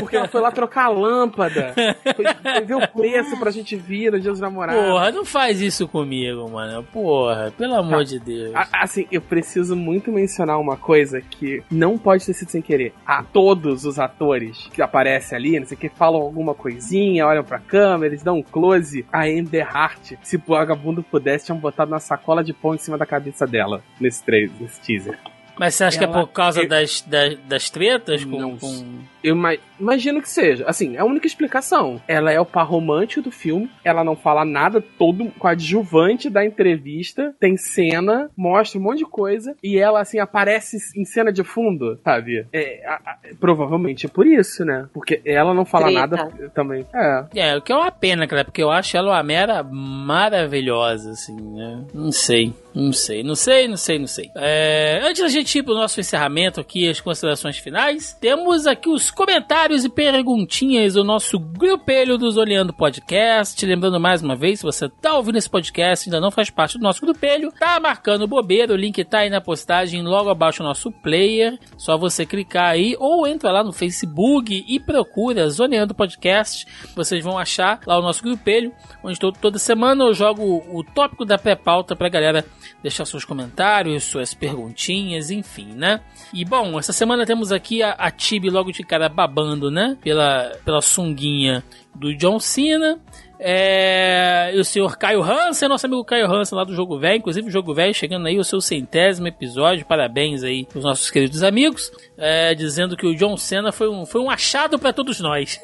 [0.00, 1.74] Porque ela foi lá trocar a lâmpada.
[2.14, 4.82] Foi, foi ver o preço pra gente vir no Dia dos Namorados.
[4.82, 6.84] Porra, não faz isso comigo, mano.
[6.84, 8.04] Porra, pelo amor tá.
[8.04, 8.52] de Deus.
[8.72, 12.92] assim, eu preciso muito mencionar uma coisa que não pode ter sido sem querer.
[13.06, 17.44] A todos os atores que aparecem ali, não sei o que, falam alguma coisinha, olham
[17.44, 19.04] pra câmera, eles dão um close.
[19.12, 22.98] A Ender Hart, se o vagabundo pudesse, tinham botado uma sacola de pão em cima
[22.98, 24.22] da cabeça dela nesse,
[24.60, 25.18] nesse teaser.
[25.58, 28.98] Mas você acha ela, que é por causa eu, das, das, das tretas com, com,
[29.24, 29.34] Eu
[29.80, 30.64] imagino que seja.
[30.66, 32.00] Assim, é a única explicação.
[32.06, 37.34] Ela é o par romântico do filme, ela não fala nada, todo coadjuvante da entrevista,
[37.40, 41.98] tem cena, mostra um monte de coisa, e ela, assim, aparece em cena de fundo,
[42.04, 42.46] sabe?
[42.52, 44.88] É, a, a, provavelmente é por isso, né?
[44.92, 46.00] Porque ela não fala Treta.
[46.00, 46.86] nada também.
[46.94, 47.24] É.
[47.34, 51.34] É, o que é uma pena, cara, porque eu acho ela uma mera maravilhosa, assim,
[51.34, 51.84] né?
[51.94, 52.52] Não sei.
[52.74, 54.30] Não sei, não sei, não sei, não sei.
[54.34, 59.12] É, antes da gente ir pro nosso encerramento aqui, as considerações finais, temos aqui os
[59.14, 63.64] comentários e perguntinhas do nosso grupelho dos Olhando Podcast.
[63.64, 66.76] Lembrando mais uma vez, se você tá ouvindo esse podcast e ainda não faz parte
[66.76, 70.66] do nosso grupelho, tá marcando bobeira, o link tá aí na postagem logo abaixo do
[70.66, 71.58] nosso player.
[71.78, 76.66] Só você clicar aí ou entra lá no Facebook e procura Zoneando Podcast.
[76.96, 78.72] Vocês vão achar lá o nosso grupelho,
[79.02, 82.44] onde todo, toda semana eu jogo o tópico da pré-pauta pra galera
[82.82, 86.00] deixar seus comentários, suas perguntinhas, enfim, né?
[86.32, 89.96] E bom, essa semana temos aqui a, a Tibi logo de cara babando, né?
[90.02, 91.62] Pela, pela sunguinha
[91.94, 92.98] do John Cena.
[93.38, 97.48] É, e o senhor Caio Hansen, nosso amigo Caio Hansen lá do Jogo Velho, inclusive
[97.48, 101.92] o Jogo Velho chegando aí o seu centésimo episódio, parabéns aí os nossos queridos amigos,
[102.16, 105.60] é, dizendo que o John Cena foi um, foi um achado para todos nós.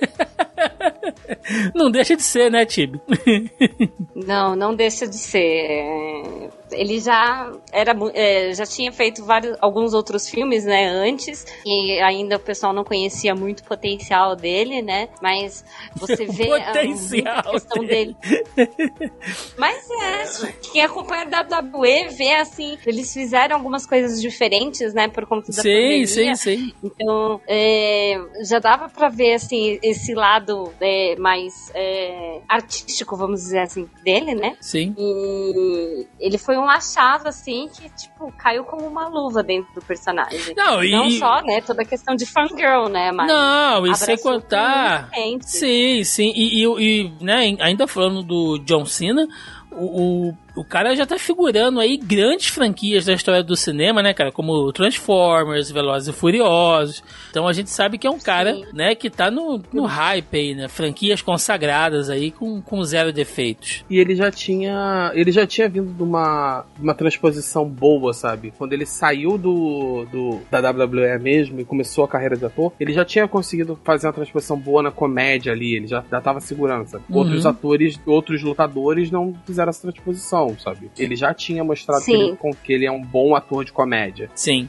[1.75, 3.01] não deixa de ser, né, Tibi?
[4.15, 6.51] não, não deixa de ser.
[6.73, 11.47] É, ele já era é, já tinha feito vários alguns outros filmes né antes.
[11.65, 15.09] E ainda o pessoal não conhecia muito o potencial dele né.
[15.23, 15.65] Mas
[15.95, 18.17] você vê potencial a questão dele.
[18.25, 19.13] dele.
[19.57, 25.27] mas é quem acompanha a WWE vê assim eles fizeram algumas coisas diferentes né por
[25.27, 26.07] conta da sim, pandemia.
[26.07, 26.73] sim sim.
[26.83, 33.61] Então é, já dava para ver assim esse lado é, mais é, artístico vamos dizer
[33.61, 34.57] assim dele né.
[34.61, 34.95] Sim.
[34.99, 40.55] E ele foi um achado, assim, que, tipo, caiu como uma luva dentro do personagem.
[40.57, 40.91] Não, e...
[40.91, 43.27] Não só, né, toda a questão de fangirl, né, mas...
[43.27, 45.09] Não, e sem contar...
[45.41, 49.27] Sim, sim, e, e, e, né, ainda falando do John Cena,
[49.73, 54.12] o, o o cara já tá figurando aí grandes franquias da história do cinema, né,
[54.12, 54.32] cara?
[54.32, 57.02] Como Transformers, Velozes e Furiosos.
[57.31, 58.64] Então a gente sabe que é um cara, Sim.
[58.72, 60.68] né, que tá no, no hype aí, né?
[60.68, 63.85] Franquias consagradas aí com, com zero defeitos.
[63.89, 65.12] E ele já tinha.
[65.14, 68.52] Ele já tinha vindo de uma, uma transposição boa, sabe?
[68.56, 72.93] Quando ele saiu do, do da WWE mesmo e começou a carreira de ator, ele
[72.93, 75.77] já tinha conseguido fazer uma transposição boa na comédia ali.
[75.77, 77.05] Ele já, já tava segurando, sabe?
[77.09, 77.18] Uhum.
[77.18, 80.91] Outros atores, outros lutadores não fizeram essa transposição atuação, sabe?
[80.99, 84.31] Ele já tinha mostrado que ele, que ele é um bom ator de comédia.
[84.35, 84.69] Sim.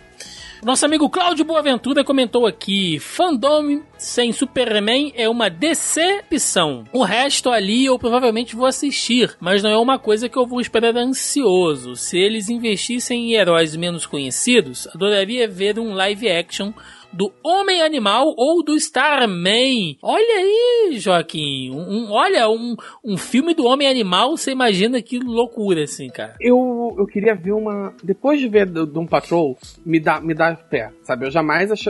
[0.64, 6.84] Nosso amigo Cláudio Boaventura comentou aqui: fandom sem Superman é uma decepção.
[6.93, 10.61] O resto ali eu provavelmente vou assistir, mas não é uma coisa que eu vou
[10.61, 11.95] esperar ansioso.
[11.95, 16.72] Se eles investissem em heróis menos conhecidos, adoraria ver um live action
[17.13, 19.97] do Homem Animal ou do Starman.
[20.01, 21.71] Olha aí, Joaquim.
[21.71, 26.35] Um, um- olha, um, um filme do Homem Animal, você imagina que loucura, assim, cara.
[26.39, 27.93] Eu, eu queria ver uma.
[28.03, 31.25] Depois de ver do Doom Patrol, me dá, me dá pé, sabe?
[31.25, 31.88] Eu jamais ach-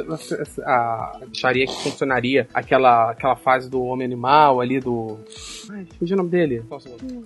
[1.31, 5.18] acharia que funcionaria aquela, aquela fase do Homem Animal ali do.
[5.72, 6.64] Ai, fugiu o nome dele.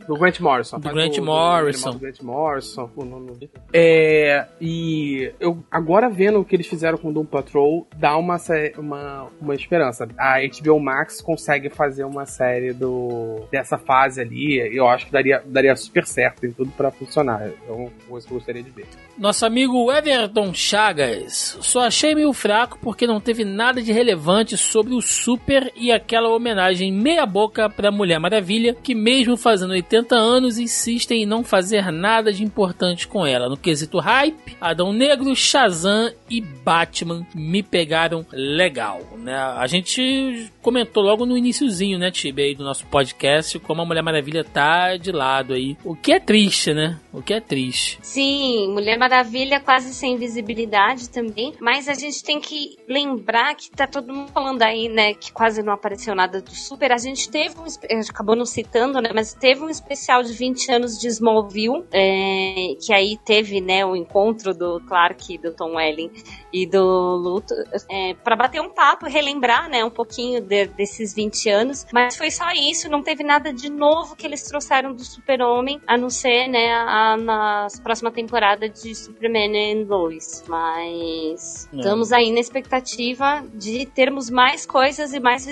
[0.08, 0.80] Do Grant Morrison.
[0.80, 1.92] Do Grant Homem Morrison.
[1.92, 2.90] Do Grant Morrison.
[2.96, 4.46] o nome- É.
[4.62, 8.38] E eu agora vendo o que eles fizeram com o Doom Patrol, dá uma,
[8.78, 10.08] uma, uma esperança.
[10.18, 14.58] A HBO Max consegue fazer uma série do dessa fase ali.
[14.76, 17.52] Eu acho que daria, daria super certo, tem tudo pra funcionar.
[17.68, 18.86] É uma coisa que eu gostaria de ver.
[19.18, 21.58] Nosso amigo Everton Chagas.
[21.62, 26.30] Só achei meio fraco porque não teve nada de relevante sobre o Super e aquela
[26.30, 32.32] homenagem meia-boca pra Mulher Maravilha, que mesmo fazendo 80 anos insistem em não fazer nada
[32.32, 33.48] de importante com ela.
[33.48, 39.36] No quesito hype, Adão Negro, Shazam e Batman me pegaram legal, né?
[39.36, 44.02] A gente comentou logo no iniciozinho, né, Tibe, aí do nosso podcast, como a Mulher
[44.02, 45.78] Maravilha tá de lado aí.
[45.86, 47.00] O que é triste, né?
[47.14, 48.00] O que é triste.
[48.02, 53.86] Sim, Mulher Maravilha quase sem visibilidade também, mas a gente tem que lembrar que tá
[53.86, 56.92] todo mundo falando aí, né, que quase não apareceu nada do Super.
[56.92, 60.34] A gente teve um, a gente acabou não citando, né, mas teve um especial de
[60.34, 65.76] 20 anos de Smallville, é, que aí teve, né, o encontro do Clark, do Tom
[65.76, 66.10] Welling
[66.52, 66.82] e do
[67.18, 67.54] Luto,
[67.92, 72.32] é, para bater um papo, relembrar, né, um pouquinho de- desses 20 anos, mas foi
[72.32, 76.48] só isso, não teve nada de novo que eles trouxeram do Super-Homem, a não ser,
[76.48, 81.80] né, a, na próxima temporada de Superman and Lois, mas Não.
[81.80, 85.46] estamos aí na expectativa de termos mais coisas e mais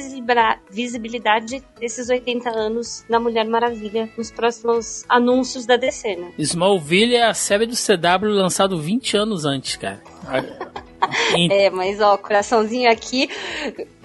[0.69, 6.31] visibilidade desses 80 anos na Mulher Maravilha nos próximos anúncios da DC, né?
[6.37, 10.01] Smallville é a série do CW lançado 20 anos antes, cara.
[11.49, 13.29] É, mas ó, o coraçãozinho aqui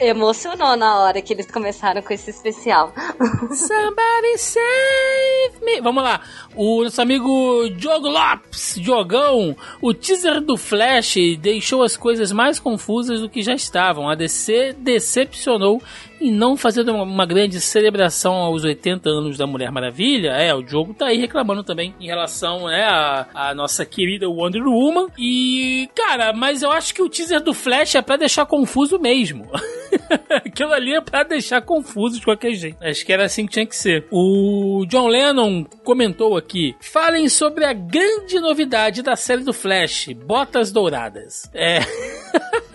[0.00, 2.92] emocionou na hora que eles começaram com esse especial.
[3.52, 5.80] Somebody save me.
[5.80, 6.20] Vamos lá.
[6.54, 13.20] O nosso amigo Diogo Lopes, Diogão, o teaser do Flash deixou as coisas mais confusas
[13.20, 14.08] do que já estavam.
[14.08, 15.82] A DC decepcionou
[16.20, 20.30] em não fazer uma, grande celebração aos 80 anos da Mulher Maravilha.
[20.30, 24.62] É, o Diogo tá aí reclamando também em relação né, à, à nossa querida Wonder
[24.66, 25.08] Woman.
[25.18, 29.48] E, cara, mas eu acho que o teaser do Flash é pra deixar confuso mesmo.
[30.30, 32.82] Aquilo ali é pra deixar confuso de qualquer jeito.
[32.82, 34.06] Acho que era assim que tinha que ser.
[34.10, 40.70] O John Lennon comentou aqui: falem sobre a grande novidade da série do Flash, Botas
[40.70, 41.50] Douradas.
[41.54, 41.80] É.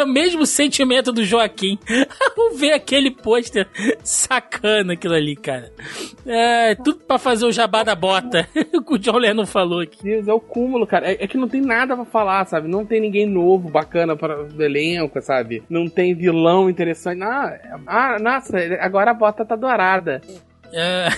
[0.00, 1.78] o mesmo sentimento do Joaquim
[2.36, 3.66] ao ver aquele pôster
[4.02, 5.72] sacana aquilo ali, cara.
[6.26, 8.48] É, tudo pra fazer o jabá da bota.
[8.86, 10.02] o John Lennon falou aqui.
[10.02, 11.10] Deus, é o cúmulo, cara.
[11.10, 12.68] É, é que não tem nada pra falar, sabe?
[12.68, 15.62] Não tem ninguém novo, bacana para o elenco, sabe?
[15.68, 17.22] Não tem vilão interessante.
[17.22, 20.20] Ah, é- ah, nossa, agora a bota tá dourada.
[20.76, 21.08] É...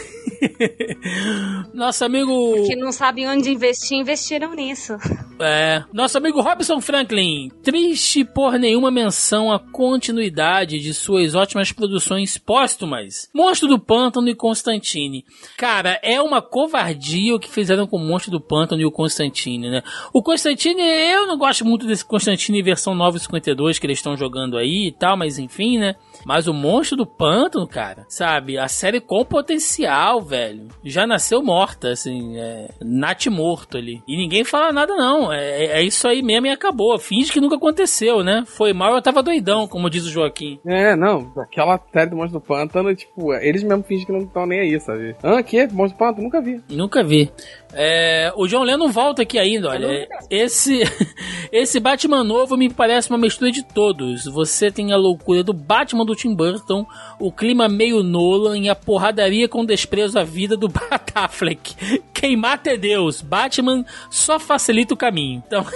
[1.73, 2.67] Nosso amigo.
[2.67, 4.93] Que não sabem onde investir, investiram nisso.
[5.39, 12.39] É, nosso amigo Robson Franklin, triste por nenhuma menção à continuidade de suas ótimas produções
[12.39, 15.27] póstumas, Monstro do Pântano e Constantine.
[15.57, 19.69] Cara, é uma covardia o que fizeram com o Monstro do Pântano e o Constantine,
[19.69, 19.83] né?
[20.13, 24.89] O Constantine, eu não gosto muito desse Constantine versão 952 que eles estão jogando aí
[24.89, 25.97] e tal, mas enfim, né?
[26.27, 28.59] Mas o Monstro do Pântano, cara, sabe?
[28.59, 30.67] A série com potencial, velho.
[30.85, 34.03] Já nasceu morta, assim, é, Nat morto ali.
[34.09, 35.33] E ninguém fala nada, não.
[35.33, 36.99] É, é isso aí mesmo e acabou.
[36.99, 38.43] Finge que nunca aconteceu, né?
[38.45, 40.59] Foi mal, eu tava doidão, como diz o Joaquim.
[40.67, 44.47] É, não, aquela série do Monstro do Pântano, tipo, eles mesmo fingem que não estão
[44.47, 45.15] nem aí, sabe?
[45.23, 45.69] Ah, que?
[45.69, 46.25] Monstro do Pântano?
[46.25, 46.61] Nunca vi.
[46.69, 47.31] Nunca vi.
[47.73, 50.09] É, o John Lennon volta aqui ainda, olha.
[50.31, 50.83] Esse,
[51.53, 54.25] esse Batman novo me parece uma mistura de todos.
[54.25, 56.87] Você tem a loucura do Batman do Tim Burton,
[57.19, 62.01] o clima meio Nolan e a porradaria com desprezo à vida do Bat Affleck.
[62.15, 63.21] Quem mata é Deus.
[63.21, 65.43] Batman só facilita o caminho.
[65.47, 65.67] Então,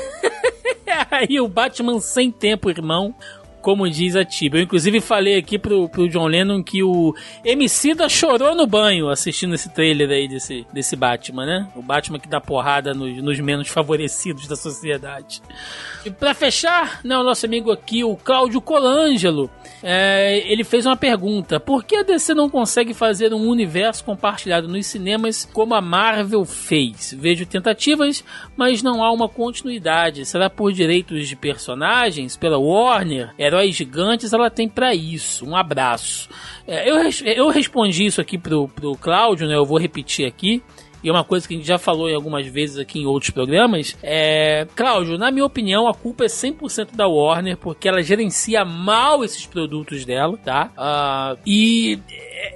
[1.11, 3.15] aí o Batman sem tempo, irmão.
[3.61, 4.59] Como diz a Tiba.
[4.59, 7.15] Eu inclusive falei aqui pro, pro John Lennon que o
[7.45, 11.69] Emicida chorou no banho assistindo esse trailer aí desse, desse Batman, né?
[11.75, 15.43] O Batman que dá porrada nos, nos menos favorecidos da sociedade.
[16.05, 19.51] E pra fechar, né, o nosso amigo aqui, o Cláudio Colangelo.
[19.83, 24.69] É, ele fez uma pergunta: por que a DC não consegue fazer um universo compartilhado
[24.69, 27.15] nos cinemas como a Marvel fez?
[27.19, 28.25] Vejo tentativas,
[28.57, 30.25] mas não há uma continuidade.
[30.25, 32.37] Será por direitos de personagens?
[32.37, 33.33] Pela Warner?
[33.51, 35.45] Heróis gigantes ela tem para isso.
[35.45, 36.29] Um abraço.
[36.67, 36.97] É, eu,
[37.35, 39.57] eu respondi isso aqui pro, pro Cláudio, né?
[39.57, 40.63] Eu vou repetir aqui
[41.03, 43.31] e é uma coisa que a gente já falou em algumas vezes aqui em outros
[43.31, 44.67] programas, é...
[44.75, 49.47] Cláudio, na minha opinião, a culpa é 100% da Warner, porque ela gerencia mal esses
[49.47, 50.71] produtos dela, tá?
[50.77, 51.99] Uh, e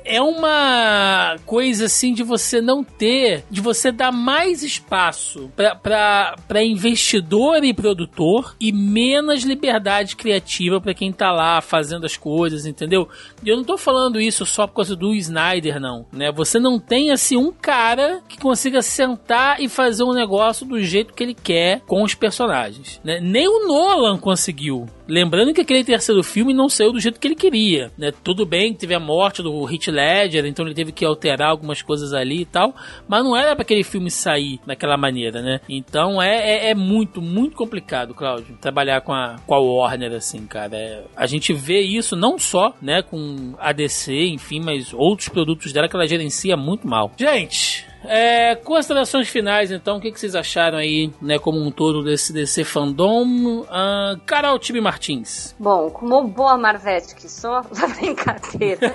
[0.05, 5.51] é uma coisa assim de você não ter, de você dar mais espaço
[5.83, 12.67] para investidor e produtor e menos liberdade criativa para quem tá lá fazendo as coisas,
[12.67, 13.09] entendeu?
[13.45, 16.31] Eu não tô falando isso só por causa do Snyder, não, né?
[16.33, 21.23] Você não tem assim um cara consiga sentar e fazer um negócio do jeito que
[21.23, 23.21] ele quer com os personagens, né?
[23.21, 24.87] Nem o Nolan conseguiu.
[25.07, 28.11] Lembrando que aquele terceiro filme não saiu do jeito que ele queria, né?
[28.23, 31.83] Tudo bem que teve a morte do Heath Ledger, então ele teve que alterar algumas
[31.83, 32.75] coisas ali e tal,
[33.07, 35.61] mas não era para aquele filme sair daquela maneira, né?
[35.69, 40.47] Então é, é, é, muito, muito complicado, Cláudio, trabalhar com a, com a Warner assim,
[40.47, 40.75] cara.
[40.75, 45.73] É, a gente vê isso não só, né, com a DC, enfim, mas outros produtos
[45.73, 47.13] dela que ela gerencia muito mal.
[47.19, 52.03] Gente, é, considerações finais, então, o que, que, vocês acharam aí, né, como um todo
[52.03, 53.61] desse, desse fandom?
[53.63, 55.55] Uh, Carol Tibi Martins.
[55.59, 57.63] Bom, como boa Marvete que sou,
[57.99, 58.95] brincadeira.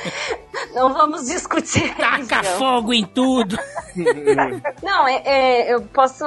[0.74, 1.94] Não vamos discutir.
[1.96, 3.56] Taca fogo em tudo!
[4.82, 6.24] Não, é, é, eu posso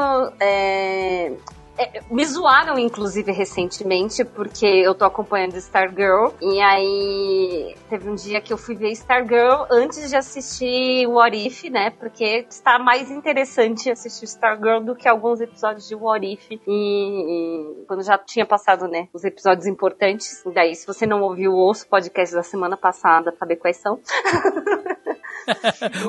[1.77, 6.31] é, me zoaram, inclusive, recentemente, porque eu tô acompanhando Stargirl.
[6.41, 11.65] E aí teve um dia que eu fui ver Stargirl antes de assistir What If,
[11.69, 11.91] né?
[11.91, 16.51] Porque está mais interessante assistir Stargirl do que alguns episódios de What If.
[16.51, 19.07] E, e quando já tinha passado, né?
[19.13, 20.43] Os episódios importantes.
[20.45, 23.99] E daí, se você não ouviu, o podcast da semana passada saber quais são.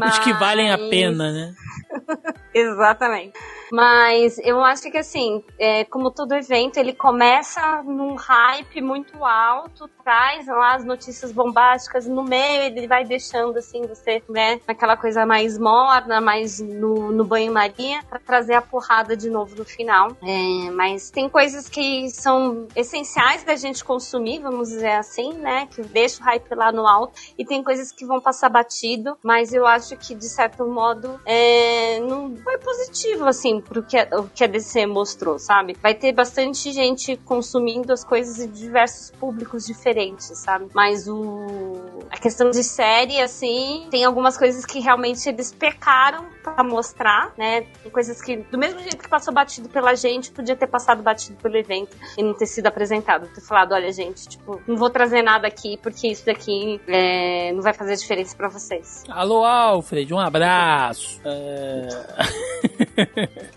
[0.05, 1.55] Os que valem a pena, né?
[2.53, 3.39] Exatamente.
[3.73, 9.89] Mas eu acho que assim, é, como todo evento, ele começa num hype muito alto,
[10.03, 15.27] traz lá as notícias bombásticas, no meio ele vai deixando assim, você, né, naquela coisa
[15.27, 20.17] mais morna, mais no, no banho-maria, para trazer a porrada de novo no final.
[20.23, 25.83] É, mas tem coisas que são essenciais da gente consumir, vamos dizer assim, né, que
[25.83, 29.67] deixa o hype lá no alto, e tem coisas que vão passar batido, mas eu
[29.67, 34.45] acho que de certo modo é, não foi positivo, assim, pro que a, o que
[34.45, 35.77] a DC mostrou, sabe?
[35.83, 40.67] Vai ter bastante gente consumindo as coisas de diversos públicos diferentes, sabe?
[40.75, 46.65] Mas o a questão de série, assim, tem algumas coisas que realmente eles pecaram para
[46.65, 47.67] mostrar, né?
[47.83, 51.37] Tem coisas que, do mesmo jeito que passou batido pela gente, podia ter passado batido
[51.37, 53.29] pelo evento e não ter sido apresentado.
[53.29, 57.63] Ter falado, olha, gente, tipo, não vou trazer nada aqui porque isso daqui é, não
[57.63, 59.05] vai fazer diferença para vocês.
[59.09, 61.21] Alô, Alfred, um abraço.
[61.25, 61.89] É...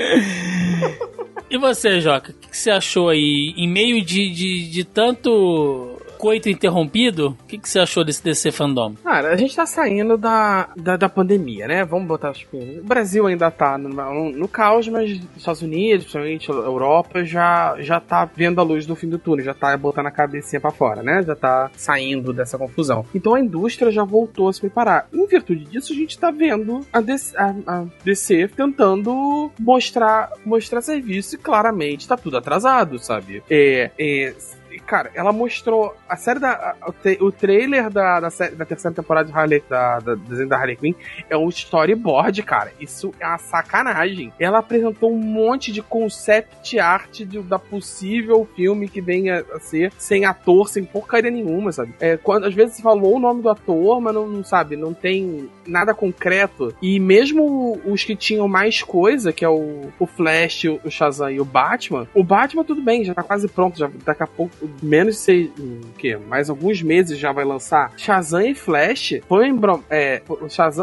[1.49, 3.53] e você, Joca, o que, que, você achou aí?
[3.57, 8.51] Em meio de, de, de tanto coito interrompido, o que, que você achou desse DC
[8.51, 8.93] Fandom?
[9.03, 11.83] Cara, a gente tá saindo da, da, da pandemia, né?
[11.83, 16.03] Vamos botar tipo, O Brasil ainda tá no, no, no caos, mas os Estados Unidos,
[16.03, 19.75] principalmente a Europa, já, já tá vendo a luz do fim do túnel, já tá
[19.75, 21.23] botando a cabecinha pra fora, né?
[21.25, 23.03] Já tá saindo dessa confusão.
[23.15, 25.07] Então a indústria já voltou a se preparar.
[25.11, 30.81] Em virtude disso, a gente tá vendo a DC, a, a DC tentando mostrar, mostrar
[30.81, 33.41] serviço e claramente tá tudo atrasado, sabe?
[33.49, 34.35] É, é
[34.79, 36.75] cara, ela mostrou a série da.
[36.81, 40.57] A, o, trailer da, da, série, da, terceira temporada de Harley, da, da desenho da
[40.57, 40.93] Harley Quinn
[41.29, 42.71] é um storyboard, cara.
[42.79, 44.31] Isso é uma sacanagem.
[44.39, 49.91] Ela apresentou um monte de concept art de, da possível filme que venha a ser
[49.97, 51.93] sem ator, sem porcaria nenhuma, sabe?
[51.99, 55.49] É, quando, às vezes falou o nome do ator, mas não, não sabe, não tem
[55.65, 56.73] nada concreto.
[56.81, 61.39] E mesmo os que tinham mais coisa, que é o, o Flash, o Shazam e
[61.39, 65.15] o Batman, o Batman tudo bem, já tá quase pronto, já daqui a pouco menos
[65.15, 66.17] de seis, o quê?
[66.17, 67.93] Mais alguns meses já vai lançar.
[67.97, 70.21] Shazam e Flash foi embrom, é,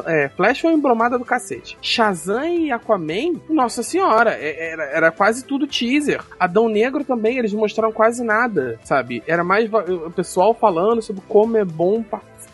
[0.06, 1.78] é, Flash foi embromada do cacete.
[1.80, 6.22] Shazam e Aquaman, nossa senhora, é, era, era quase tudo teaser.
[6.38, 9.22] Adão Negro também, eles mostraram quase nada, sabe?
[9.26, 12.02] Era mais o pessoal falando sobre como é bom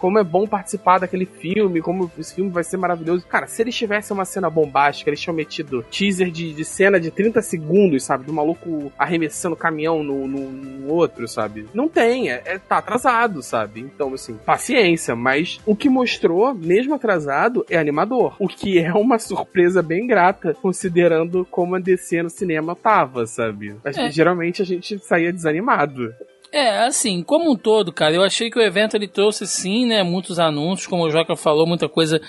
[0.05, 3.27] como é bom participar daquele filme, como esse filme vai ser maravilhoso.
[3.27, 7.11] Cara, se eles tivessem uma cena bombástica, eles tinham metido teaser de, de cena de
[7.11, 8.27] 30 segundos, sabe?
[8.27, 11.67] Do maluco arremessando caminhão no, no, no outro, sabe?
[11.73, 13.81] Não tem, é, é, tá atrasado, sabe?
[13.81, 18.37] Então, assim, paciência, mas o que mostrou, mesmo atrasado, é animador.
[18.39, 23.75] O que é uma surpresa bem grata, considerando como a DC no cinema tava, sabe?
[23.83, 24.11] Mas, é.
[24.11, 26.13] Geralmente a gente saía desanimado.
[26.53, 30.03] É, assim, como um todo, cara, eu achei que o evento ele trouxe sim, né,
[30.03, 32.21] muitos anúncios, como o Joca falou, muita coisa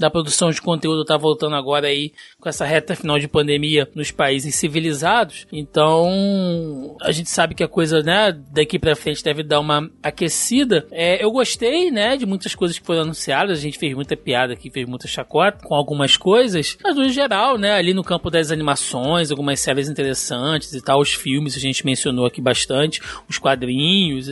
[0.00, 4.10] da produção de conteúdo tá voltando agora aí com essa reta final de pandemia nos
[4.10, 5.46] países civilizados.
[5.52, 10.86] Então, a gente sabe que a coisa, né, daqui para frente deve dar uma aquecida.
[10.90, 13.58] É, eu gostei, né, de muitas coisas que foram anunciadas.
[13.58, 17.58] A gente fez muita piada aqui, fez muita chacota com algumas coisas, mas no geral,
[17.58, 21.84] né, ali no campo das animações, algumas séries interessantes e tal, os filmes a gente
[21.84, 23.69] mencionou aqui bastante, os quadrinhos,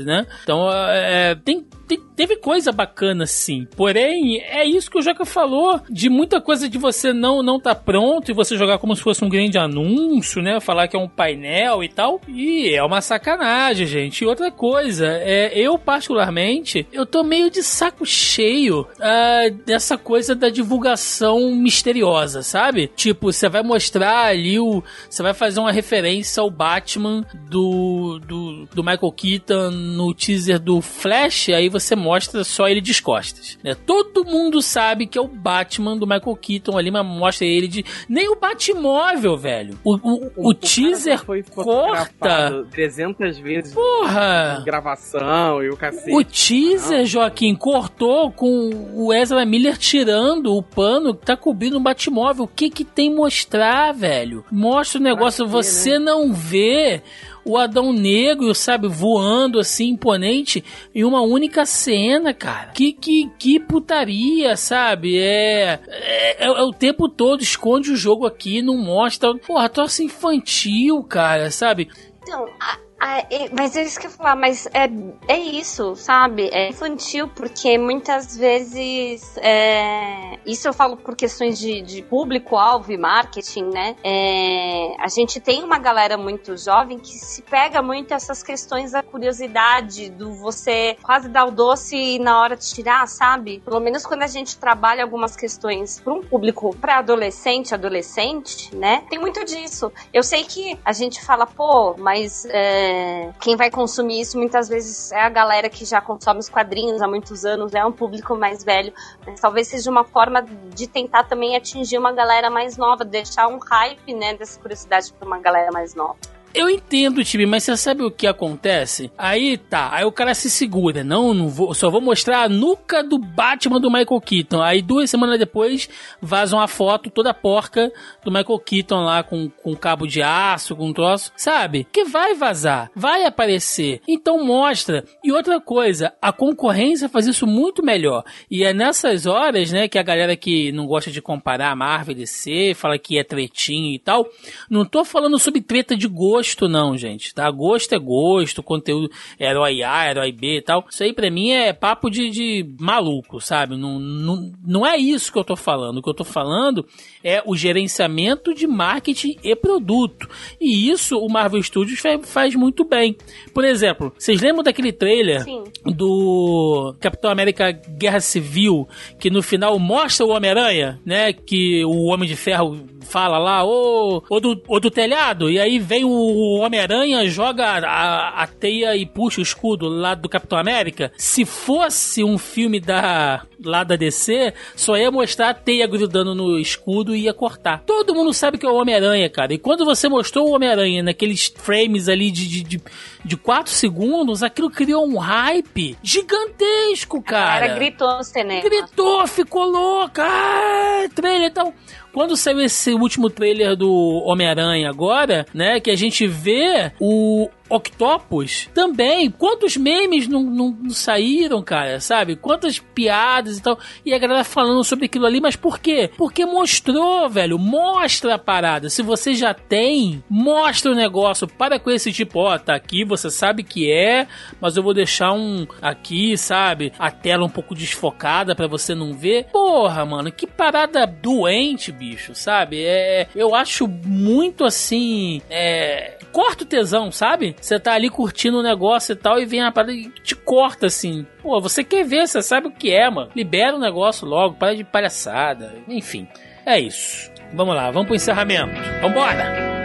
[0.04, 0.26] né?
[0.42, 1.64] Então, é, tem,
[1.96, 3.66] teve coisa bacana sim.
[3.76, 7.58] Porém, é isso que o Joca falou falou de muita coisa de você não não
[7.58, 10.60] tá pronto e você jogar como se fosse um grande anúncio, né?
[10.60, 12.20] Falar que é um painel e tal.
[12.28, 14.22] E é uma sacanagem, gente.
[14.22, 20.34] E outra coisa, é, eu particularmente, eu tô meio de saco cheio uh, dessa coisa
[20.34, 22.90] da divulgação misteriosa, sabe?
[22.94, 24.82] Tipo, você vai mostrar ali o.
[25.08, 30.80] Você vai fazer uma referência ao Batman do, do, do Michael Keaton no teaser do
[30.80, 33.58] Flash, aí você mostra só ele de costas.
[33.62, 33.74] Né?
[33.74, 37.84] Todo mundo sabe que é o Batman do Michael Keaton ali, mas mostra ele de.
[38.08, 39.78] Nem o Batmóvel, velho.
[39.84, 42.64] O, o, o, o teaser foi corta.
[42.70, 43.74] 300 vezes.
[43.74, 44.62] Porra!
[44.64, 46.14] Gravação e o cacete.
[46.14, 47.06] O teaser, Não.
[47.06, 52.44] Joaquim, cortou com o Ezra Miller tirando o pano que tá cobrindo o Batmóvel.
[52.44, 54.44] O que que tem mostrar, velho?
[54.50, 56.06] Mostra o negócio, quê, você né?
[56.06, 57.02] não vê
[57.44, 62.72] o Adão Negro, sabe, voando assim, imponente, em uma única cena, cara.
[62.72, 65.18] Que, que, que putaria, sabe?
[65.18, 69.34] É, é, é, o tempo todo, esconde o jogo aqui, não mostra.
[69.38, 71.88] Porra, troço infantil, cara, sabe?
[72.22, 73.22] Então, a ah,
[73.56, 74.90] mas é isso que eu ia falar, mas é,
[75.28, 76.48] é isso, sabe?
[76.52, 79.36] É infantil, porque muitas vezes.
[79.36, 83.94] É, isso eu falo por questões de, de público-alvo e marketing, né?
[84.02, 89.02] É, a gente tem uma galera muito jovem que se pega muito essas questões da
[89.02, 93.62] curiosidade, do você quase dar o doce na hora de tirar, sabe?
[93.64, 99.04] Pelo menos quando a gente trabalha algumas questões para um público para adolescente, adolescente, né?
[99.08, 99.92] Tem muito disso.
[100.12, 102.44] Eu sei que a gente fala, pô, mas.
[102.46, 106.48] É, é, quem vai consumir isso muitas vezes é a galera que já consome os
[106.48, 108.92] quadrinhos há muitos anos, é um público mais velho.
[109.26, 110.42] Mas talvez seja uma forma
[110.74, 115.26] de tentar também atingir uma galera mais nova, deixar um hype, né, dessa curiosidade para
[115.26, 116.16] uma galera mais nova.
[116.58, 119.12] Eu entendo, time, mas você sabe o que acontece?
[119.16, 121.04] Aí tá, aí o cara se segura.
[121.04, 124.60] Não, não vou, só vou mostrar a nuca do Batman do Michael Keaton.
[124.60, 125.88] Aí duas semanas depois
[126.20, 127.92] vaza uma foto toda porca
[128.24, 131.30] do Michael Keaton lá com, com cabo de aço, com um troço.
[131.36, 131.86] Sabe?
[131.92, 134.00] Que vai vazar, vai aparecer.
[134.08, 135.04] Então mostra.
[135.22, 138.24] E outra coisa, a concorrência faz isso muito melhor.
[138.50, 142.18] E é nessas horas, né, que a galera que não gosta de comparar Marvel e
[142.18, 144.26] DC, fala que é tretinho e tal.
[144.68, 147.50] Não tô falando sobre treta de gosto gosto, não, gente, tá?
[147.50, 150.84] Gosto é gosto, conteúdo herói A, herói B e tal.
[150.88, 153.76] Isso aí pra mim é papo de, de maluco, sabe?
[153.76, 155.98] Não, não, não é isso que eu tô falando.
[155.98, 156.86] O que eu tô falando
[157.22, 160.28] é o gerenciamento de marketing e produto.
[160.60, 163.16] E isso o Marvel Studios faz muito bem.
[163.52, 165.64] Por exemplo, vocês lembram daquele trailer Sim.
[165.84, 168.88] do Capitão América Guerra Civil,
[169.18, 171.32] que no final mostra o Homem-Aranha, né?
[171.32, 175.78] Que o Homem de Ferro fala lá, ou, ou, do, ou do telhado, e aí
[175.78, 176.27] vem o
[176.60, 181.12] Homem-Aranha, joga a, a teia e puxa o escudo lá do Capitão América.
[181.16, 186.58] Se fosse um filme da lá da DC, só ia mostrar a teia grudando no
[186.58, 187.82] escudo e ia cortar.
[187.84, 189.52] Todo mundo sabe que é o Homem-Aranha, cara.
[189.52, 192.82] E quando você mostrou o Homem-Aranha naqueles frames ali de, de, de,
[193.24, 197.64] de 4 segundos, aquilo criou um hype gigantesco, cara.
[197.64, 198.62] Era gritou no cinema.
[198.62, 200.24] Gritou, ficou louca.
[200.24, 201.74] Ah, trailer e tal.
[202.18, 208.68] Quando saiu esse último trailer do Homem-Aranha agora, né, que a gente vê o Octopus
[208.74, 209.30] também.
[209.30, 212.00] Quantos memes não, não, não, saíram, cara?
[212.00, 212.36] Sabe?
[212.36, 213.78] Quantas piadas e tal.
[214.04, 216.10] E a galera falando sobre aquilo ali, mas por quê?
[216.16, 217.58] Porque mostrou, velho.
[217.58, 218.88] Mostra a parada.
[218.88, 221.46] Se você já tem, mostra o negócio.
[221.46, 224.26] Para com esse tipo, ó, tá aqui, você sabe que é,
[224.60, 226.92] mas eu vou deixar um aqui, sabe?
[226.98, 229.44] A tela um pouco desfocada para você não ver.
[229.52, 232.84] Porra, mano, que parada doente, bicho, sabe?
[232.84, 235.42] É, eu acho muito assim.
[235.50, 237.56] É, corta o tesão, sabe?
[237.60, 240.86] Você tá ali curtindo o negócio e tal, e vem a parada e te corta
[240.86, 241.26] assim.
[241.42, 243.30] Pô, você quer ver, você sabe o que é, mano.
[243.34, 245.74] Libera o negócio logo, para de palhaçada.
[245.88, 246.28] Enfim,
[246.64, 247.30] é isso.
[247.52, 248.74] Vamos lá, vamos pro encerramento.
[249.00, 249.77] Vambora!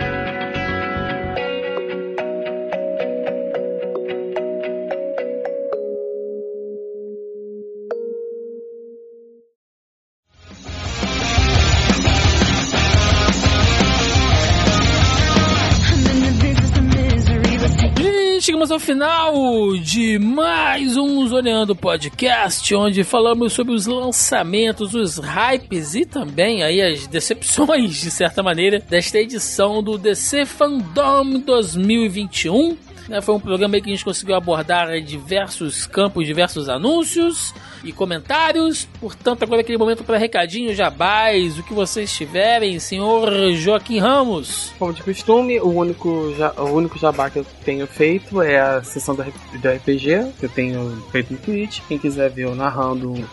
[18.63, 25.95] Chegamos ao final de mais um Zoneando Podcast, onde falamos sobre os lançamentos, os hypes
[25.95, 32.77] e também aí as decepções, de certa maneira, desta edição do DC Fandom 2021.
[33.09, 37.53] Né, foi um programa que a gente conseguiu abordar diversos campos, diversos anúncios
[37.83, 38.87] e comentários.
[38.99, 44.71] Portanto, agora é aquele momento para recadinho, jabás, o que vocês tiverem, senhor Joaquim Ramos.
[44.79, 49.15] Como de costume, o único, o único jabá que eu tenho feito é a sessão
[49.15, 51.79] do, RPG, que eu tenho feito no Twitch.
[51.87, 53.23] Quem quiser ver eu narrando um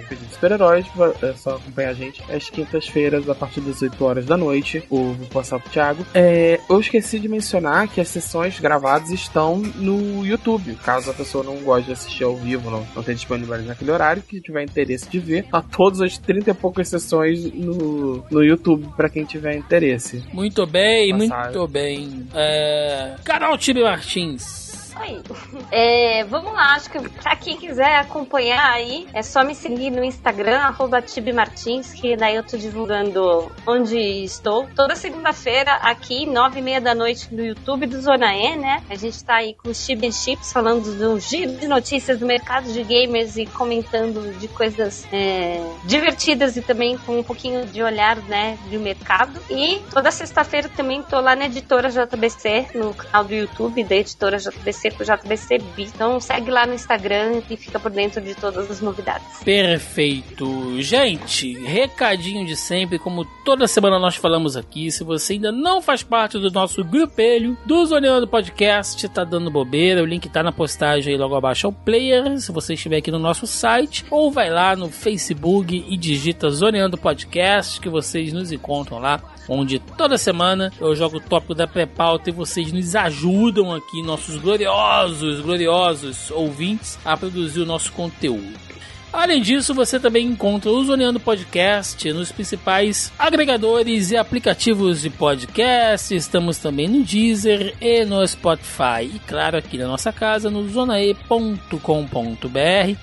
[0.00, 0.86] RPG de super-heróis,
[1.22, 4.82] é só acompanhar a gente às quintas-feiras, a partir das 8 horas da noite.
[4.90, 6.06] O, vou passar pro Thiago.
[6.14, 10.74] É, eu esqueci de mencionar que as sessões gravadas estão no YouTube.
[10.84, 13.97] Caso a pessoa não goste de assistir ao vivo, não, não tenha disponível naquele horário,
[14.22, 18.88] que tiver interesse de ver, tá todas as 30 e poucas sessões no, no YouTube
[18.96, 20.22] para quem tiver interesse.
[20.32, 21.44] Muito bem, Passagem.
[21.44, 22.26] muito bem.
[22.34, 23.16] É...
[23.24, 24.67] Carol Tibe Martins
[25.00, 25.22] aí.
[25.70, 30.04] É, vamos lá, acho que pra quem quiser acompanhar aí, é só me seguir no
[30.04, 31.02] Instagram, arroba
[31.34, 34.66] Martins, que daí eu tô divulgando onde estou.
[34.74, 38.82] Toda segunda-feira, aqui, nove e meia da noite, no YouTube do Zona E, né?
[38.88, 42.72] A gente tá aí com o Chibi Chips, falando do giro de notícias do mercado
[42.72, 48.16] de gamers e comentando de coisas é, divertidas e também com um pouquinho de olhar,
[48.16, 49.40] né, do mercado.
[49.50, 54.38] E toda sexta-feira também tô lá na editora JBC, no canal do YouTube da editora
[54.38, 55.60] JBC JBC JBC.
[55.78, 59.26] Então segue lá no Instagram e fica por dentro de todas as novidades.
[59.44, 60.80] Perfeito.
[60.80, 66.02] Gente, recadinho de sempre, como toda semana nós falamos aqui, se você ainda não faz
[66.02, 71.12] parte do nosso grupelho do Zoneando Podcast, tá dando bobeira, o link tá na postagem
[71.12, 74.74] aí logo abaixo ao player, se você estiver aqui no nosso site, ou vai lá
[74.76, 80.94] no Facebook e digita Zoneando Podcast, que vocês nos encontram lá onde toda semana eu
[80.94, 87.16] jogo o tópico da pré-pauta e vocês nos ajudam aqui, nossos gloriosos, gloriosos ouvintes, a
[87.16, 88.67] produzir o nosso conteúdo.
[89.12, 96.14] Além disso, você também encontra o Zoneando Podcast nos principais agregadores e aplicativos de podcast.
[96.14, 99.02] Estamos também no Deezer e no Spotify.
[99.02, 101.68] E claro, aqui na nossa casa, no zonae.com.br,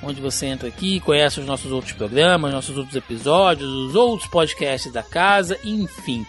[0.03, 4.93] onde você entra aqui, conhece os nossos outros programas, nossos outros episódios, os outros podcasts
[4.93, 6.23] da casa, enfim.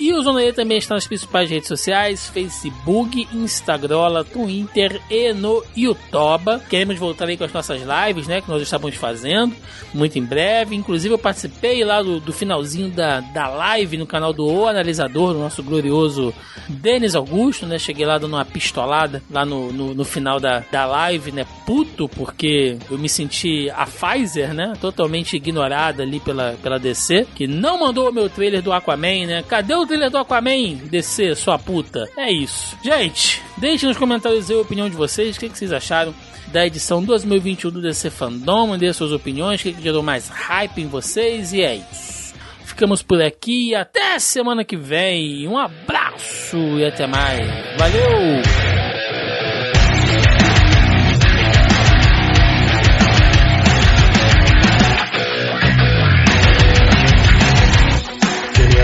[0.00, 5.62] E o Zona E também está nas principais redes sociais: Facebook, Instagram, Twitter e no
[5.76, 6.58] YouTube.
[6.70, 8.40] Queremos voltar aí com as nossas lives, né?
[8.40, 9.54] Que nós estávamos fazendo
[9.92, 10.74] muito em breve.
[10.74, 15.34] Inclusive, eu participei lá do, do finalzinho da, da live no canal do O Analisador,
[15.34, 16.32] do nosso glorioso
[16.66, 17.78] Denis Augusto, né?
[17.78, 21.44] Cheguei lá dando uma pistolada lá no, no, no final da, da live, né?
[21.66, 24.72] Puto, porque eu me senti a Pfizer, né?
[24.80, 29.44] Totalmente ignorada ali pela, pela DC, que não mandou o meu trailer do Aquaman, né?
[29.46, 32.08] Cadê o trailer do Aquaman descer, sua puta.
[32.16, 32.78] É isso.
[32.82, 35.36] Gente, deixe nos comentários a opinião de vocês.
[35.36, 36.14] O que, que vocês acharam
[36.48, 38.78] da edição 2021 do DC Fandom?
[38.78, 39.60] Dê suas opiniões.
[39.60, 41.52] O que, que gerou mais hype em vocês?
[41.52, 42.34] E é isso.
[42.64, 43.74] Ficamos por aqui.
[43.74, 45.48] Até semana que vem.
[45.48, 47.48] Um abraço e até mais.
[47.76, 48.79] Valeu!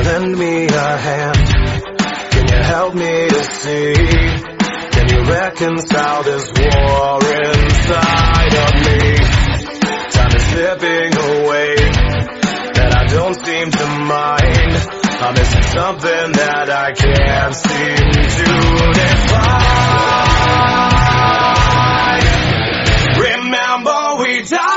[0.06, 1.46] Lend me a hand?
[2.30, 3.94] Can you help me to see?
[4.94, 9.00] Can you reconcile this war inside of me?
[10.14, 11.74] Time is slipping away,
[12.80, 14.72] and I don't seem to mind.
[15.18, 17.96] I'm missing something that I can't seem
[18.36, 18.48] to
[19.00, 19.56] define.
[23.26, 24.75] Remember we died,